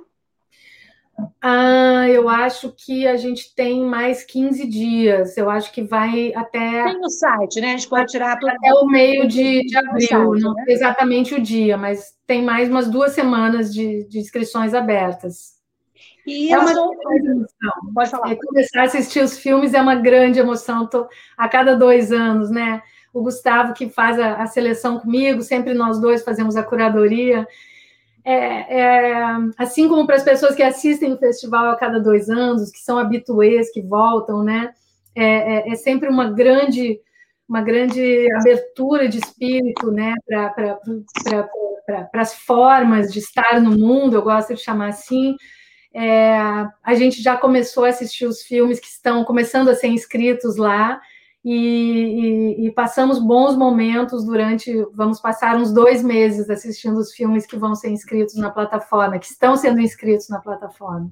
Ah, 1.40 2.10
eu 2.10 2.28
acho 2.28 2.74
que 2.76 3.06
a 3.06 3.16
gente 3.16 3.54
tem 3.54 3.86
mais 3.86 4.24
15 4.24 4.66
dias. 4.66 5.38
Eu 5.38 5.52
acho 5.52 5.72
que 5.72 5.84
vai 5.84 6.34
até. 6.34 6.86
Tem 6.86 7.00
no 7.00 7.10
site, 7.10 7.62
né? 7.62 7.68
A 7.68 7.78
gente 7.78 7.88
pode 7.88 8.08
tirar 8.08 8.40
tudo. 8.40 8.50
Até 8.50 8.74
o 8.74 8.88
meio 8.88 9.28
de, 9.28 9.62
de 9.62 9.78
abril, 9.78 10.08
site, 10.08 10.42
não 10.42 10.54
né? 10.56 10.66
exatamente 10.68 11.36
o 11.36 11.40
dia, 11.40 11.78
mas 11.78 12.16
tem 12.26 12.42
mais 12.42 12.70
umas 12.70 12.90
duas 12.90 13.12
semanas 13.12 13.72
de, 13.72 14.04
de 14.06 14.18
inscrições 14.18 14.74
abertas. 14.74 15.55
E 16.26 16.54
é 16.54 16.58
uma 16.58 16.74
são... 16.74 16.92
emoção. 16.94 17.94
Pode 17.94 18.10
falar. 18.10 18.32
É, 18.32 18.36
começar 18.36 18.82
a 18.82 18.84
assistir 18.86 19.22
os 19.22 19.38
filmes 19.38 19.74
é 19.74 19.82
uma 19.82 19.96
grande 19.96 20.40
emoção. 20.40 20.88
Tô, 20.88 21.08
a 21.38 21.48
cada 21.48 21.76
dois 21.76 22.12
anos, 22.12 22.50
né? 22.50 22.82
O 23.14 23.22
Gustavo, 23.22 23.74
que 23.74 23.90
faz 23.90 24.20
a, 24.20 24.36
a 24.36 24.48
seleção 24.48 25.00
comigo, 25.00 25.42
sempre 25.42 25.74
nós 25.74 26.00
dois 26.00 26.24
fazemos 26.24 26.56
a 26.56 26.64
curadoria 26.64 27.48
é, 28.26 28.80
é, 28.80 29.14
assim 29.56 29.88
como 29.88 30.08
para 30.08 30.16
as 30.16 30.24
pessoas 30.24 30.56
que 30.56 30.64
assistem 30.64 31.14
o 31.14 31.18
festival 31.18 31.68
a 31.70 31.76
cada 31.76 32.00
dois 32.00 32.28
anos, 32.28 32.72
que 32.72 32.80
são 32.80 32.98
habituês, 32.98 33.72
que 33.72 33.84
voltam, 33.84 34.44
né? 34.44 34.74
É, 35.16 35.70
é, 35.70 35.72
é 35.72 35.76
sempre 35.76 36.10
uma 36.10 36.32
grande, 36.32 37.00
uma 37.48 37.62
grande 37.62 38.28
abertura 38.40 39.08
de 39.08 39.20
espírito, 39.20 39.92
né? 39.92 40.16
Para 40.26 40.50
pra, 41.86 42.10
as 42.16 42.34
formas 42.34 43.14
de 43.14 43.20
estar 43.20 43.62
no 43.62 43.78
mundo, 43.78 44.16
eu 44.16 44.24
gosto 44.24 44.56
de 44.56 44.62
chamar 44.62 44.90
assim. 44.90 45.36
É, 45.98 46.38
a 46.84 46.94
gente 46.94 47.22
já 47.22 47.38
começou 47.38 47.86
a 47.86 47.88
assistir 47.88 48.26
os 48.26 48.42
filmes 48.42 48.82
que 48.82 48.88
estão 48.88 49.24
começando 49.24 49.70
a 49.70 49.76
ser 49.76 49.88
inscritos 49.88 50.58
lá, 50.58 51.00
e, 51.42 51.54
e, 51.54 52.66
e, 52.66 52.72
passamos 52.72 53.18
bons 53.18 53.56
momentos 53.56 54.26
durante, 54.26 54.74
vamos 54.94 55.22
passar 55.22 55.56
uns 55.56 55.72
dois 55.72 56.04
meses 56.04 56.50
assistindo 56.50 56.98
os 56.98 57.14
filmes 57.14 57.46
que 57.46 57.56
vão 57.56 57.76
ser 57.76 57.92
inscritos 57.92 58.36
na 58.36 58.50
plataforma, 58.50 59.20
que 59.20 59.28
estão 59.28 59.56
sendo 59.56 59.80
inscritos 59.80 60.28
na 60.28 60.40
plataforma. 60.40 61.10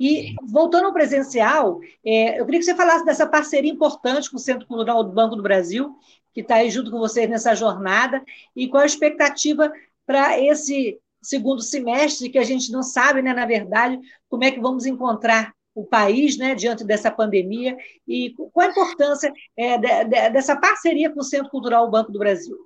E 0.00 0.34
voltando 0.48 0.86
ao 0.86 0.92
presencial, 0.92 1.80
é, 2.06 2.40
eu 2.40 2.46
queria 2.46 2.60
que 2.60 2.66
você 2.66 2.74
falasse 2.74 3.04
dessa 3.04 3.26
parceria 3.26 3.72
importante 3.72 4.30
com 4.30 4.36
o 4.36 4.40
Centro 4.40 4.66
Cultural 4.66 5.04
do 5.04 5.12
Banco 5.12 5.36
do 5.36 5.42
Brasil, 5.42 5.96
que 6.32 6.40
está 6.40 6.54
aí 6.54 6.70
junto 6.70 6.90
com 6.90 6.98
vocês 6.98 7.28
nessa 7.28 7.54
jornada, 7.54 8.22
e 8.56 8.68
qual 8.68 8.84
a 8.84 8.86
expectativa 8.86 9.70
para 10.06 10.40
esse 10.40 10.98
segundo 11.22 11.62
semestre, 11.62 12.28
que 12.28 12.38
a 12.38 12.44
gente 12.44 12.70
não 12.70 12.82
sabe, 12.82 13.22
né, 13.22 13.32
na 13.32 13.46
verdade, 13.46 13.98
como 14.28 14.44
é 14.44 14.50
que 14.50 14.60
vamos 14.60 14.86
encontrar 14.86 15.52
o 15.74 15.84
país 15.84 16.36
né, 16.36 16.54
diante 16.54 16.84
dessa 16.84 17.10
pandemia 17.10 17.76
e 18.06 18.34
qual 18.52 18.66
a 18.66 18.70
importância 18.70 19.32
é, 19.56 19.78
de, 19.78 20.04
de, 20.04 20.30
dessa 20.30 20.56
parceria 20.56 21.10
com 21.10 21.20
o 21.20 21.24
Centro 21.24 21.50
Cultural 21.50 21.88
Banco 21.88 22.10
do 22.10 22.18
Brasil? 22.18 22.56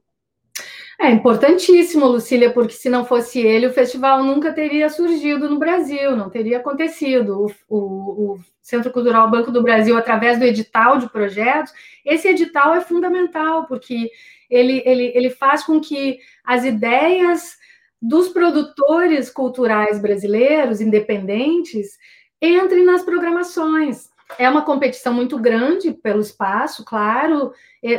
É 1.01 1.11
importantíssimo, 1.11 2.07
Lucília, 2.07 2.53
porque 2.53 2.75
se 2.75 2.89
não 2.89 3.05
fosse 3.05 3.41
ele, 3.41 3.67
o 3.67 3.73
festival 3.73 4.23
nunca 4.23 4.53
teria 4.53 4.89
surgido 4.89 5.49
no 5.49 5.59
Brasil, 5.59 6.17
não 6.17 6.31
teria 6.31 6.59
acontecido. 6.59 7.47
O, 7.69 7.77
o, 7.77 8.33
o, 8.35 8.41
Centro 8.63 8.93
Cultural 8.93 9.29
Banco 9.29 9.51
do 9.51 9.63
Brasil, 9.63 9.97
através 9.97 10.39
do 10.39 10.45
edital 10.45 10.99
de 10.99 11.11
projetos, 11.11 11.73
esse 12.05 12.29
edital 12.29 12.75
é 12.77 12.81
fundamental, 12.81 13.67
porque 13.67 14.09
ele, 14.49 14.81
ele, 14.87 15.11
ele 15.17 15.31
faz 15.31 15.65
com 15.65 15.81
que 15.81 16.21
as 16.45 16.65
ideias 16.65 17.57
dos 18.03 18.29
produtores 18.29 19.31
culturais 19.31 20.01
brasileiros 20.03 20.81
independentes 20.81 21.97
entre 22.41 22.83
nas 22.83 23.05
programações. 23.05 24.11
É 24.39 24.51
uma 24.51 24.63
competição 24.63 25.15
muito 25.15 25.39
grande 25.39 25.93
pelo 25.93 26.21
espaço, 26.21 26.85
claro. 26.85 27.53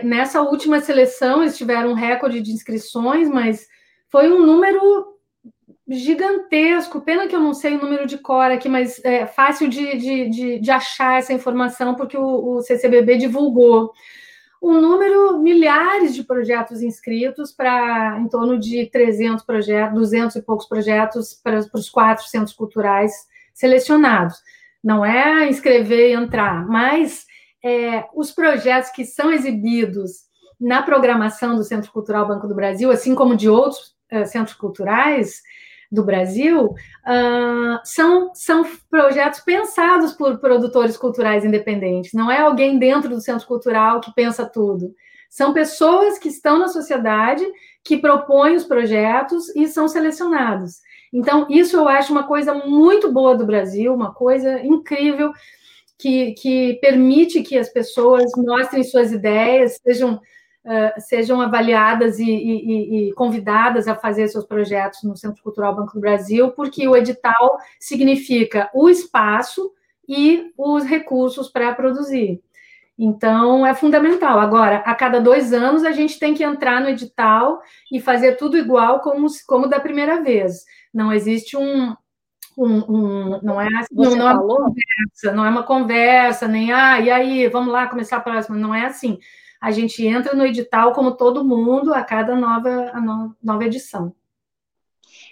Nessa 0.04 0.42
última 0.42 0.82
seleção, 0.82 1.42
eles 1.42 1.58
tiveram 1.58 1.92
um 1.92 1.96
recorde 1.96 2.42
de 2.42 2.52
inscrições, 2.52 3.30
mas 3.30 3.68
foi 4.10 4.30
um 4.30 4.46
número 4.46 5.14
gigantesco. 5.88 7.02
Pena 7.02 7.28
que 7.28 7.36
eu 7.36 7.40
não 7.40 7.54
sei 7.54 7.76
o 7.76 7.82
número 7.82 8.06
de 8.06 8.18
cor 8.18 8.52
aqui, 8.52 8.68
mas 8.68 9.04
é 9.06 9.26
fácil 9.26 9.70
de, 9.70 9.98
de, 9.98 10.30
de, 10.30 10.60
de 10.60 10.72
achar 10.72 11.20
essa 11.20 11.32
informação, 11.32 11.96
porque 11.96 12.18
o, 12.18 12.56
o 12.56 12.62
CCBB 12.62 13.18
divulgou 13.18 13.94
um 14.64 14.80
número, 14.80 15.40
milhares 15.40 16.16
de 16.16 16.24
projetos 16.24 16.82
inscritos 16.82 17.52
para 17.52 18.18
em 18.18 18.30
torno 18.30 18.58
de 18.58 18.90
300 18.90 19.44
projetos, 19.44 19.94
200 19.94 20.38
e 20.38 20.42
poucos 20.42 20.66
projetos 20.66 21.34
para, 21.34 21.62
para 21.68 21.80
os 21.80 21.90
quatro 21.90 22.26
centros 22.26 22.56
culturais 22.56 23.12
selecionados. 23.54 24.38
Não 24.82 25.06
é 25.06 25.50
inscrever 25.50 26.12
e 26.12 26.14
entrar, 26.14 26.66
mas 26.66 27.26
é, 27.62 28.06
os 28.16 28.32
projetos 28.32 28.90
que 28.90 29.04
são 29.04 29.34
exibidos 29.34 30.24
na 30.60 30.82
programação 30.82 31.58
do 31.58 31.64
Centro 31.64 31.92
Cultural 31.92 32.26
Banco 32.26 32.48
do 32.48 32.56
Brasil, 32.56 32.90
assim 32.90 33.14
como 33.14 33.36
de 33.36 33.50
outros 33.50 33.94
uh, 34.14 34.26
centros 34.26 34.56
culturais 34.56 35.42
do 35.94 36.04
Brasil, 36.04 36.66
uh, 36.66 37.80
são, 37.84 38.34
são 38.34 38.66
projetos 38.90 39.42
pensados 39.42 40.14
por 40.14 40.40
produtores 40.40 40.98
culturais 40.98 41.46
independentes. 41.46 42.14
Não 42.14 42.32
é 42.32 42.40
alguém 42.40 42.80
dentro 42.80 43.12
do 43.12 43.22
Centro 43.22 43.46
Cultural 43.46 44.02
que 44.02 44.12
pensa 44.16 44.44
tudo. 44.44 44.92
São 45.30 45.54
pessoas 45.54 46.18
que 46.18 46.30
estão 46.30 46.58
na 46.58 46.68
sociedade, 46.68 47.46
que 47.84 47.98
propõem 47.98 48.56
os 48.56 48.64
projetos 48.64 49.56
e 49.56 49.68
são 49.68 49.88
selecionados. 49.88 50.82
Então, 51.14 51.46
isso 51.48 51.78
eu 51.78 51.88
acho 51.88 52.12
uma 52.12 52.24
coisa 52.24 52.56
muito 52.56 53.12
boa 53.12 53.38
do 53.38 53.46
Brasil, 53.46 53.94
uma 53.94 54.12
coisa 54.12 54.60
incrível 54.66 55.32
que, 55.98 56.32
que 56.34 56.80
permite 56.82 57.44
que 57.44 57.56
as 57.56 57.70
pessoas 57.70 58.32
mostrem 58.36 58.84
suas 58.84 59.12
ideias, 59.12 59.80
sejam, 59.84 60.20
uh, 60.66 61.02
sejam 61.02 61.42
avaliadas 61.42 62.20
e, 62.20 62.26
e, 62.26 63.10
e, 63.10 63.14
convidadas 63.14 63.88
a 63.88 63.96
fazer 63.96 64.28
seus 64.28 64.46
projetos 64.46 65.04
no 65.04 65.16
Centro 65.16 65.44
Cultural 65.44 65.76
Banco 65.76 65.94
do 65.94 66.00
Brasil, 66.00 66.52
porque 66.52 66.88
o 66.88 66.96
edital 66.96 67.58
significa 67.80 68.70
o 68.74 68.90
espaço 68.90 69.72
e 70.08 70.52
os 70.58 70.84
recursos 70.84 71.50
para 71.50 71.74
produzir. 71.74 72.42
Então, 72.98 73.66
é 73.66 73.74
fundamental. 73.74 74.40
Agora, 74.40 74.78
a 74.78 74.94
cada 74.94 75.20
dois 75.20 75.52
anos, 75.52 75.84
a 75.84 75.92
gente 75.92 76.20
tem 76.20 76.34
que 76.34 76.44
entrar 76.44 76.80
no 76.80 76.90
edital 76.90 77.62
e 77.92 78.00
fazer 78.00 78.38
tudo 78.38 78.58
igual 78.58 79.00
como, 79.00 79.28
como 79.48 79.68
da 79.68 79.80
primeira 79.80 80.22
vez. 80.22 80.64
Não 80.94 81.12
existe 81.12 81.58
um, 81.58 81.96
um, 82.58 82.78
um, 82.78 83.40
não 83.42 83.60
é 83.60 83.68
assim, 83.80 83.96
não, 83.96 84.16
não 84.16 84.30
é 84.30 84.34
uma 84.34 84.48
conversa, 84.48 85.32
não 85.34 85.46
é 85.46 85.50
uma 85.50 85.64
conversa, 85.64 86.48
nem 86.48 86.72
ah, 86.72 87.00
e 87.00 87.10
aí, 87.10 87.48
vamos 87.48 87.74
lá 87.74 87.88
começar 87.88 88.18
a 88.18 88.22
próxima, 88.22 88.56
não 88.56 88.76
é 88.76 88.86
assim. 88.86 89.18
A 89.64 89.72
gente 89.72 90.06
entra 90.06 90.36
no 90.36 90.46
edital 90.46 90.92
como 90.92 91.16
todo 91.16 91.42
mundo 91.42 91.94
a 91.94 92.04
cada 92.04 92.36
nova, 92.36 92.92
a 92.94 93.00
no, 93.00 93.34
nova 93.42 93.64
edição. 93.64 94.14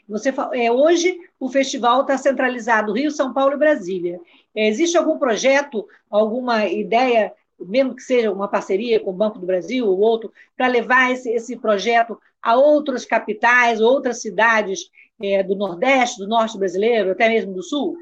Você 0.08 0.34
é, 0.54 0.72
hoje 0.72 1.20
o 1.38 1.50
festival 1.50 2.04
está 2.04 2.18
centralizado 2.18 2.94
Rio, 2.94 3.12
São 3.12 3.34
Paulo 3.34 3.56
e 3.56 3.58
Brasília. 3.58 4.22
É, 4.56 4.70
existe 4.70 4.98
algum 4.98 5.20
projeto, 5.20 5.86
alguma 6.10 6.66
ideia, 6.66 7.34
mesmo 7.60 7.94
que 7.94 8.04
seja 8.04 8.32
uma 8.32 8.48
parceria 8.48 9.02
com 9.02 9.10
o 9.10 9.14
Banco 9.14 9.38
do 9.38 9.46
Brasil 9.46 9.86
ou 9.86 10.00
outro, 10.00 10.32
para 10.56 10.68
levar 10.68 11.12
esse, 11.12 11.30
esse 11.30 11.58
projeto 11.58 12.18
a 12.42 12.56
outras 12.56 13.04
capitais, 13.04 13.82
outras 13.82 14.22
cidades 14.22 14.90
é, 15.22 15.44
do 15.44 15.58
Nordeste, 15.58 16.20
do 16.20 16.28
Norte 16.30 16.58
brasileiro, 16.58 17.12
até 17.12 17.28
mesmo 17.28 17.54
do 17.54 17.62
Sul? 17.62 17.98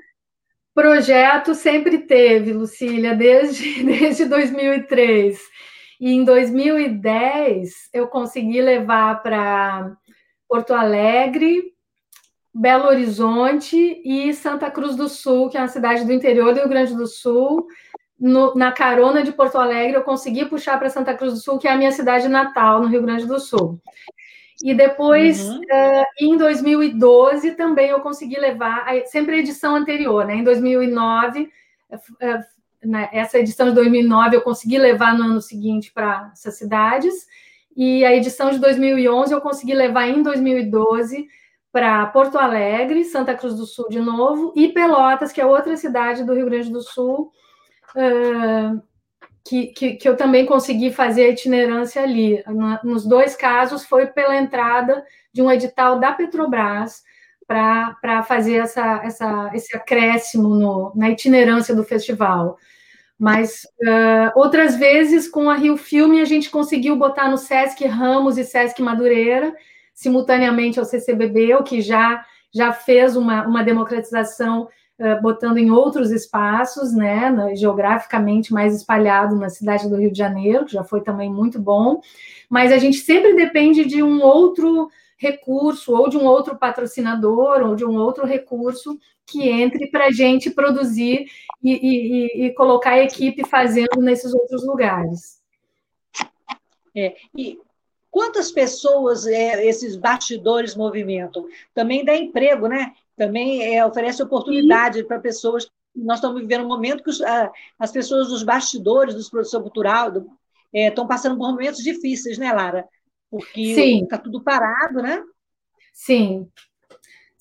Projeto 0.75 1.55
sempre 1.55 1.97
teve, 1.97 2.53
Lucília, 2.53 3.15
desde, 3.15 3.81
desde 3.83 4.25
2003. 4.25 5.39
E 5.99 6.11
em 6.11 6.23
2010 6.23 7.89
eu 7.93 8.07
consegui 8.07 8.61
levar 8.61 9.21
para 9.21 9.91
Porto 10.47 10.73
Alegre, 10.73 11.73
Belo 12.53 12.87
Horizonte 12.87 14.01
e 14.03 14.33
Santa 14.33 14.71
Cruz 14.71 14.95
do 14.95 15.09
Sul, 15.09 15.49
que 15.49 15.57
é 15.57 15.61
uma 15.61 15.67
cidade 15.67 16.05
do 16.05 16.13
interior 16.13 16.53
do 16.53 16.59
Rio 16.59 16.69
Grande 16.69 16.95
do 16.95 17.05
Sul. 17.05 17.67
No, 18.19 18.53
na 18.55 18.71
carona 18.71 19.23
de 19.23 19.31
Porto 19.31 19.57
Alegre, 19.57 19.95
eu 19.95 20.03
consegui 20.03 20.45
puxar 20.45 20.77
para 20.77 20.89
Santa 20.89 21.13
Cruz 21.13 21.33
do 21.33 21.39
Sul, 21.39 21.57
que 21.57 21.67
é 21.67 21.71
a 21.71 21.77
minha 21.77 21.91
cidade 21.91 22.27
natal, 22.27 22.81
no 22.81 22.87
Rio 22.87 23.01
Grande 23.01 23.25
do 23.25 23.39
Sul. 23.39 23.79
E 24.61 24.73
depois, 24.73 25.47
uhum. 25.47 25.59
uh, 25.59 26.05
em 26.19 26.37
2012, 26.37 27.51
também 27.51 27.89
eu 27.89 28.01
consegui 28.01 28.37
levar, 28.37 28.85
sempre 29.05 29.35
a 29.35 29.39
edição 29.39 29.73
anterior, 29.75 30.25
né? 30.25 30.35
Em 30.35 30.43
2009, 30.43 31.49
uh, 31.91 31.99
né? 32.83 33.09
essa 33.11 33.39
edição 33.39 33.69
de 33.69 33.75
2009 33.75 34.35
eu 34.35 34.41
consegui 34.41 34.77
levar 34.77 35.17
no 35.17 35.23
ano 35.25 35.41
seguinte 35.41 35.91
para 35.91 36.29
essas 36.33 36.57
cidades, 36.57 37.27
e 37.75 38.03
a 38.03 38.15
edição 38.15 38.51
de 38.51 38.59
2011 38.59 39.33
eu 39.33 39.41
consegui 39.41 39.73
levar 39.73 40.07
em 40.07 40.21
2012 40.21 41.27
para 41.71 42.05
Porto 42.07 42.37
Alegre, 42.37 43.05
Santa 43.05 43.35
Cruz 43.35 43.55
do 43.55 43.65
Sul 43.65 43.87
de 43.89 43.99
novo, 43.99 44.53
e 44.55 44.69
Pelotas, 44.69 45.31
que 45.31 45.39
é 45.39 45.45
outra 45.45 45.77
cidade 45.77 46.23
do 46.23 46.33
Rio 46.33 46.45
Grande 46.45 46.71
do 46.71 46.81
Sul, 46.81 47.31
uh, 47.95 48.81
que, 49.45 49.67
que, 49.67 49.93
que, 49.93 50.09
eu 50.09 50.17
também 50.17 50.45
consegui 50.45 50.91
fazer 50.91 51.25
a 51.25 51.29
itinerância 51.29 52.01
ali. 52.01 52.43
Nos 52.83 53.05
dois 53.05 53.35
casos, 53.35 53.85
foi 53.85 54.07
pela 54.07 54.35
entrada 54.35 55.03
de 55.31 55.41
um 55.41 55.51
edital 55.51 55.99
da 55.99 56.11
Petrobras 56.11 57.03
para 57.47 58.23
fazer 58.23 58.57
essa, 58.57 59.01
essa, 59.03 59.49
esse 59.53 59.75
acréscimo 59.75 60.49
no, 60.49 60.91
na 60.95 61.09
itinerância 61.09 61.73
do 61.73 61.83
festival. 61.83 62.57
Mas 63.19 63.63
uh, 63.81 64.31
outras 64.33 64.77
vezes, 64.77 65.27
com 65.27 65.49
a 65.49 65.55
Rio 65.55 65.75
Filme, 65.75 66.21
a 66.21 66.25
gente 66.25 66.49
conseguiu 66.49 66.95
botar 66.95 67.29
no 67.29 67.37
Sesc 67.37 67.85
Ramos 67.85 68.37
e 68.37 68.45
Sesc 68.45 68.81
Madureira, 68.81 69.53
simultaneamente 69.93 70.79
ao 70.79 70.85
CCBB, 70.85 71.55
o 71.55 71.63
que 71.63 71.81
já, 71.81 72.25
já 72.53 72.71
fez 72.71 73.17
uma, 73.17 73.45
uma 73.45 73.61
democratização 73.61 74.69
botando 75.21 75.57
em 75.57 75.71
outros 75.71 76.11
espaços, 76.11 76.93
né, 76.93 77.33
geograficamente 77.55 78.51
mais 78.53 78.75
espalhado 78.75 79.35
na 79.37 79.49
cidade 79.49 79.87
do 79.87 79.95
Rio 79.95 80.11
de 80.11 80.17
Janeiro, 80.17 80.65
que 80.65 80.73
já 80.73 80.83
foi 80.83 80.99
também 80.99 81.31
muito 81.31 81.57
bom, 81.57 82.01
mas 82.49 82.71
a 82.71 82.77
gente 82.77 82.97
sempre 82.97 83.33
depende 83.33 83.85
de 83.85 84.03
um 84.03 84.21
outro 84.21 84.89
recurso, 85.19 85.93
ou 85.93 86.09
de 86.09 86.17
um 86.17 86.25
outro 86.25 86.57
patrocinador, 86.57 87.61
ou 87.61 87.75
de 87.75 87.85
um 87.85 87.95
outro 87.97 88.25
recurso 88.25 88.97
que 89.25 89.47
entre 89.47 89.91
para 89.91 90.07
a 90.07 90.11
gente 90.11 90.49
produzir 90.49 91.27
e, 91.61 91.71
e, 91.71 92.45
e, 92.45 92.53
colocar 92.53 92.91
a 92.91 93.03
equipe 93.03 93.47
fazendo 93.47 94.01
nesses 94.01 94.33
outros 94.33 94.65
lugares. 94.65 95.39
É, 96.95 97.15
e 97.37 97.59
quantas 98.09 98.51
pessoas 98.51 99.27
é, 99.27 99.63
esses 99.67 99.95
bastidores 99.95 100.75
movimentam? 100.75 101.47
Também 101.75 102.03
dá 102.03 102.15
emprego, 102.15 102.67
né? 102.67 102.93
também 103.19 103.75
é, 103.75 103.85
oferece 103.85 104.23
oportunidade 104.23 105.03
para 105.03 105.19
pessoas. 105.19 105.69
Nós 105.93 106.19
estamos 106.19 106.39
vivendo 106.39 106.63
um 106.63 106.69
momento 106.69 107.03
que 107.03 107.09
os, 107.09 107.21
a, 107.21 107.51
as 107.77 107.91
pessoas 107.91 108.29
dos 108.29 108.43
bastidores, 108.43 109.13
dos 109.13 109.29
produção 109.29 109.61
cultural, 109.61 110.09
do, 110.09 110.31
é, 110.73 110.87
estão 110.87 111.05
passando 111.05 111.37
por 111.37 111.51
momentos 111.51 111.83
difíceis, 111.83 112.37
né, 112.37 112.53
Lara? 112.53 112.87
Porque 113.29 113.61
está 113.61 114.17
tudo 114.17 114.43
parado, 114.43 115.01
né? 115.01 115.23
Sim, 115.93 116.47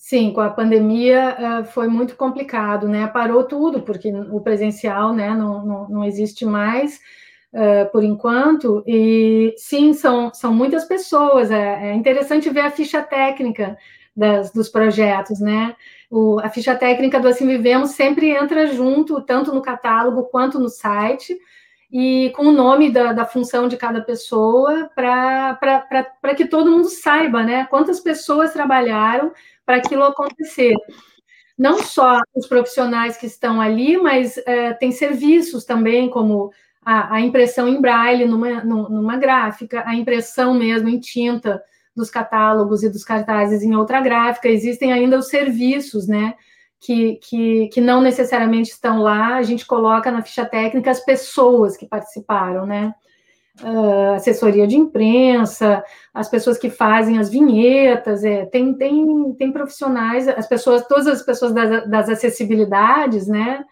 Sim, 0.09 0.33
com 0.33 0.41
a 0.41 0.49
pandemia 0.49 1.37
uh, 1.61 1.65
foi 1.67 1.87
muito 1.87 2.17
complicado, 2.17 2.89
né? 2.89 3.07
Parou 3.09 3.45
tudo, 3.45 3.83
porque 3.83 4.11
o 4.11 4.41
presencial 4.41 5.13
né, 5.13 5.35
não, 5.35 5.67
não, 5.67 5.89
não 5.91 6.05
existe 6.05 6.47
mais 6.47 6.99
uh, 7.53 7.93
por 7.93 8.03
enquanto. 8.03 8.83
E 8.87 9.53
sim, 9.59 9.93
são, 9.93 10.33
são 10.33 10.55
muitas 10.55 10.87
pessoas. 10.87 11.51
É, 11.51 11.91
é 11.91 11.95
interessante 11.95 12.49
ver 12.49 12.63
a 12.63 12.71
ficha 12.71 13.03
técnica 13.03 13.77
das, 14.17 14.51
dos 14.51 14.71
projetos, 14.71 15.41
né? 15.41 15.77
O, 16.11 16.41
a 16.41 16.49
ficha 16.49 16.75
técnica 16.75 17.21
do 17.21 17.29
Assim 17.29 17.47
Vivemos 17.47 17.91
sempre 17.91 18.31
entra 18.31 18.67
junto, 18.69 19.21
tanto 19.21 19.55
no 19.55 19.61
catálogo 19.61 20.25
quanto 20.31 20.59
no 20.59 20.71
site, 20.71 21.39
e 21.91 22.31
com 22.37 22.47
o 22.47 22.53
nome 22.53 22.91
da, 22.91 23.13
da 23.13 23.25
função 23.25 23.67
de 23.67 23.77
cada 23.77 24.01
pessoa, 24.01 24.91
para 24.95 26.35
que 26.37 26.47
todo 26.47 26.71
mundo 26.71 26.89
saiba, 26.89 27.43
né? 27.43 27.67
Quantas 27.67 27.99
pessoas 28.01 28.53
trabalharam 28.53 29.33
para 29.65 29.77
aquilo 29.77 30.05
acontecer. 30.05 30.75
Não 31.57 31.83
só 31.83 32.21
os 32.35 32.47
profissionais 32.47 33.17
que 33.17 33.27
estão 33.27 33.61
ali, 33.61 33.97
mas 33.97 34.39
é, 34.47 34.73
tem 34.75 34.93
serviços 34.93 35.65
também, 35.65 36.09
como 36.11 36.53
a, 36.85 37.17
a 37.17 37.21
impressão 37.21 37.67
em 37.67 37.81
braille 37.81 38.27
numa, 38.27 38.63
numa 38.65 39.17
gráfica, 39.17 39.83
a 39.87 39.95
impressão 39.95 40.55
mesmo 40.55 40.89
em 40.89 41.01
tinta 41.01 41.63
dos 41.97 42.11
catálogos 42.11 42.83
e 42.83 42.89
dos 42.89 43.03
cartazes 43.03 43.63
em 43.63 43.75
outra 43.75 44.01
gráfica, 44.01 44.49
existem 44.49 44.93
ainda 44.93 45.19
os 45.19 45.29
serviços, 45.29 46.07
né? 46.07 46.35
Que, 46.81 47.17
que, 47.17 47.69
que 47.69 47.81
não 47.81 48.01
necessariamente 48.01 48.71
estão 48.71 49.01
lá, 49.03 49.35
a 49.35 49.43
gente 49.43 49.67
coloca 49.67 50.13
na 50.13 50.23
ficha 50.23 50.47
técnica 50.47 50.91
as 50.91 51.05
pessoas 51.05 51.77
que 51.77 51.87
participaram, 51.87 52.65
né? 52.65 52.95
Uh, 53.61 54.15
assessoria 54.15 54.69
de 54.69 54.77
imprensa, 54.77 55.83
as 56.15 56.29
pessoas 56.29 56.57
que 56.57 56.71
fazem 56.71 57.19
as 57.19 57.29
vinhetas, 57.29 58.23
é, 58.23 58.47
tem, 58.47 58.73
tem, 58.75 59.35
tem 59.35 59.51
profissionais, 59.51 60.29
as 60.29 60.47
pessoas, 60.49 60.87
todas 60.87 61.09
as 61.09 61.23
pessoas 61.23 61.53
das, 61.53 61.91
das 61.91 62.09
acessibilidades, 62.09 63.27
né? 63.27 63.65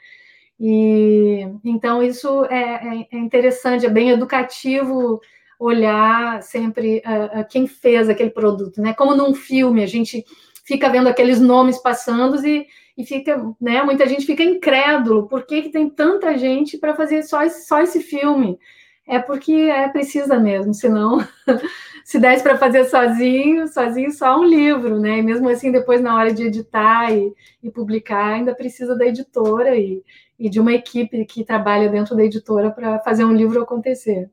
E 0.59 1.47
então 1.65 2.03
isso 2.03 2.45
é, 2.47 2.59
é, 2.59 3.07
é 3.13 3.19
interessante, 3.19 3.87
é 3.87 3.91
bem 3.91 4.11
educativo 4.11 5.21
olhar 5.59 6.43
sempre 6.43 6.99
uh, 6.99 7.47
quem 7.49 7.67
fez 7.67 8.09
aquele 8.09 8.31
produto, 8.31 8.81
né? 8.81 8.93
Como 8.95 9.15
num 9.15 9.35
filme, 9.35 9.83
a 9.83 9.87
gente 9.87 10.25
fica 10.65 10.89
vendo 10.89 11.09
aqueles 11.09 11.41
nomes 11.41 11.79
passando 11.79 12.45
e, 12.47 12.67
e 12.97 13.05
fica, 13.05 13.55
né, 13.61 13.83
muita 13.83 14.07
gente 14.07 14.25
fica 14.25 14.43
incrédulo, 14.43 15.29
por 15.29 15.45
que, 15.45 15.63
que 15.63 15.69
tem 15.71 15.89
tanta 15.89 16.37
gente 16.39 16.79
para 16.79 16.95
fazer 16.95 17.23
só 17.23 17.43
esse, 17.43 17.67
só 17.67 17.81
esse 17.81 18.01
filme? 18.01 18.59
É 19.07 19.19
porque 19.19 19.53
é 19.53 19.89
precisa 19.89 20.39
mesmo, 20.39 20.75
senão 20.75 21.19
se 22.05 22.19
desse 22.19 22.43
para 22.43 22.59
fazer 22.59 22.87
sozinho, 22.87 23.69
sozinho 23.69 24.11
só 24.11 24.41
um 24.41 24.45
livro, 24.45 24.99
né? 24.99 25.19
E 25.19 25.23
mesmo 25.23 25.49
assim, 25.49 25.71
depois 25.71 26.01
na 26.01 26.17
hora 26.17 26.33
de 26.33 26.45
editar 26.45 27.13
e, 27.13 27.33
e 27.63 27.71
publicar, 27.71 28.35
ainda 28.35 28.55
precisa 28.55 28.97
da 28.97 29.07
editora 29.07 29.77
e, 29.77 30.03
e 30.39 30.49
de 30.49 30.59
uma 30.59 30.73
equipe 30.73 31.25
que 31.25 31.45
trabalha 31.45 31.89
dentro 31.89 32.17
da 32.17 32.25
editora 32.25 32.71
para 32.71 32.99
fazer 33.01 33.25
um 33.25 33.33
livro 33.33 33.63
acontecer. 33.63 34.29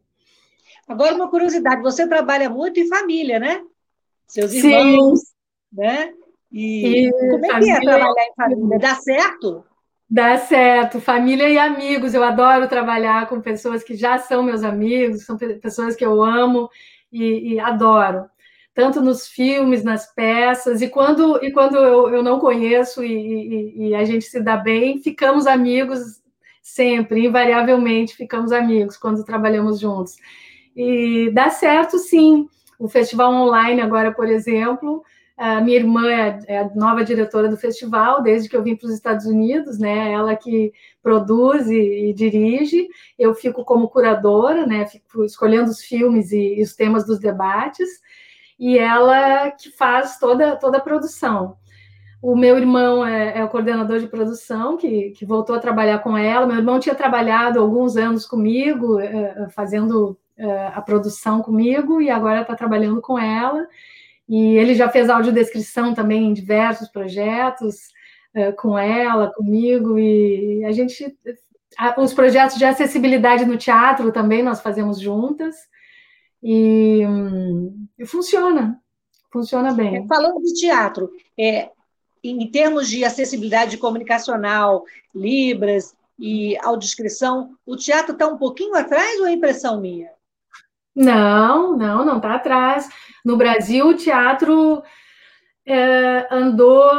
Agora, 0.87 1.15
uma 1.15 1.29
curiosidade, 1.29 1.81
você 1.81 2.07
trabalha 2.07 2.49
muito 2.49 2.79
em 2.79 2.87
família, 2.87 3.39
né? 3.39 3.61
Seus 4.27 4.53
irmãos, 4.53 5.19
Sim. 5.19 5.25
né? 5.71 6.13
E, 6.53 7.07
e 7.07 7.11
como 7.11 7.45
é 7.45 7.59
que 7.59 7.71
é 7.71 7.81
trabalhar 7.81 8.13
em 8.23 8.35
família? 8.35 8.79
Dá 8.79 8.95
certo? 8.95 9.65
Dá 10.07 10.37
certo, 10.37 11.01
família 11.01 11.49
e 11.49 11.57
amigos. 11.57 12.13
Eu 12.13 12.23
adoro 12.23 12.69
trabalhar 12.69 13.27
com 13.27 13.41
pessoas 13.41 13.83
que 13.83 13.95
já 13.95 14.19
são 14.19 14.43
meus 14.43 14.63
amigos, 14.63 15.25
são 15.25 15.35
pessoas 15.35 15.95
que 15.95 16.05
eu 16.05 16.23
amo 16.23 16.69
e, 17.11 17.53
e 17.53 17.59
adoro. 17.59 18.25
Tanto 18.75 19.01
nos 19.01 19.27
filmes, 19.27 19.83
nas 19.83 20.13
peças, 20.13 20.81
e 20.81 20.89
quando, 20.89 21.43
e 21.43 21.51
quando 21.51 21.77
eu, 21.77 22.09
eu 22.09 22.23
não 22.23 22.39
conheço 22.39 23.03
e, 23.03 23.11
e, 23.11 23.87
e 23.89 23.95
a 23.95 24.03
gente 24.03 24.25
se 24.25 24.39
dá 24.39 24.57
bem, 24.57 24.99
ficamos 24.99 25.45
amigos 25.47 26.23
sempre, 26.63 27.25
invariavelmente 27.25 28.15
ficamos 28.15 28.51
amigos 28.51 28.95
quando 28.97 29.25
trabalhamos 29.25 29.79
juntos. 29.79 30.15
E 30.75 31.29
dá 31.31 31.49
certo, 31.49 31.99
sim. 31.99 32.47
O 32.79 32.87
festival 32.87 33.31
online 33.31 33.81
agora, 33.81 34.11
por 34.11 34.27
exemplo, 34.27 35.03
a 35.35 35.59
minha 35.61 35.77
irmã 35.77 36.07
é, 36.11 36.39
é 36.47 36.59
a 36.59 36.69
nova 36.75 37.03
diretora 37.03 37.49
do 37.49 37.57
festival, 37.57 38.21
desde 38.21 38.47
que 38.47 38.55
eu 38.55 38.61
vim 38.61 38.75
para 38.75 38.87
os 38.87 38.93
Estados 38.93 39.25
Unidos, 39.25 39.79
né? 39.79 40.11
Ela 40.11 40.35
que 40.35 40.71
produz 41.01 41.67
e, 41.69 42.09
e, 42.09 42.13
dirige. 42.13 42.87
Eu 43.17 43.33
fico 43.33 43.65
como 43.65 43.89
curadora, 43.89 44.65
né? 44.67 44.85
Fico 44.85 45.23
escolhendo 45.25 45.71
os 45.71 45.81
filmes 45.81 46.31
e, 46.31 46.59
e, 46.59 46.61
os 46.61 46.75
temas 46.75 47.05
dos 47.05 47.19
debates. 47.19 47.89
E 48.59 48.77
ela 48.77 49.49
que 49.51 49.71
faz 49.71 50.19
toda, 50.19 50.55
toda 50.55 50.77
a 50.77 50.81
produção. 50.81 51.57
O 52.21 52.35
meu 52.35 52.57
irmão 52.57 53.05
é, 53.05 53.39
é 53.39 53.43
o 53.43 53.49
coordenador 53.49 53.99
de 53.99 54.07
produção, 54.07 54.77
que, 54.77 55.09
que, 55.11 55.25
voltou 55.25 55.55
a 55.55 55.59
trabalhar 55.59 55.99
com 55.99 56.15
ela. 56.15 56.45
Meu 56.45 56.57
irmão 56.57 56.79
tinha 56.79 56.95
trabalhado 56.95 57.59
alguns 57.59 57.97
anos 57.97 58.25
comigo, 58.25 58.99
é, 58.99 59.49
fazendo 59.49 60.17
é, 60.37 60.67
a 60.67 60.81
produção 60.81 61.41
comigo, 61.41 61.99
e 62.01 62.09
agora 62.09 62.41
está 62.41 62.55
trabalhando 62.55 63.01
com 63.01 63.17
ela. 63.19 63.67
E 64.27 64.57
ele 64.57 64.73
já 64.73 64.89
fez 64.89 65.09
audiodescrição 65.09 65.93
também 65.93 66.25
em 66.25 66.33
diversos 66.33 66.87
projetos 66.87 67.75
uh, 68.35 68.55
com 68.55 68.77
ela, 68.77 69.31
comigo, 69.33 69.99
e 69.99 70.63
a 70.65 70.71
gente. 70.71 71.15
os 71.97 72.13
projetos 72.13 72.57
de 72.57 72.65
acessibilidade 72.65 73.45
no 73.45 73.57
teatro 73.57 74.11
também 74.11 74.41
nós 74.43 74.61
fazemos 74.61 74.99
juntas. 74.99 75.55
E, 76.41 77.01
e 77.97 78.05
funciona, 78.05 78.79
funciona 79.31 79.73
bem. 79.73 79.97
É, 79.97 80.07
falando 80.07 80.41
de 80.41 80.53
teatro, 80.53 81.09
é, 81.39 81.69
em 82.23 82.49
termos 82.51 82.89
de 82.89 83.05
acessibilidade 83.05 83.77
comunicacional, 83.77 84.83
Libras 85.15 85.95
e 86.19 86.57
audiodescrição, 86.57 87.55
o 87.65 87.75
teatro 87.75 88.13
está 88.13 88.27
um 88.27 88.37
pouquinho 88.37 88.75
atrás 88.75 89.19
ou 89.19 89.27
é 89.27 89.33
impressão 89.33 89.79
minha? 89.79 90.09
Não, 90.95 91.75
não, 91.75 92.05
não 92.05 92.17
está 92.17 92.35
atrás. 92.35 92.89
No 93.25 93.35
Brasil, 93.35 93.87
o 93.87 93.95
teatro 93.95 94.83
é, 95.65 96.27
andou, 96.31 96.89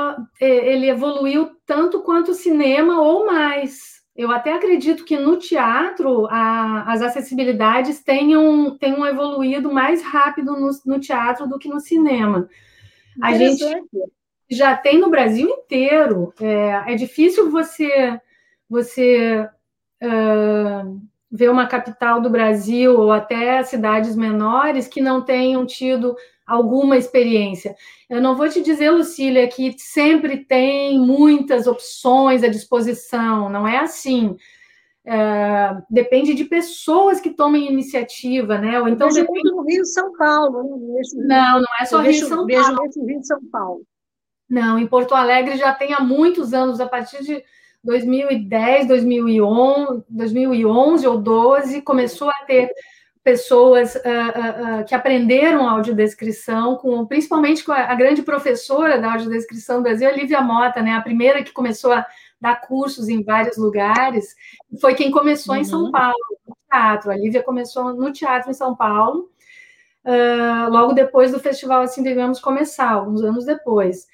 é, 0.40 0.72
ele 0.72 0.88
evoluiu 0.88 1.56
tanto 1.66 2.02
quanto 2.02 2.32
o 2.32 2.34
cinema 2.34 3.00
ou 3.00 3.26
mais. 3.26 3.94
Eu 4.16 4.30
até 4.30 4.52
acredito 4.52 5.04
que 5.04 5.18
no 5.18 5.36
teatro 5.36 6.26
a, 6.30 6.84
as 6.92 7.02
acessibilidades 7.02 8.02
tenham, 8.02 8.76
tenham 8.78 9.04
evoluído 9.06 9.72
mais 9.72 10.02
rápido 10.02 10.52
no, 10.52 10.70
no 10.86 11.00
teatro 11.00 11.48
do 11.48 11.58
que 11.58 11.68
no 11.68 11.80
cinema. 11.80 12.48
A 13.20 13.34
gente 13.34 13.64
já 14.50 14.76
tem 14.76 14.98
no 14.98 15.10
Brasil 15.10 15.48
inteiro. 15.48 16.32
É, 16.40 16.92
é 16.92 16.94
difícil 16.94 17.50
você 17.50 18.20
você 18.68 19.48
uh, 20.02 21.00
ver 21.34 21.50
uma 21.50 21.66
capital 21.66 22.20
do 22.20 22.30
Brasil 22.30 22.96
ou 22.96 23.10
até 23.10 23.60
cidades 23.64 24.14
menores 24.14 24.86
que 24.86 25.00
não 25.00 25.20
tenham 25.20 25.66
tido 25.66 26.14
alguma 26.46 26.96
experiência. 26.96 27.74
Eu 28.08 28.22
não 28.22 28.36
vou 28.36 28.48
te 28.48 28.62
dizer, 28.62 28.90
Lucília, 28.90 29.48
que 29.48 29.74
sempre 29.76 30.44
tem 30.44 30.96
muitas 30.96 31.66
opções 31.66 32.44
à 32.44 32.48
disposição, 32.48 33.48
não 33.48 33.66
é 33.66 33.78
assim. 33.78 34.36
É, 35.04 35.76
depende 35.90 36.34
de 36.34 36.44
pessoas 36.44 37.20
que 37.20 37.30
tomem 37.30 37.68
iniciativa, 37.68 38.56
né? 38.56 38.80
Ou 38.80 38.86
então 38.88 39.08
depende... 39.08 39.28
muito 39.28 39.56
no 39.56 39.62
Rio 39.64 39.84
São 39.84 40.16
Paulo. 40.16 40.62
Né? 40.62 41.02
Não, 41.26 41.58
não 41.58 41.68
é 41.80 41.84
só 41.84 42.00
Rio 42.00 42.14
São 42.14 42.46
Paulo. 42.46 42.46
Vejo 42.46 43.04
Rio 43.04 43.24
São 43.24 43.40
Paulo. 43.50 43.82
Não, 44.48 44.78
em 44.78 44.86
Porto 44.86 45.16
Alegre 45.16 45.56
já 45.56 45.74
tem 45.74 45.92
há 45.92 46.00
muitos 46.00 46.54
anos, 46.54 46.80
a 46.80 46.86
partir 46.86 47.24
de 47.24 47.42
2010, 47.84 48.88
2011, 48.88 50.04
2011 50.08 51.06
ou 51.06 51.18
12, 51.18 51.82
começou 51.82 52.30
a 52.30 52.44
ter 52.46 52.70
pessoas 53.24 53.94
uh, 53.94 53.98
uh, 53.98 54.80
uh, 54.80 54.84
que 54.84 54.94
aprenderam 54.94 55.66
audiodescrição, 55.66 56.76
com, 56.76 57.06
principalmente 57.06 57.64
com 57.64 57.72
a, 57.72 57.90
a, 57.90 57.94
grande 57.94 58.22
professora 58.22 59.00
da 59.00 59.12
audiodescrição 59.12 59.78
do 59.78 59.82
Brasil, 59.82 60.06
a 60.06 60.12
Lívia 60.12 60.42
Mota, 60.42 60.82
né, 60.82 60.92
a 60.92 61.00
primeira 61.00 61.42
que 61.42 61.50
começou 61.50 61.90
a 61.90 62.06
dar 62.38 62.60
cursos 62.60 63.08
em 63.08 63.24
vários 63.24 63.56
lugares, 63.56 64.34
foi 64.78 64.94
quem 64.94 65.10
começou 65.10 65.54
uhum. 65.54 65.60
em 65.62 65.64
São 65.64 65.90
Paulo, 65.90 66.14
no 66.46 66.54
teatro. 66.70 67.10
A 67.10 67.16
Lívia 67.16 67.42
começou 67.42 67.94
no 67.94 68.12
teatro 68.12 68.50
em 68.50 68.54
São 68.54 68.76
Paulo, 68.76 69.30
logo 70.68 70.92
depois 70.92 71.32
do 71.32 71.40
festival 71.40 71.80
Assim 71.80 72.02
Devemos 72.02 72.38
Começar, 72.38 72.90
alguns 72.90 73.22
anos 73.22 73.46
depois. 73.46 74.06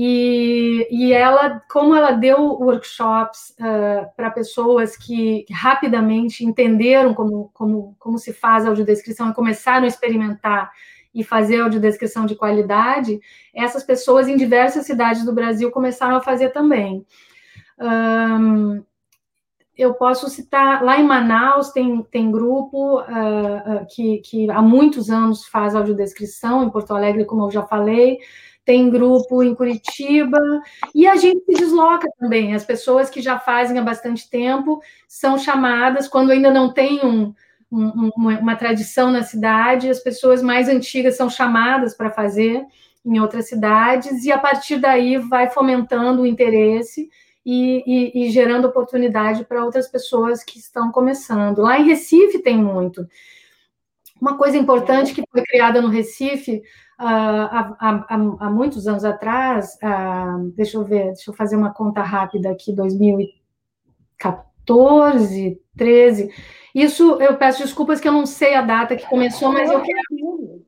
E, 0.00 0.86
e 0.92 1.12
ela, 1.12 1.60
como 1.68 1.92
ela 1.92 2.12
deu 2.12 2.52
workshops 2.52 3.52
uh, 3.58 4.08
para 4.16 4.30
pessoas 4.30 4.96
que, 4.96 5.44
rapidamente 5.50 6.44
entenderam 6.44 7.12
como, 7.12 7.50
como, 7.52 7.96
como 7.98 8.16
se 8.16 8.32
faz 8.32 8.64
a 8.64 8.68
audiodescrição 8.68 9.28
e 9.28 9.34
começaram 9.34 9.82
a 9.82 9.88
experimentar 9.88 10.70
e 11.12 11.24
fazer 11.24 11.62
audiodescrição 11.62 12.26
de 12.26 12.36
qualidade, 12.36 13.18
essas 13.52 13.82
pessoas 13.82 14.28
em 14.28 14.36
diversas 14.36 14.86
cidades 14.86 15.24
do 15.24 15.34
Brasil 15.34 15.68
começaram 15.72 16.14
a 16.14 16.22
fazer 16.22 16.50
também. 16.50 17.04
Um, 17.80 18.84
eu 19.76 19.94
posso 19.94 20.30
citar, 20.30 20.80
lá 20.80 21.00
em 21.00 21.04
Manaus 21.04 21.70
tem, 21.70 22.04
tem 22.04 22.30
grupo 22.30 23.00
uh, 23.00 23.84
que, 23.92 24.18
que 24.18 24.48
há 24.48 24.62
muitos 24.62 25.10
anos 25.10 25.44
faz 25.48 25.74
audiodescrição, 25.74 26.62
em 26.62 26.70
Porto 26.70 26.94
Alegre, 26.94 27.24
como 27.24 27.46
eu 27.46 27.50
já 27.50 27.62
falei, 27.64 28.18
tem 28.68 28.90
grupo 28.90 29.42
em 29.42 29.54
Curitiba, 29.54 30.38
e 30.94 31.06
a 31.06 31.16
gente 31.16 31.42
se 31.46 31.54
desloca 31.54 32.06
também. 32.20 32.54
As 32.54 32.66
pessoas 32.66 33.08
que 33.08 33.22
já 33.22 33.38
fazem 33.38 33.78
há 33.78 33.82
bastante 33.82 34.28
tempo 34.28 34.82
são 35.08 35.38
chamadas, 35.38 36.06
quando 36.06 36.32
ainda 36.32 36.50
não 36.50 36.70
tem 36.70 37.00
um, 37.02 37.32
um, 37.72 38.10
uma, 38.14 38.38
uma, 38.38 38.56
tradição 38.56 39.10
na 39.10 39.22
cidade, 39.22 39.88
as 39.88 40.00
pessoas 40.00 40.42
mais 40.42 40.68
antigas 40.68 41.16
são 41.16 41.30
chamadas 41.30 41.96
para 41.96 42.10
fazer 42.10 42.62
em 43.02 43.18
outras 43.18 43.48
cidades, 43.48 44.26
e 44.26 44.30
a 44.30 44.38
partir 44.38 44.76
daí 44.76 45.16
vai 45.16 45.48
fomentando 45.48 46.20
o 46.20 46.26
interesse 46.26 47.08
e, 47.46 47.82
e, 47.86 48.26
e 48.26 48.30
gerando 48.30 48.66
oportunidade 48.66 49.46
para 49.46 49.64
outras 49.64 49.88
pessoas 49.88 50.44
que 50.44 50.58
estão 50.58 50.92
começando. 50.92 51.62
Lá 51.62 51.80
em 51.80 51.86
Recife 51.86 52.40
tem 52.40 52.58
muito. 52.58 53.08
Uma 54.20 54.36
coisa 54.36 54.58
importante 54.58 55.14
que 55.14 55.24
foi 55.32 55.42
criada 55.42 55.80
no 55.80 55.88
Recife 55.88 56.60
há, 56.98 57.76
há, 57.78 58.06
há, 58.40 58.50
muitos 58.50 58.88
anos 58.88 59.04
atrás, 59.04 59.78
deixa 60.54 60.76
eu 60.76 60.84
ver, 60.84 61.06
deixa 61.06 61.30
eu 61.30 61.34
fazer 61.34 61.56
uma 61.56 61.72
conta 61.72 62.02
rápida 62.02 62.50
aqui, 62.50 62.74
2014, 62.74 65.58
13. 65.76 66.30
Isso 66.74 67.22
eu 67.22 67.36
peço 67.36 67.62
desculpas 67.62 68.00
que 68.00 68.08
eu 68.08 68.12
não 68.12 68.26
sei 68.26 68.54
a 68.54 68.62
data 68.62 68.96
que 68.96 69.08
começou, 69.08 69.52
mas 69.52 69.70
eu 69.70 69.80
quero, 69.80 70.66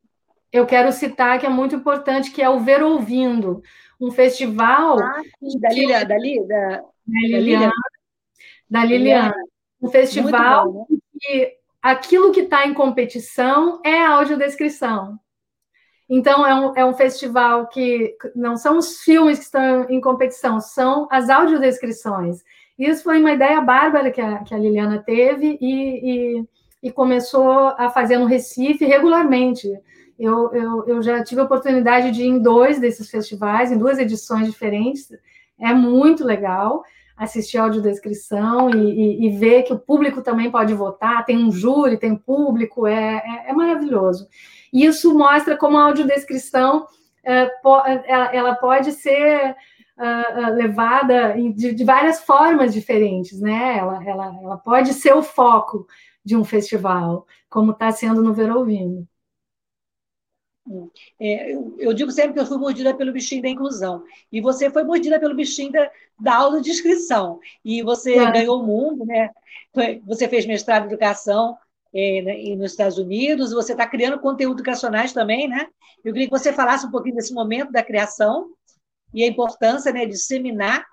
eu 0.52 0.66
quero 0.66 0.92
citar 0.92 1.38
que 1.38 1.46
é 1.46 1.50
muito 1.50 1.74
importante, 1.74 2.30
que 2.30 2.40
é 2.40 2.48
o 2.48 2.60
Ver 2.60 2.82
Ouvindo, 2.82 3.60
um 4.00 4.10
festival. 4.10 4.98
Ah, 4.98 5.20
da 5.60 5.68
Liliana, 5.68 6.04
da, 6.04 6.14
da, 6.14 6.16
da 6.16 6.82
Liliana. 7.06 7.72
Da 8.68 8.84
Liliana. 8.84 9.34
Um 9.82 9.88
festival 9.88 10.72
bom, 10.72 10.86
né? 10.90 10.98
que 11.20 11.56
aquilo 11.82 12.32
que 12.32 12.40
está 12.40 12.66
em 12.66 12.74
competição 12.74 13.80
é 13.84 14.02
a 14.02 14.10
audiodescrição. 14.10 15.18
Então, 16.10 16.44
é 16.44 16.54
um, 16.54 16.76
é 16.76 16.84
um 16.84 16.92
festival 16.92 17.68
que 17.68 18.16
não 18.34 18.56
são 18.56 18.76
os 18.76 19.00
filmes 19.00 19.38
que 19.38 19.44
estão 19.44 19.88
em 19.88 20.00
competição, 20.00 20.60
são 20.60 21.06
as 21.10 21.30
audiodescrições. 21.30 22.42
Isso 22.76 23.04
foi 23.04 23.20
uma 23.20 23.32
ideia 23.32 23.60
bárbara 23.60 24.10
que 24.10 24.20
a, 24.20 24.38
que 24.38 24.52
a 24.52 24.58
Liliana 24.58 25.02
teve 25.02 25.56
e, 25.60 26.40
e 26.40 26.48
e 26.82 26.90
começou 26.90 27.74
a 27.76 27.90
fazer 27.90 28.18
no 28.18 28.26
Recife 28.26 28.84
regularmente. 28.84 29.68
Eu, 30.18 30.52
eu, 30.52 30.86
eu 30.86 31.02
já 31.02 31.22
tive 31.22 31.40
a 31.40 31.44
oportunidade 31.44 32.10
de 32.10 32.22
ir 32.22 32.26
em 32.26 32.38
dois 32.38 32.78
desses 32.78 33.10
festivais, 33.10 33.70
em 33.70 33.78
duas 33.78 33.98
edições 33.98 34.46
diferentes. 34.46 35.08
É 35.58 35.72
muito 35.74 36.24
legal 36.24 36.82
assistir 37.16 37.58
a 37.58 37.64
audiodescrição 37.64 38.70
e, 38.70 38.78
e, 38.78 39.26
e 39.26 39.38
ver 39.38 39.62
que 39.64 39.72
o 39.74 39.78
público 39.78 40.22
também 40.22 40.50
pode 40.50 40.72
votar, 40.72 41.24
tem 41.24 41.36
um 41.36 41.50
júri, 41.50 41.98
tem 41.98 42.16
público, 42.16 42.86
é, 42.86 43.16
é, 43.16 43.50
é 43.50 43.52
maravilhoso. 43.52 44.26
Isso 44.72 45.16
mostra 45.16 45.56
como 45.56 45.76
a 45.76 45.84
audiodescrição 45.84 46.86
é, 47.24 47.50
ela, 48.06 48.34
ela 48.34 48.54
pode 48.54 48.92
ser 48.92 49.54
uh, 49.98 50.54
levada 50.54 51.34
de, 51.54 51.84
várias 51.84 52.20
formas 52.20 52.72
diferentes, 52.72 53.40
né? 53.40 53.78
Ela, 53.78 54.04
ela, 54.08 54.26
ela 54.42 54.58
pode 54.58 54.94
ser 54.94 55.14
o 55.14 55.22
foco 55.22 55.86
de 56.24 56.36
um 56.36 56.44
festival, 56.44 57.26
como 57.48 57.72
está 57.72 57.90
sendo 57.90 58.22
no 58.22 58.32
Ver 58.32 58.50
Ouvindo. 58.50 59.06
É, 61.18 61.52
eu, 61.52 61.74
eu, 61.78 61.92
digo 61.92 62.12
sempre 62.12 62.34
que 62.34 62.38
eu 62.38 62.46
fui 62.46 62.56
mordida 62.56 62.94
pelo 62.94 63.12
bichinho 63.12 63.42
da 63.42 63.48
inclusão. 63.48 64.04
E 64.30 64.40
você 64.40 64.70
foi 64.70 64.84
mordida 64.84 65.18
pelo 65.18 65.34
bichinho 65.34 65.72
da, 65.72 65.90
da 66.18 66.36
aula 66.36 66.60
de 66.60 66.70
inscrição. 66.70 67.40
E 67.64 67.82
você 67.82 68.16
é. 68.16 68.30
ganhou 68.30 68.60
o 68.60 68.66
mundo, 68.66 69.04
né? 69.04 69.30
Você 70.06 70.28
fez 70.28 70.46
mestrado 70.46 70.84
em 70.84 70.86
educação 70.86 71.56
é, 71.92 72.22
né, 72.22 72.56
nos 72.56 72.72
Estados 72.72 72.98
Unidos, 72.98 73.52
você 73.52 73.72
está 73.72 73.86
criando 73.86 74.20
conteúdo 74.20 74.58
educacionais 74.58 75.12
também, 75.12 75.48
né? 75.48 75.66
Eu 76.04 76.12
queria 76.12 76.28
que 76.28 76.38
você 76.38 76.52
falasse 76.52 76.86
um 76.86 76.90
pouquinho 76.90 77.16
desse 77.16 77.34
momento 77.34 77.72
da 77.72 77.82
criação 77.82 78.50
e 79.12 79.24
a 79.24 79.26
importância 79.26 79.92
né, 79.92 80.06
de 80.06 80.12
disseminar 80.12 80.86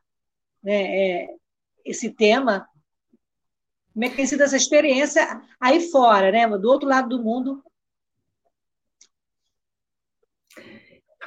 né, 0.64 0.74
é, 0.74 1.28
esse 1.86 2.10
tema. 2.10 2.68
Como 3.94 4.06
é 4.06 4.10
que 4.10 4.16
tem 4.16 4.26
sido 4.26 4.42
essa 4.42 4.58
experiência 4.58 5.42
aí 5.60 5.90
fora, 5.90 6.32
né? 6.32 6.48
Do 6.58 6.70
outro 6.70 6.88
lado 6.88 7.10
do 7.10 7.24
mundo, 7.24 7.64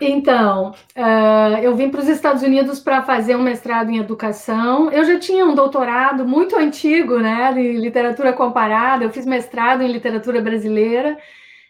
Então, 0.00 0.70
uh, 0.96 1.58
eu 1.62 1.76
vim 1.76 1.90
para 1.90 2.00
os 2.00 2.08
Estados 2.08 2.42
Unidos 2.42 2.80
para 2.80 3.02
fazer 3.02 3.36
um 3.36 3.42
mestrado 3.42 3.90
em 3.90 3.98
educação. 3.98 4.90
Eu 4.90 5.04
já 5.04 5.18
tinha 5.18 5.44
um 5.44 5.54
doutorado 5.54 6.26
muito 6.26 6.56
antigo, 6.56 7.18
né, 7.18 7.52
em 7.54 7.78
literatura 7.78 8.32
comparada. 8.32 9.04
Eu 9.04 9.10
fiz 9.10 9.26
mestrado 9.26 9.82
em 9.82 9.92
literatura 9.92 10.40
brasileira 10.40 11.18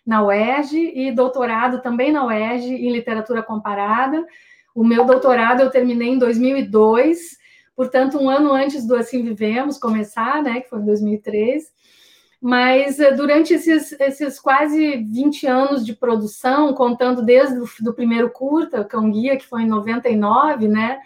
na 0.07 0.25
UERJ 0.25 0.93
e 0.95 1.13
doutorado 1.13 1.83
também 1.83 2.13
na 2.13 2.25
UERJ 2.25 2.73
em 2.73 2.93
literatura 2.93 3.43
comparada. 3.43 4.25
O 4.75 4.85
meu 4.85 5.05
doutorado 5.05 5.63
eu 5.63 5.71
terminei 5.71 6.11
em 6.11 6.19
2002, 6.19 7.37
portanto, 7.75 8.17
um 8.17 8.31
ano 8.31 8.53
antes 8.53 8.87
do 8.87 8.95
Assim 8.95 9.25
Vivemos 9.25 9.77
começar, 9.77 10.41
né, 10.41 10.61
que 10.61 10.69
foi 10.69 10.79
em 10.79 10.85
2003. 10.85 11.65
Mas 12.41 12.99
eh, 12.99 13.13
durante 13.13 13.53
esses, 13.53 13.93
esses 14.01 14.41
quase 14.41 14.97
20 14.97 15.47
anos 15.47 15.85
de 15.85 15.95
produção, 15.95 16.73
contando 16.73 17.23
desde 17.23 17.59
o 17.59 17.69
do 17.81 17.93
primeiro 17.93 18.31
curta, 18.31 18.85
Cão 18.85 19.11
Guia, 19.11 19.37
que 19.37 19.47
foi 19.47 19.63
em 19.63 19.69
99, 19.69 20.67
né? 20.67 21.01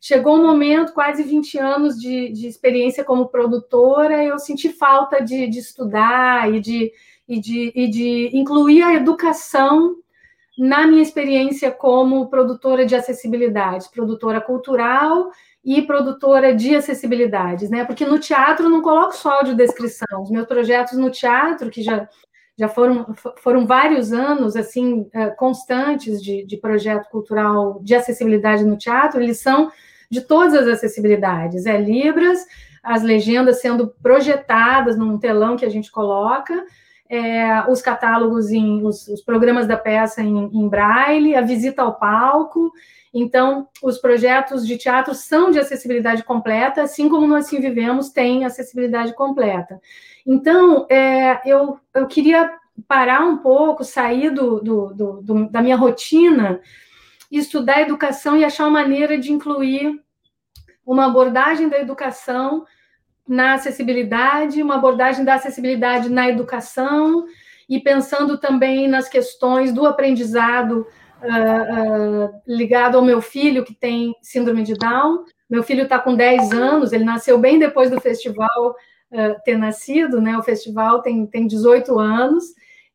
Chegou 0.00 0.36
um 0.36 0.46
momento, 0.46 0.94
quase 0.94 1.22
20 1.22 1.58
anos 1.58 2.00
de, 2.00 2.30
de 2.30 2.46
experiência 2.46 3.04
como 3.04 3.28
produtora, 3.28 4.24
eu 4.24 4.38
senti 4.38 4.70
falta 4.70 5.20
de, 5.20 5.48
de 5.48 5.58
estudar 5.58 6.50
e 6.54 6.60
de, 6.60 6.92
e, 7.28 7.40
de, 7.40 7.72
e 7.74 7.88
de 7.90 8.30
incluir 8.32 8.82
a 8.82 8.94
educação 8.94 9.96
na 10.56 10.86
minha 10.86 11.02
experiência 11.02 11.70
como 11.70 12.28
produtora 12.28 12.86
de 12.86 12.94
acessibilidade, 12.94 13.90
produtora 13.90 14.40
cultural 14.40 15.30
e 15.64 15.82
produtora 15.82 16.54
de 16.54 16.74
acessibilidades, 16.74 17.68
né? 17.68 17.84
Porque 17.84 18.06
no 18.06 18.18
teatro 18.18 18.66
eu 18.66 18.70
não 18.70 18.80
coloco 18.80 19.14
só 19.14 19.38
audiodescrição. 19.38 20.22
Os 20.22 20.30
meus 20.30 20.46
projetos 20.46 20.96
no 20.96 21.10
teatro, 21.10 21.70
que 21.70 21.82
já, 21.82 22.08
já 22.58 22.68
foram, 22.68 23.14
foram 23.38 23.66
vários 23.66 24.12
anos, 24.12 24.56
assim, 24.56 25.08
eh, 25.12 25.30
constantes 25.30 26.22
de, 26.22 26.46
de 26.46 26.56
projeto 26.56 27.08
cultural 27.10 27.78
de 27.82 27.94
acessibilidade 27.94 28.64
no 28.64 28.76
teatro, 28.76 29.20
eles 29.20 29.40
são 29.40 29.70
de 30.10 30.22
todas 30.22 30.54
as 30.54 30.66
acessibilidades. 30.66 31.66
É 31.66 31.78
Libras, 31.78 32.46
as 32.82 33.02
legendas 33.02 33.60
sendo 33.60 33.88
projetadas 34.02 34.96
num 34.96 35.18
telão 35.18 35.56
que 35.56 35.66
a 35.66 35.70
gente 35.70 35.90
coloca, 35.90 36.64
é, 37.08 37.68
os 37.68 37.82
catálogos, 37.82 38.50
em, 38.50 38.84
os, 38.84 39.08
os, 39.08 39.20
programas 39.20 39.66
da 39.66 39.76
peça 39.76 40.22
em, 40.22 40.48
em 40.52 40.68
braille, 40.68 41.34
a 41.34 41.42
visita 41.42 41.82
ao 41.82 41.98
palco, 41.98 42.72
então, 43.12 43.68
os 43.82 43.98
projetos 43.98 44.66
de 44.66 44.78
teatro 44.78 45.14
são 45.14 45.50
de 45.50 45.58
acessibilidade 45.58 46.22
completa, 46.22 46.82
assim 46.82 47.08
como 47.08 47.26
nós 47.26 47.46
Assim 47.46 47.60
Vivemos 47.60 48.10
tem 48.10 48.44
acessibilidade 48.44 49.14
completa. 49.14 49.80
Então, 50.24 50.86
é, 50.88 51.40
eu, 51.44 51.78
eu 51.92 52.06
queria 52.06 52.54
parar 52.86 53.20
um 53.26 53.38
pouco, 53.38 53.82
sair 53.82 54.30
do, 54.30 54.60
do, 54.60 54.94
do, 54.94 55.22
do, 55.22 55.50
da 55.50 55.60
minha 55.60 55.76
rotina, 55.76 56.60
estudar 57.30 57.80
educação 57.80 58.36
e 58.36 58.44
achar 58.44 58.64
uma 58.64 58.80
maneira 58.80 59.18
de 59.18 59.32
incluir 59.32 60.00
uma 60.86 61.06
abordagem 61.06 61.68
da 61.68 61.78
educação 61.78 62.64
na 63.26 63.54
acessibilidade, 63.54 64.62
uma 64.62 64.76
abordagem 64.76 65.24
da 65.24 65.34
acessibilidade 65.34 66.08
na 66.08 66.28
educação, 66.28 67.26
e 67.68 67.78
pensando 67.78 68.38
também 68.38 68.88
nas 68.88 69.08
questões 69.08 69.72
do 69.72 69.86
aprendizado 69.86 70.86
uh, 71.22 72.40
ligado 72.46 72.96
ao 72.96 73.04
meu 73.04 73.20
filho, 73.20 73.64
que 73.64 73.74
tem 73.74 74.14
síndrome 74.22 74.62
de 74.62 74.74
Down. 74.74 75.24
Meu 75.48 75.62
filho 75.62 75.84
está 75.84 75.98
com 75.98 76.14
10 76.14 76.52
anos, 76.52 76.92
ele 76.92 77.04
nasceu 77.04 77.38
bem 77.38 77.58
depois 77.58 77.90
do 77.90 78.00
festival 78.00 78.74
uh, 79.12 79.42
ter 79.44 79.56
nascido, 79.56 80.20
né? 80.20 80.36
O 80.36 80.42
festival 80.42 81.02
tem, 81.02 81.26
tem 81.26 81.46
18 81.46 81.98
anos 81.98 82.44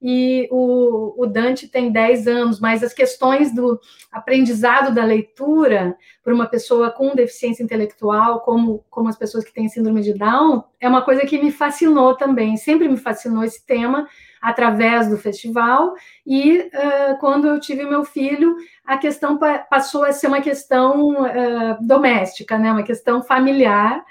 e 0.07 0.47
o, 0.51 1.15
o, 1.17 1.25
Dante 1.25 1.67
tem 1.67 1.91
10 1.91 2.27
anos, 2.27 2.59
mas 2.59 2.83
as 2.83 2.93
questões 2.93 3.53
do 3.55 3.79
aprendizado 4.11 4.93
da 4.93 5.03
leitura 5.03 5.97
para 6.23 6.33
uma 6.33 6.45
pessoa 6.45 6.91
com 6.91 7.15
deficiência 7.15 7.63
intelectual, 7.63 8.41
como, 8.41 8.83
como 8.89 9.09
as 9.09 9.17
pessoas 9.17 9.43
que 9.43 9.53
têm 9.53 9.69
síndrome 9.69 10.01
de 10.01 10.13
Down, 10.13 10.63
é 10.79 10.87
uma 10.87 11.01
coisa 11.01 11.25
que 11.25 11.41
me 11.41 11.51
fascinou 11.51 12.15
também, 12.15 12.57
sempre 12.57 12.87
me 12.87 12.97
fascinou 12.97 13.43
esse 13.43 13.65
tema, 13.65 14.07
através 14.45 15.09
do 15.09 15.17
festival, 15.17 15.95
e 16.23 16.59
uh, 16.59 17.17
quando 17.19 17.47
eu 17.47 17.59
tive 17.59 17.83
meu 17.83 18.03
filho, 18.05 18.55
a 18.85 18.95
questão 18.95 19.39
pa 19.39 19.57
passou 19.57 20.03
a 20.03 20.11
ser 20.11 20.27
uma 20.27 20.39
questão 20.39 21.13
uh, 21.13 21.77
doméstica, 21.81 22.55
né, 22.55 22.71
uma 22.71 22.83
questão 22.83 23.23
familiar. 23.23 24.05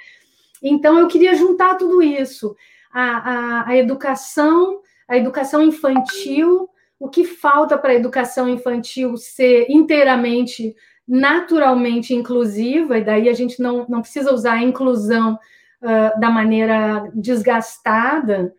Então, 0.61 0.99
eu 0.99 1.07
queria 1.07 1.37
juntar 1.37 1.77
tudo 1.77 2.03
isso, 2.03 2.57
a, 2.93 3.03
a, 3.03 3.69
a 3.69 3.77
educação, 3.77 4.81
a 5.07 5.17
educação 5.17 5.63
infantil, 5.63 6.69
o 6.99 7.09
que 7.09 7.25
falta 7.25 7.79
para 7.79 7.91
a 7.93 7.95
educação 7.95 8.49
infantil 8.49 9.17
ser 9.17 9.67
inteiramente, 9.69 10.75
naturalmente 11.07 12.13
inclusiva, 12.13 12.99
e 12.99 13.05
daí 13.05 13.29
a 13.29 13.35
gente 13.35 13.63
não, 13.63 13.87
não 13.89 14.01
precisa 14.01 14.35
usar 14.35 14.55
a 14.55 14.63
inclusão 14.63 15.39
uh, 15.81 16.19
da 16.19 16.29
maneira 16.29 17.09
desgastada, 17.15 18.53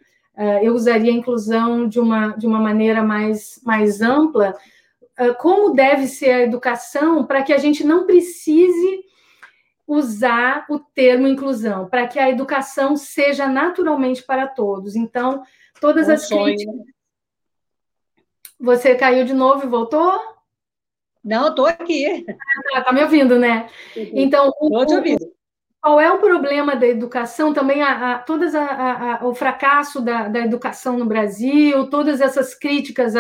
eu 0.64 0.74
usaria 0.74 1.12
a 1.12 1.16
inclusão 1.16 1.88
de 1.88 2.00
uma, 2.00 2.30
de 2.30 2.46
uma 2.46 2.60
maneira 2.60 3.02
mais, 3.02 3.60
mais 3.64 4.02
ampla, 4.02 4.56
uh, 5.20 5.34
como 5.40 5.74
deve 5.74 6.08
ser 6.08 6.32
a 6.32 6.42
educação 6.42 7.26
para 7.26 7.42
que 7.42 7.54
a 7.54 7.58
gente 7.58 7.84
não 7.84 8.06
precise 8.06 9.06
usar 9.88 10.66
o 10.70 10.80
termo 10.80 11.28
inclusão, 11.28 11.88
para 11.88 12.08
que 12.08 12.20
a 12.20 12.30
educação 12.30 12.98
seja 12.98 13.48
naturalmente 13.48 14.24
para 14.24 14.48
todos. 14.48 14.96
Então, 14.96 15.44
todas 15.80 16.10
um 16.10 16.12
as 16.12 16.28
sonho. 16.28 16.56
críticas. 16.56 16.76
Você 18.60 18.96
caiu 18.96 19.26
de 19.26 19.34
novo 19.34 19.66
e 19.66 19.70
voltou? 19.70 20.20
Não, 21.24 21.50
estou 21.50 21.66
aqui. 21.66 22.06
Está 22.06 22.36
ah, 22.76 22.82
tá 22.82 22.94
me 22.94 23.04
ouvindo, 23.04 23.38
né? 23.38 23.70
Então, 23.96 24.52
o, 24.60 24.86
te 24.86 24.96
ouvindo 24.96 25.36
qual 25.86 26.02
é 26.02 26.12
o 26.12 26.18
problema 26.18 26.76
da 26.76 26.88
educação, 26.88 27.54
também 27.54 27.84
a, 27.84 28.16
a 28.16 28.18
todas 28.18 28.56
a, 28.56 29.20
a, 29.22 29.28
o 29.28 29.36
fracasso 29.36 30.02
da, 30.02 30.28
da, 30.28 30.40
educação 30.40 30.98
no 30.98 31.06
Brasil, 31.06 31.86
todas 31.92 32.22
essas 32.22 32.56
críticas 32.56 33.14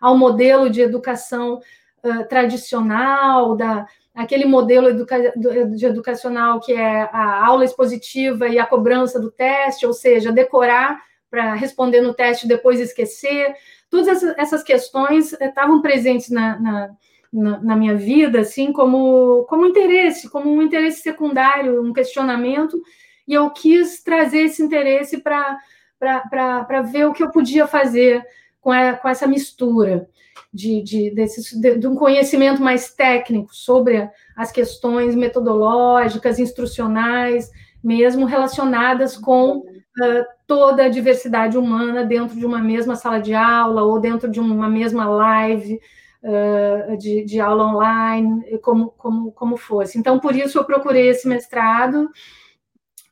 ao 0.00 0.18
modelo 0.18 0.68
de 0.68 0.80
educação 0.80 1.60
uh, 2.02 2.28
tradicional, 2.28 3.54
da, 3.54 3.86
aquele 4.16 4.46
modelo 4.46 4.88
educa, 4.88 5.32
de 5.36 5.86
educacional 5.86 6.58
que 6.58 6.72
é 6.72 7.02
a 7.02 7.46
aula 7.46 7.64
expositiva 7.64 8.48
e 8.48 8.58
a 8.58 8.66
cobrança 8.66 9.20
do 9.20 9.30
teste, 9.30 9.86
ou 9.86 9.92
seja, 9.92 10.32
decorar 10.32 11.00
para 11.30 11.54
responder 11.54 12.00
no 12.00 12.12
teste 12.12 12.46
e 12.46 12.48
depois 12.48 12.80
esquecer. 12.80 13.54
Todas 13.88 14.08
essas, 14.08 14.36
essas 14.36 14.62
questões 14.64 15.32
estavam 15.34 15.80
presentes 15.80 16.30
na, 16.30 16.58
na 16.58 16.90
na, 17.32 17.76
minha 17.76 17.94
vida, 17.94 18.40
assim, 18.40 18.72
como, 18.72 19.44
como 19.48 19.66
interesse, 19.66 20.30
como 20.30 20.50
um 20.50 20.62
interesse 20.62 21.02
secundário, 21.02 21.82
um 21.82 21.92
questionamento, 21.92 22.80
e 23.26 23.34
eu 23.34 23.50
quis 23.50 24.02
trazer 24.02 24.44
esse 24.44 24.62
interesse 24.62 25.18
para 25.18 26.82
ver 26.82 27.06
o 27.06 27.12
que 27.12 27.22
eu 27.22 27.30
podia 27.30 27.66
fazer 27.66 28.24
com, 28.60 28.72
a, 28.72 28.94
com 28.94 29.08
essa 29.08 29.26
mistura 29.26 30.08
de, 30.52 30.82
de, 30.82 31.10
desse, 31.10 31.60
de, 31.60 31.78
de, 31.78 31.86
um 31.86 31.94
conhecimento 31.94 32.62
mais 32.62 32.94
técnico 32.94 33.54
sobre 33.54 34.08
as 34.34 34.50
questões 34.50 35.14
metodológicas, 35.14 36.38
instrucionais, 36.38 37.50
mesmo 37.84 38.24
relacionadas 38.24 39.16
com 39.16 39.58
uh, 39.58 40.24
toda 40.46 40.84
a 40.84 40.88
diversidade 40.88 41.58
humana 41.58 42.04
dentro 42.04 42.36
de 42.36 42.46
uma 42.46 42.58
mesma 42.58 42.96
sala 42.96 43.20
de 43.20 43.34
aula 43.34 43.82
ou 43.82 44.00
dentro 44.00 44.30
de 44.30 44.40
uma 44.40 44.68
mesma 44.68 45.04
live 45.04 45.78
de, 46.98 47.24
de, 47.24 47.40
aula 47.40 47.64
online, 47.64 48.58
como, 48.60 48.90
como, 48.90 49.32
como 49.32 49.56
fosse. 49.56 49.98
Então, 49.98 50.18
por 50.18 50.34
isso, 50.34 50.58
eu 50.58 50.64
procurei 50.64 51.08
esse 51.08 51.26
mestrado. 51.26 52.10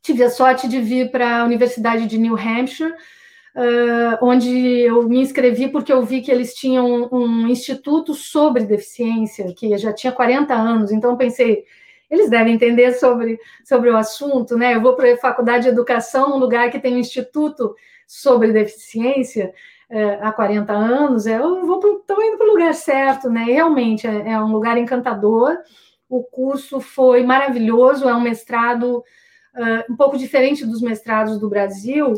Tive 0.03 0.25
a 0.25 0.31
sorte 0.31 0.69
de 0.69 0.81
vir 0.81 1.11
para 1.11 1.41
a 1.41 1.45
Universidade 1.45 2.07
de 2.07 2.19
New 2.19 2.37
Hampshire, 2.37 2.91
uh, 2.91 4.19
onde 4.23 4.51
eu 4.81 5.03
me 5.09 5.21
inscrevi 5.21 5.69
porque 5.69 5.93
eu 5.93 6.05
vi 6.05 6.21
que 6.21 6.31
eles 6.31 6.55
tinham 6.55 7.09
um 7.11 7.49
instituto 7.49 8.15
sobre 8.15 8.65
deficiência, 8.65 9.53
que 9.57 9.77
já 9.79 9.93
tinha 9.93 10.13
40 10.13 10.55
anos, 10.55 10.93
então 10.93 11.17
pensei, 11.17 11.65
eles 12.11 12.31
devem 12.31 12.55
entender 12.55 12.93
sobre, 12.93 13.39
sobre 13.65 13.91
o 13.91 13.97
assunto, 13.97 14.57
né? 14.57 14.75
Eu 14.75 14.81
vou 14.81 14.95
para 14.95 15.13
a 15.13 15.17
faculdade 15.17 15.65
de 15.65 15.71
educação, 15.71 16.31
num 16.31 16.39
lugar 16.39 16.71
que 16.71 16.79
tem 16.79 16.95
um 16.95 16.99
instituto 16.99 17.75
sobre 18.07 18.53
deficiência 18.53 19.53
uh, 19.91 20.19
há 20.23 20.33
40 20.33 20.73
anos, 20.73 21.27
eu 21.27 21.67
vou 21.67 21.79
estou 21.99 22.23
indo 22.23 22.39
para 22.39 22.47
o 22.47 22.51
lugar 22.51 22.75
certo, 22.75 23.29
né? 23.29 23.45
Realmente 23.45 24.07
é, 24.07 24.33
é 24.33 24.41
um 24.41 24.53
lugar 24.53 24.79
encantador. 24.79 25.57
O 26.09 26.23
curso 26.23 26.81
foi 26.81 27.23
maravilhoso, 27.25 28.09
é 28.09 28.15
um 28.15 28.21
mestrado 28.21 28.99
uh, 28.99 29.93
um 29.93 29.97
pouco 29.97 30.17
diferente 30.17 30.65
dos 30.65 30.81
mestrados 30.81 31.39
do 31.39 31.49
Brasil, 31.49 32.15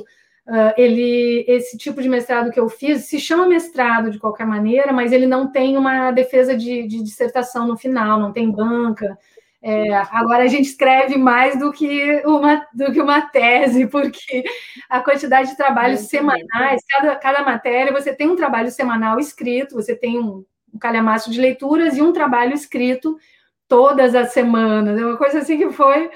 Uh, 0.48 0.72
ele, 0.78 1.44
esse 1.46 1.76
tipo 1.76 2.00
de 2.00 2.08
mestrado 2.08 2.50
que 2.50 2.58
eu 2.58 2.70
fiz 2.70 3.04
se 3.04 3.20
chama 3.20 3.46
mestrado 3.46 4.10
de 4.10 4.18
qualquer 4.18 4.46
maneira, 4.46 4.94
mas 4.94 5.12
ele 5.12 5.26
não 5.26 5.52
tem 5.52 5.76
uma 5.76 6.10
defesa 6.10 6.56
de, 6.56 6.88
de 6.88 7.02
dissertação 7.02 7.68
no 7.68 7.76
final, 7.76 8.18
não 8.18 8.32
tem 8.32 8.50
banca. 8.50 9.18
É, 9.60 9.92
agora 9.92 10.44
a 10.44 10.46
gente 10.46 10.66
escreve 10.66 11.16
mais 11.18 11.58
do 11.58 11.72
que, 11.72 12.22
uma, 12.24 12.64
do 12.72 12.92
que 12.92 13.00
uma 13.00 13.22
tese, 13.22 13.86
porque 13.88 14.44
a 14.88 15.00
quantidade 15.00 15.50
de 15.50 15.56
trabalhos 15.56 16.00
semanais, 16.02 16.80
cada, 16.88 17.16
cada 17.16 17.42
matéria, 17.42 17.92
você 17.92 18.14
tem 18.14 18.28
um 18.28 18.36
trabalho 18.36 18.70
semanal 18.70 19.18
escrito, 19.18 19.74
você 19.74 19.96
tem 19.96 20.18
um, 20.18 20.44
um 20.72 20.78
calhamaço 20.78 21.30
de 21.30 21.40
leituras 21.40 21.96
e 21.96 22.02
um 22.02 22.12
trabalho 22.12 22.54
escrito 22.54 23.18
todas 23.66 24.14
as 24.14 24.32
semanas. 24.32 24.98
É 24.98 25.04
uma 25.04 25.16
coisa 25.16 25.40
assim 25.40 25.58
que 25.58 25.70
foi 25.72 26.08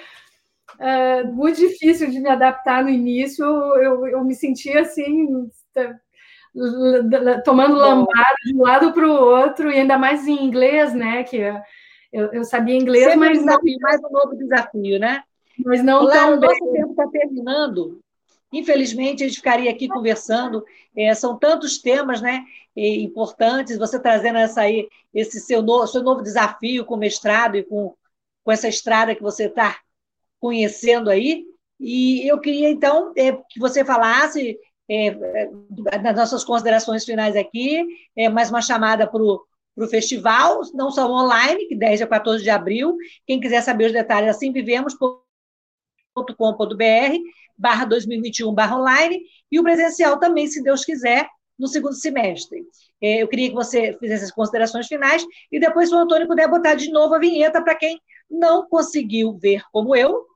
é, 0.79 1.25
muito 1.25 1.59
difícil 1.59 2.11
de 2.11 2.21
me 2.21 2.29
adaptar 2.29 2.83
no 2.85 2.91
início. 2.91 3.45
Eu, 3.45 4.07
eu 4.07 4.25
me 4.25 4.35
sentia 4.35 4.83
assim, 4.83 5.51
tomando 7.45 7.75
lambada 7.75 8.37
de 8.45 8.55
um 8.57 8.63
lado 8.63 8.93
para 8.93 9.07
o 9.07 9.13
outro, 9.13 9.71
e 9.71 9.79
ainda 9.79 9.99
mais 9.99 10.27
em 10.27 10.45
inglês, 10.45 10.95
né? 10.95 11.25
Que 11.25 11.53
eu, 12.13 12.33
eu 12.33 12.45
sabia 12.45 12.77
inglês, 12.77 13.05
Sempre 13.05 13.19
mas. 13.21 13.39
Um 13.39 13.45
desafio, 13.47 13.79
não... 13.79 13.89
Mais 13.89 14.05
um 14.05 14.11
novo 14.11 14.37
desafio, 14.37 14.99
né? 14.99 15.23
Mas 15.65 15.83
não 15.83 16.03
Olá, 16.03 16.13
tão 16.13 16.35
o 16.35 16.41
nosso 16.41 16.73
tempo 16.73 16.91
está 16.91 17.07
terminando. 17.09 18.01
Infelizmente, 18.53 19.25
a 19.25 19.27
gente 19.27 19.37
ficaria 19.37 19.71
aqui 19.71 19.89
conversando. 19.89 20.65
É, 20.95 21.15
são 21.15 21.39
tantos 21.39 21.79
temas 21.79 22.21
né, 22.21 22.45
importantes, 22.77 23.79
você 23.79 23.99
trazendo 23.99 24.39
essa 24.39 24.61
aí, 24.61 24.89
esse 25.15 25.41
seu, 25.41 25.63
no, 25.63 25.87
seu 25.87 26.03
novo 26.03 26.23
desafio 26.23 26.85
com 26.85 26.95
o 26.95 26.99
mestrado 26.99 27.57
e 27.57 27.65
com, 27.65 27.95
com 28.45 28.53
essa 28.53 28.69
estrada 28.69 29.15
que 29.15 29.23
você 29.23 29.47
está 29.47 29.79
conhecendo 30.39 31.09
aí. 31.09 31.47
E 31.81 32.31
eu 32.31 32.39
queria, 32.41 32.69
então, 32.69 33.13
é, 33.17 33.33
que 33.33 33.59
você 33.59 33.85
falasse 33.85 34.59
é, 34.89 35.07
é 35.07 35.99
das 35.99 36.17
nossas 36.17 36.45
considerações 36.45 37.05
finais 37.05 37.37
aqui, 37.37 37.87
é, 38.15 38.29
mais 38.29 38.51
uma 38.51 38.61
chamada 38.61 39.07
para 39.07 39.23
o 39.23 39.43
festival, 39.89 40.61
não 40.75 40.91
só 40.91 41.11
online, 41.11 41.67
que 41.67 41.75
10 41.75 42.03
a 42.03 42.07
14 42.07 42.43
de 42.43 42.51
abril. 42.51 42.97
Quem 43.27 43.41
quiser 43.41 43.63
saber 43.63 43.87
os 43.87 43.93
detalhes, 43.93 44.31
assim 44.31 44.53
vivemos.com.br, 44.53 45.23
barra 47.57 47.85
2021, 47.85 48.55
barra 48.55 48.79
online, 48.79 49.21
e 49.51 49.59
o 49.59 49.63
presencial 49.63 50.19
também, 50.19 50.47
se 50.47 50.63
Deus 50.63 50.85
quiser, 50.85 51.29
no 51.59 51.67
segundo 51.69 51.95
semestre. 51.95 52.65
É, 53.01 53.23
eu 53.23 53.29
queria 53.29 53.49
que 53.49 53.55
você 53.55 53.97
fizesse 53.99 54.25
as 54.25 54.33
considerações 54.33 54.87
finais, 54.87 55.25
e 55.51 55.59
depois, 55.59 55.89
se 55.89 55.95
o 55.95 55.99
Antônio 55.99 56.27
puder 56.27 56.49
botar 56.49 56.75
de 56.75 56.91
novo 56.91 57.15
a 57.15 57.19
vinheta 57.19 57.63
para 57.63 57.75
quem 57.75 58.01
não 58.31 58.67
conseguiu 58.69 59.39
ver 59.39 59.63
como 59.73 59.95
eu, 59.95 60.27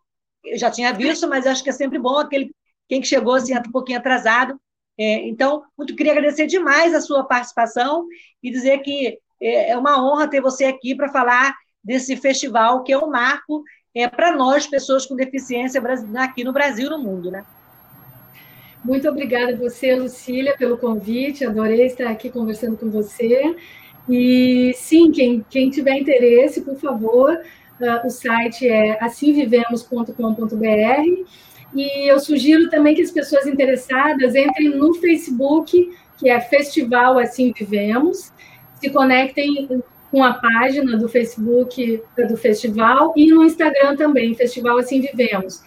eu 0.44 0.58
já 0.58 0.70
tinha 0.70 0.92
visto, 0.92 1.28
mas 1.28 1.46
acho 1.46 1.62
que 1.62 1.70
é 1.70 1.72
sempre 1.72 1.98
bom 1.98 2.16
aquele 2.18 2.54
quem 2.88 3.02
chegou 3.02 3.34
assim, 3.34 3.56
um 3.56 3.72
pouquinho 3.72 3.98
atrasado. 3.98 4.60
É, 4.98 5.26
então, 5.28 5.62
muito 5.76 5.94
queria 5.94 6.12
agradecer 6.12 6.46
demais 6.46 6.94
a 6.94 7.00
sua 7.00 7.24
participação 7.24 8.06
e 8.42 8.50
dizer 8.50 8.78
que 8.78 9.18
é, 9.40 9.70
é 9.70 9.78
uma 9.78 10.02
honra 10.02 10.28
ter 10.28 10.40
você 10.40 10.64
aqui 10.64 10.94
para 10.94 11.08
falar 11.08 11.54
desse 11.82 12.16
festival 12.16 12.82
que 12.82 12.92
é 12.92 12.98
um 12.98 13.08
marco 13.08 13.62
é, 13.94 14.08
para 14.08 14.34
nós, 14.34 14.66
pessoas 14.66 15.06
com 15.06 15.16
deficiência 15.16 15.82
aqui 16.16 16.44
no 16.44 16.52
Brasil 16.52 16.86
e 16.86 16.90
no 16.90 16.98
mundo, 16.98 17.30
né? 17.30 17.44
Muito 18.84 19.08
obrigada 19.08 19.52
a 19.52 19.56
você, 19.56 19.94
Lucília, 19.96 20.54
pelo 20.56 20.76
convite. 20.76 21.44
Adorei 21.44 21.86
estar 21.86 22.08
aqui 22.08 22.30
conversando 22.30 22.76
com 22.76 22.90
você. 22.90 23.56
E 24.08 24.72
sim, 24.76 25.10
quem, 25.10 25.44
quem 25.50 25.70
tiver 25.70 25.98
interesse, 25.98 26.60
por 26.60 26.76
favor, 26.76 27.40
Uh, 27.80 28.06
o 28.06 28.10
site 28.10 28.66
é 28.66 28.96
assimvivemos.com.br. 29.04 30.14
E 31.74 32.10
eu 32.10 32.18
sugiro 32.18 32.70
também 32.70 32.94
que 32.94 33.02
as 33.02 33.10
pessoas 33.10 33.46
interessadas 33.46 34.34
entrem 34.34 34.70
no 34.70 34.94
Facebook, 34.94 35.90
que 36.16 36.30
é 36.30 36.40
Festival 36.40 37.18
Assim 37.18 37.52
Vivemos, 37.52 38.32
se 38.80 38.90
conectem 38.90 39.68
com 40.10 40.22
a 40.22 40.34
página 40.34 40.96
do 40.96 41.08
Facebook 41.08 42.02
do 42.28 42.36
festival 42.36 43.12
e 43.16 43.26
no 43.26 43.44
Instagram 43.44 43.96
também, 43.96 44.34
Festival 44.34 44.78
Assim 44.78 45.00
Vivemos. 45.00 45.62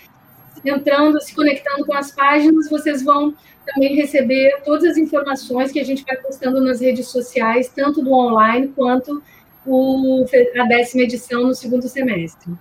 Entrando, 0.65 1.21
se 1.21 1.33
conectando 1.33 1.85
com 1.85 1.93
as 1.93 2.11
páginas, 2.11 2.69
vocês 2.69 3.03
vão 3.03 3.33
também 3.65 3.95
receber 3.95 4.61
todas 4.65 4.91
as 4.91 4.97
informações 4.97 5.71
que 5.71 5.79
a 5.79 5.85
gente 5.85 6.03
vai 6.03 6.17
postando 6.17 6.59
nas 6.61 6.81
redes 6.81 7.07
sociais, 7.07 7.69
tanto 7.69 8.01
do 8.01 8.11
online 8.11 8.69
quanto 8.69 9.21
o, 9.65 10.25
a 10.59 10.63
décima 10.65 11.03
edição 11.03 11.43
no 11.43 11.53
segundo 11.53 11.87
semestre. 11.87 12.51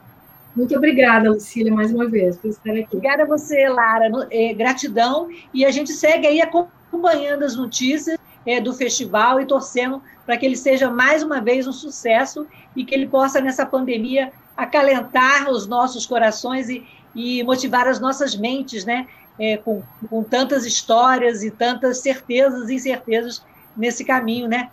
Muito 0.55 0.77
obrigada, 0.77 1.31
Lucília, 1.31 1.73
mais 1.73 1.93
uma 1.93 2.09
vez, 2.09 2.37
por 2.37 2.49
estar 2.49 2.73
aqui. 2.73 2.97
Obrigada 2.97 3.23
a 3.23 3.27
você, 3.27 3.69
Lara. 3.69 4.11
É, 4.31 4.53
gratidão. 4.53 5.29
E 5.55 5.65
a 5.65 5.71
gente 5.71 5.93
segue 5.93 6.27
aí 6.27 6.41
acompanhando 6.41 7.45
as 7.45 7.57
notícias 7.57 8.19
é, 8.49 8.63
do 8.63 8.73
festival 8.73 9.43
e 9.43 9.45
torcendo 9.45 10.03
para 10.25 10.39
que 10.39 10.47
ele 10.47 10.57
seja 10.57 10.89
mais 10.91 11.23
uma 11.23 11.39
vez 11.39 11.67
um 11.67 11.73
sucesso 11.73 12.47
e 12.75 12.83
que 12.83 12.95
ele 12.95 13.07
possa, 13.07 13.43
nessa 13.43 13.67
pandemia, 13.67 14.33
acalentar 14.57 15.51
os 15.51 15.67
nossos 15.67 16.07
corações 16.07 16.71
e, 16.71 16.83
e 17.15 17.43
motivar 17.45 17.87
as 17.87 18.01
nossas 18.01 18.35
mentes, 18.35 18.87
né? 18.87 19.07
É, 19.39 19.59
com, 19.59 19.83
com 20.09 20.25
tantas 20.25 20.65
histórias 20.65 21.45
e 21.45 21.51
tantas 21.51 21.99
certezas 21.99 22.71
e 22.71 22.75
incertezas 22.77 23.43
nesse 23.77 24.03
caminho, 24.03 24.49
né? 24.49 24.71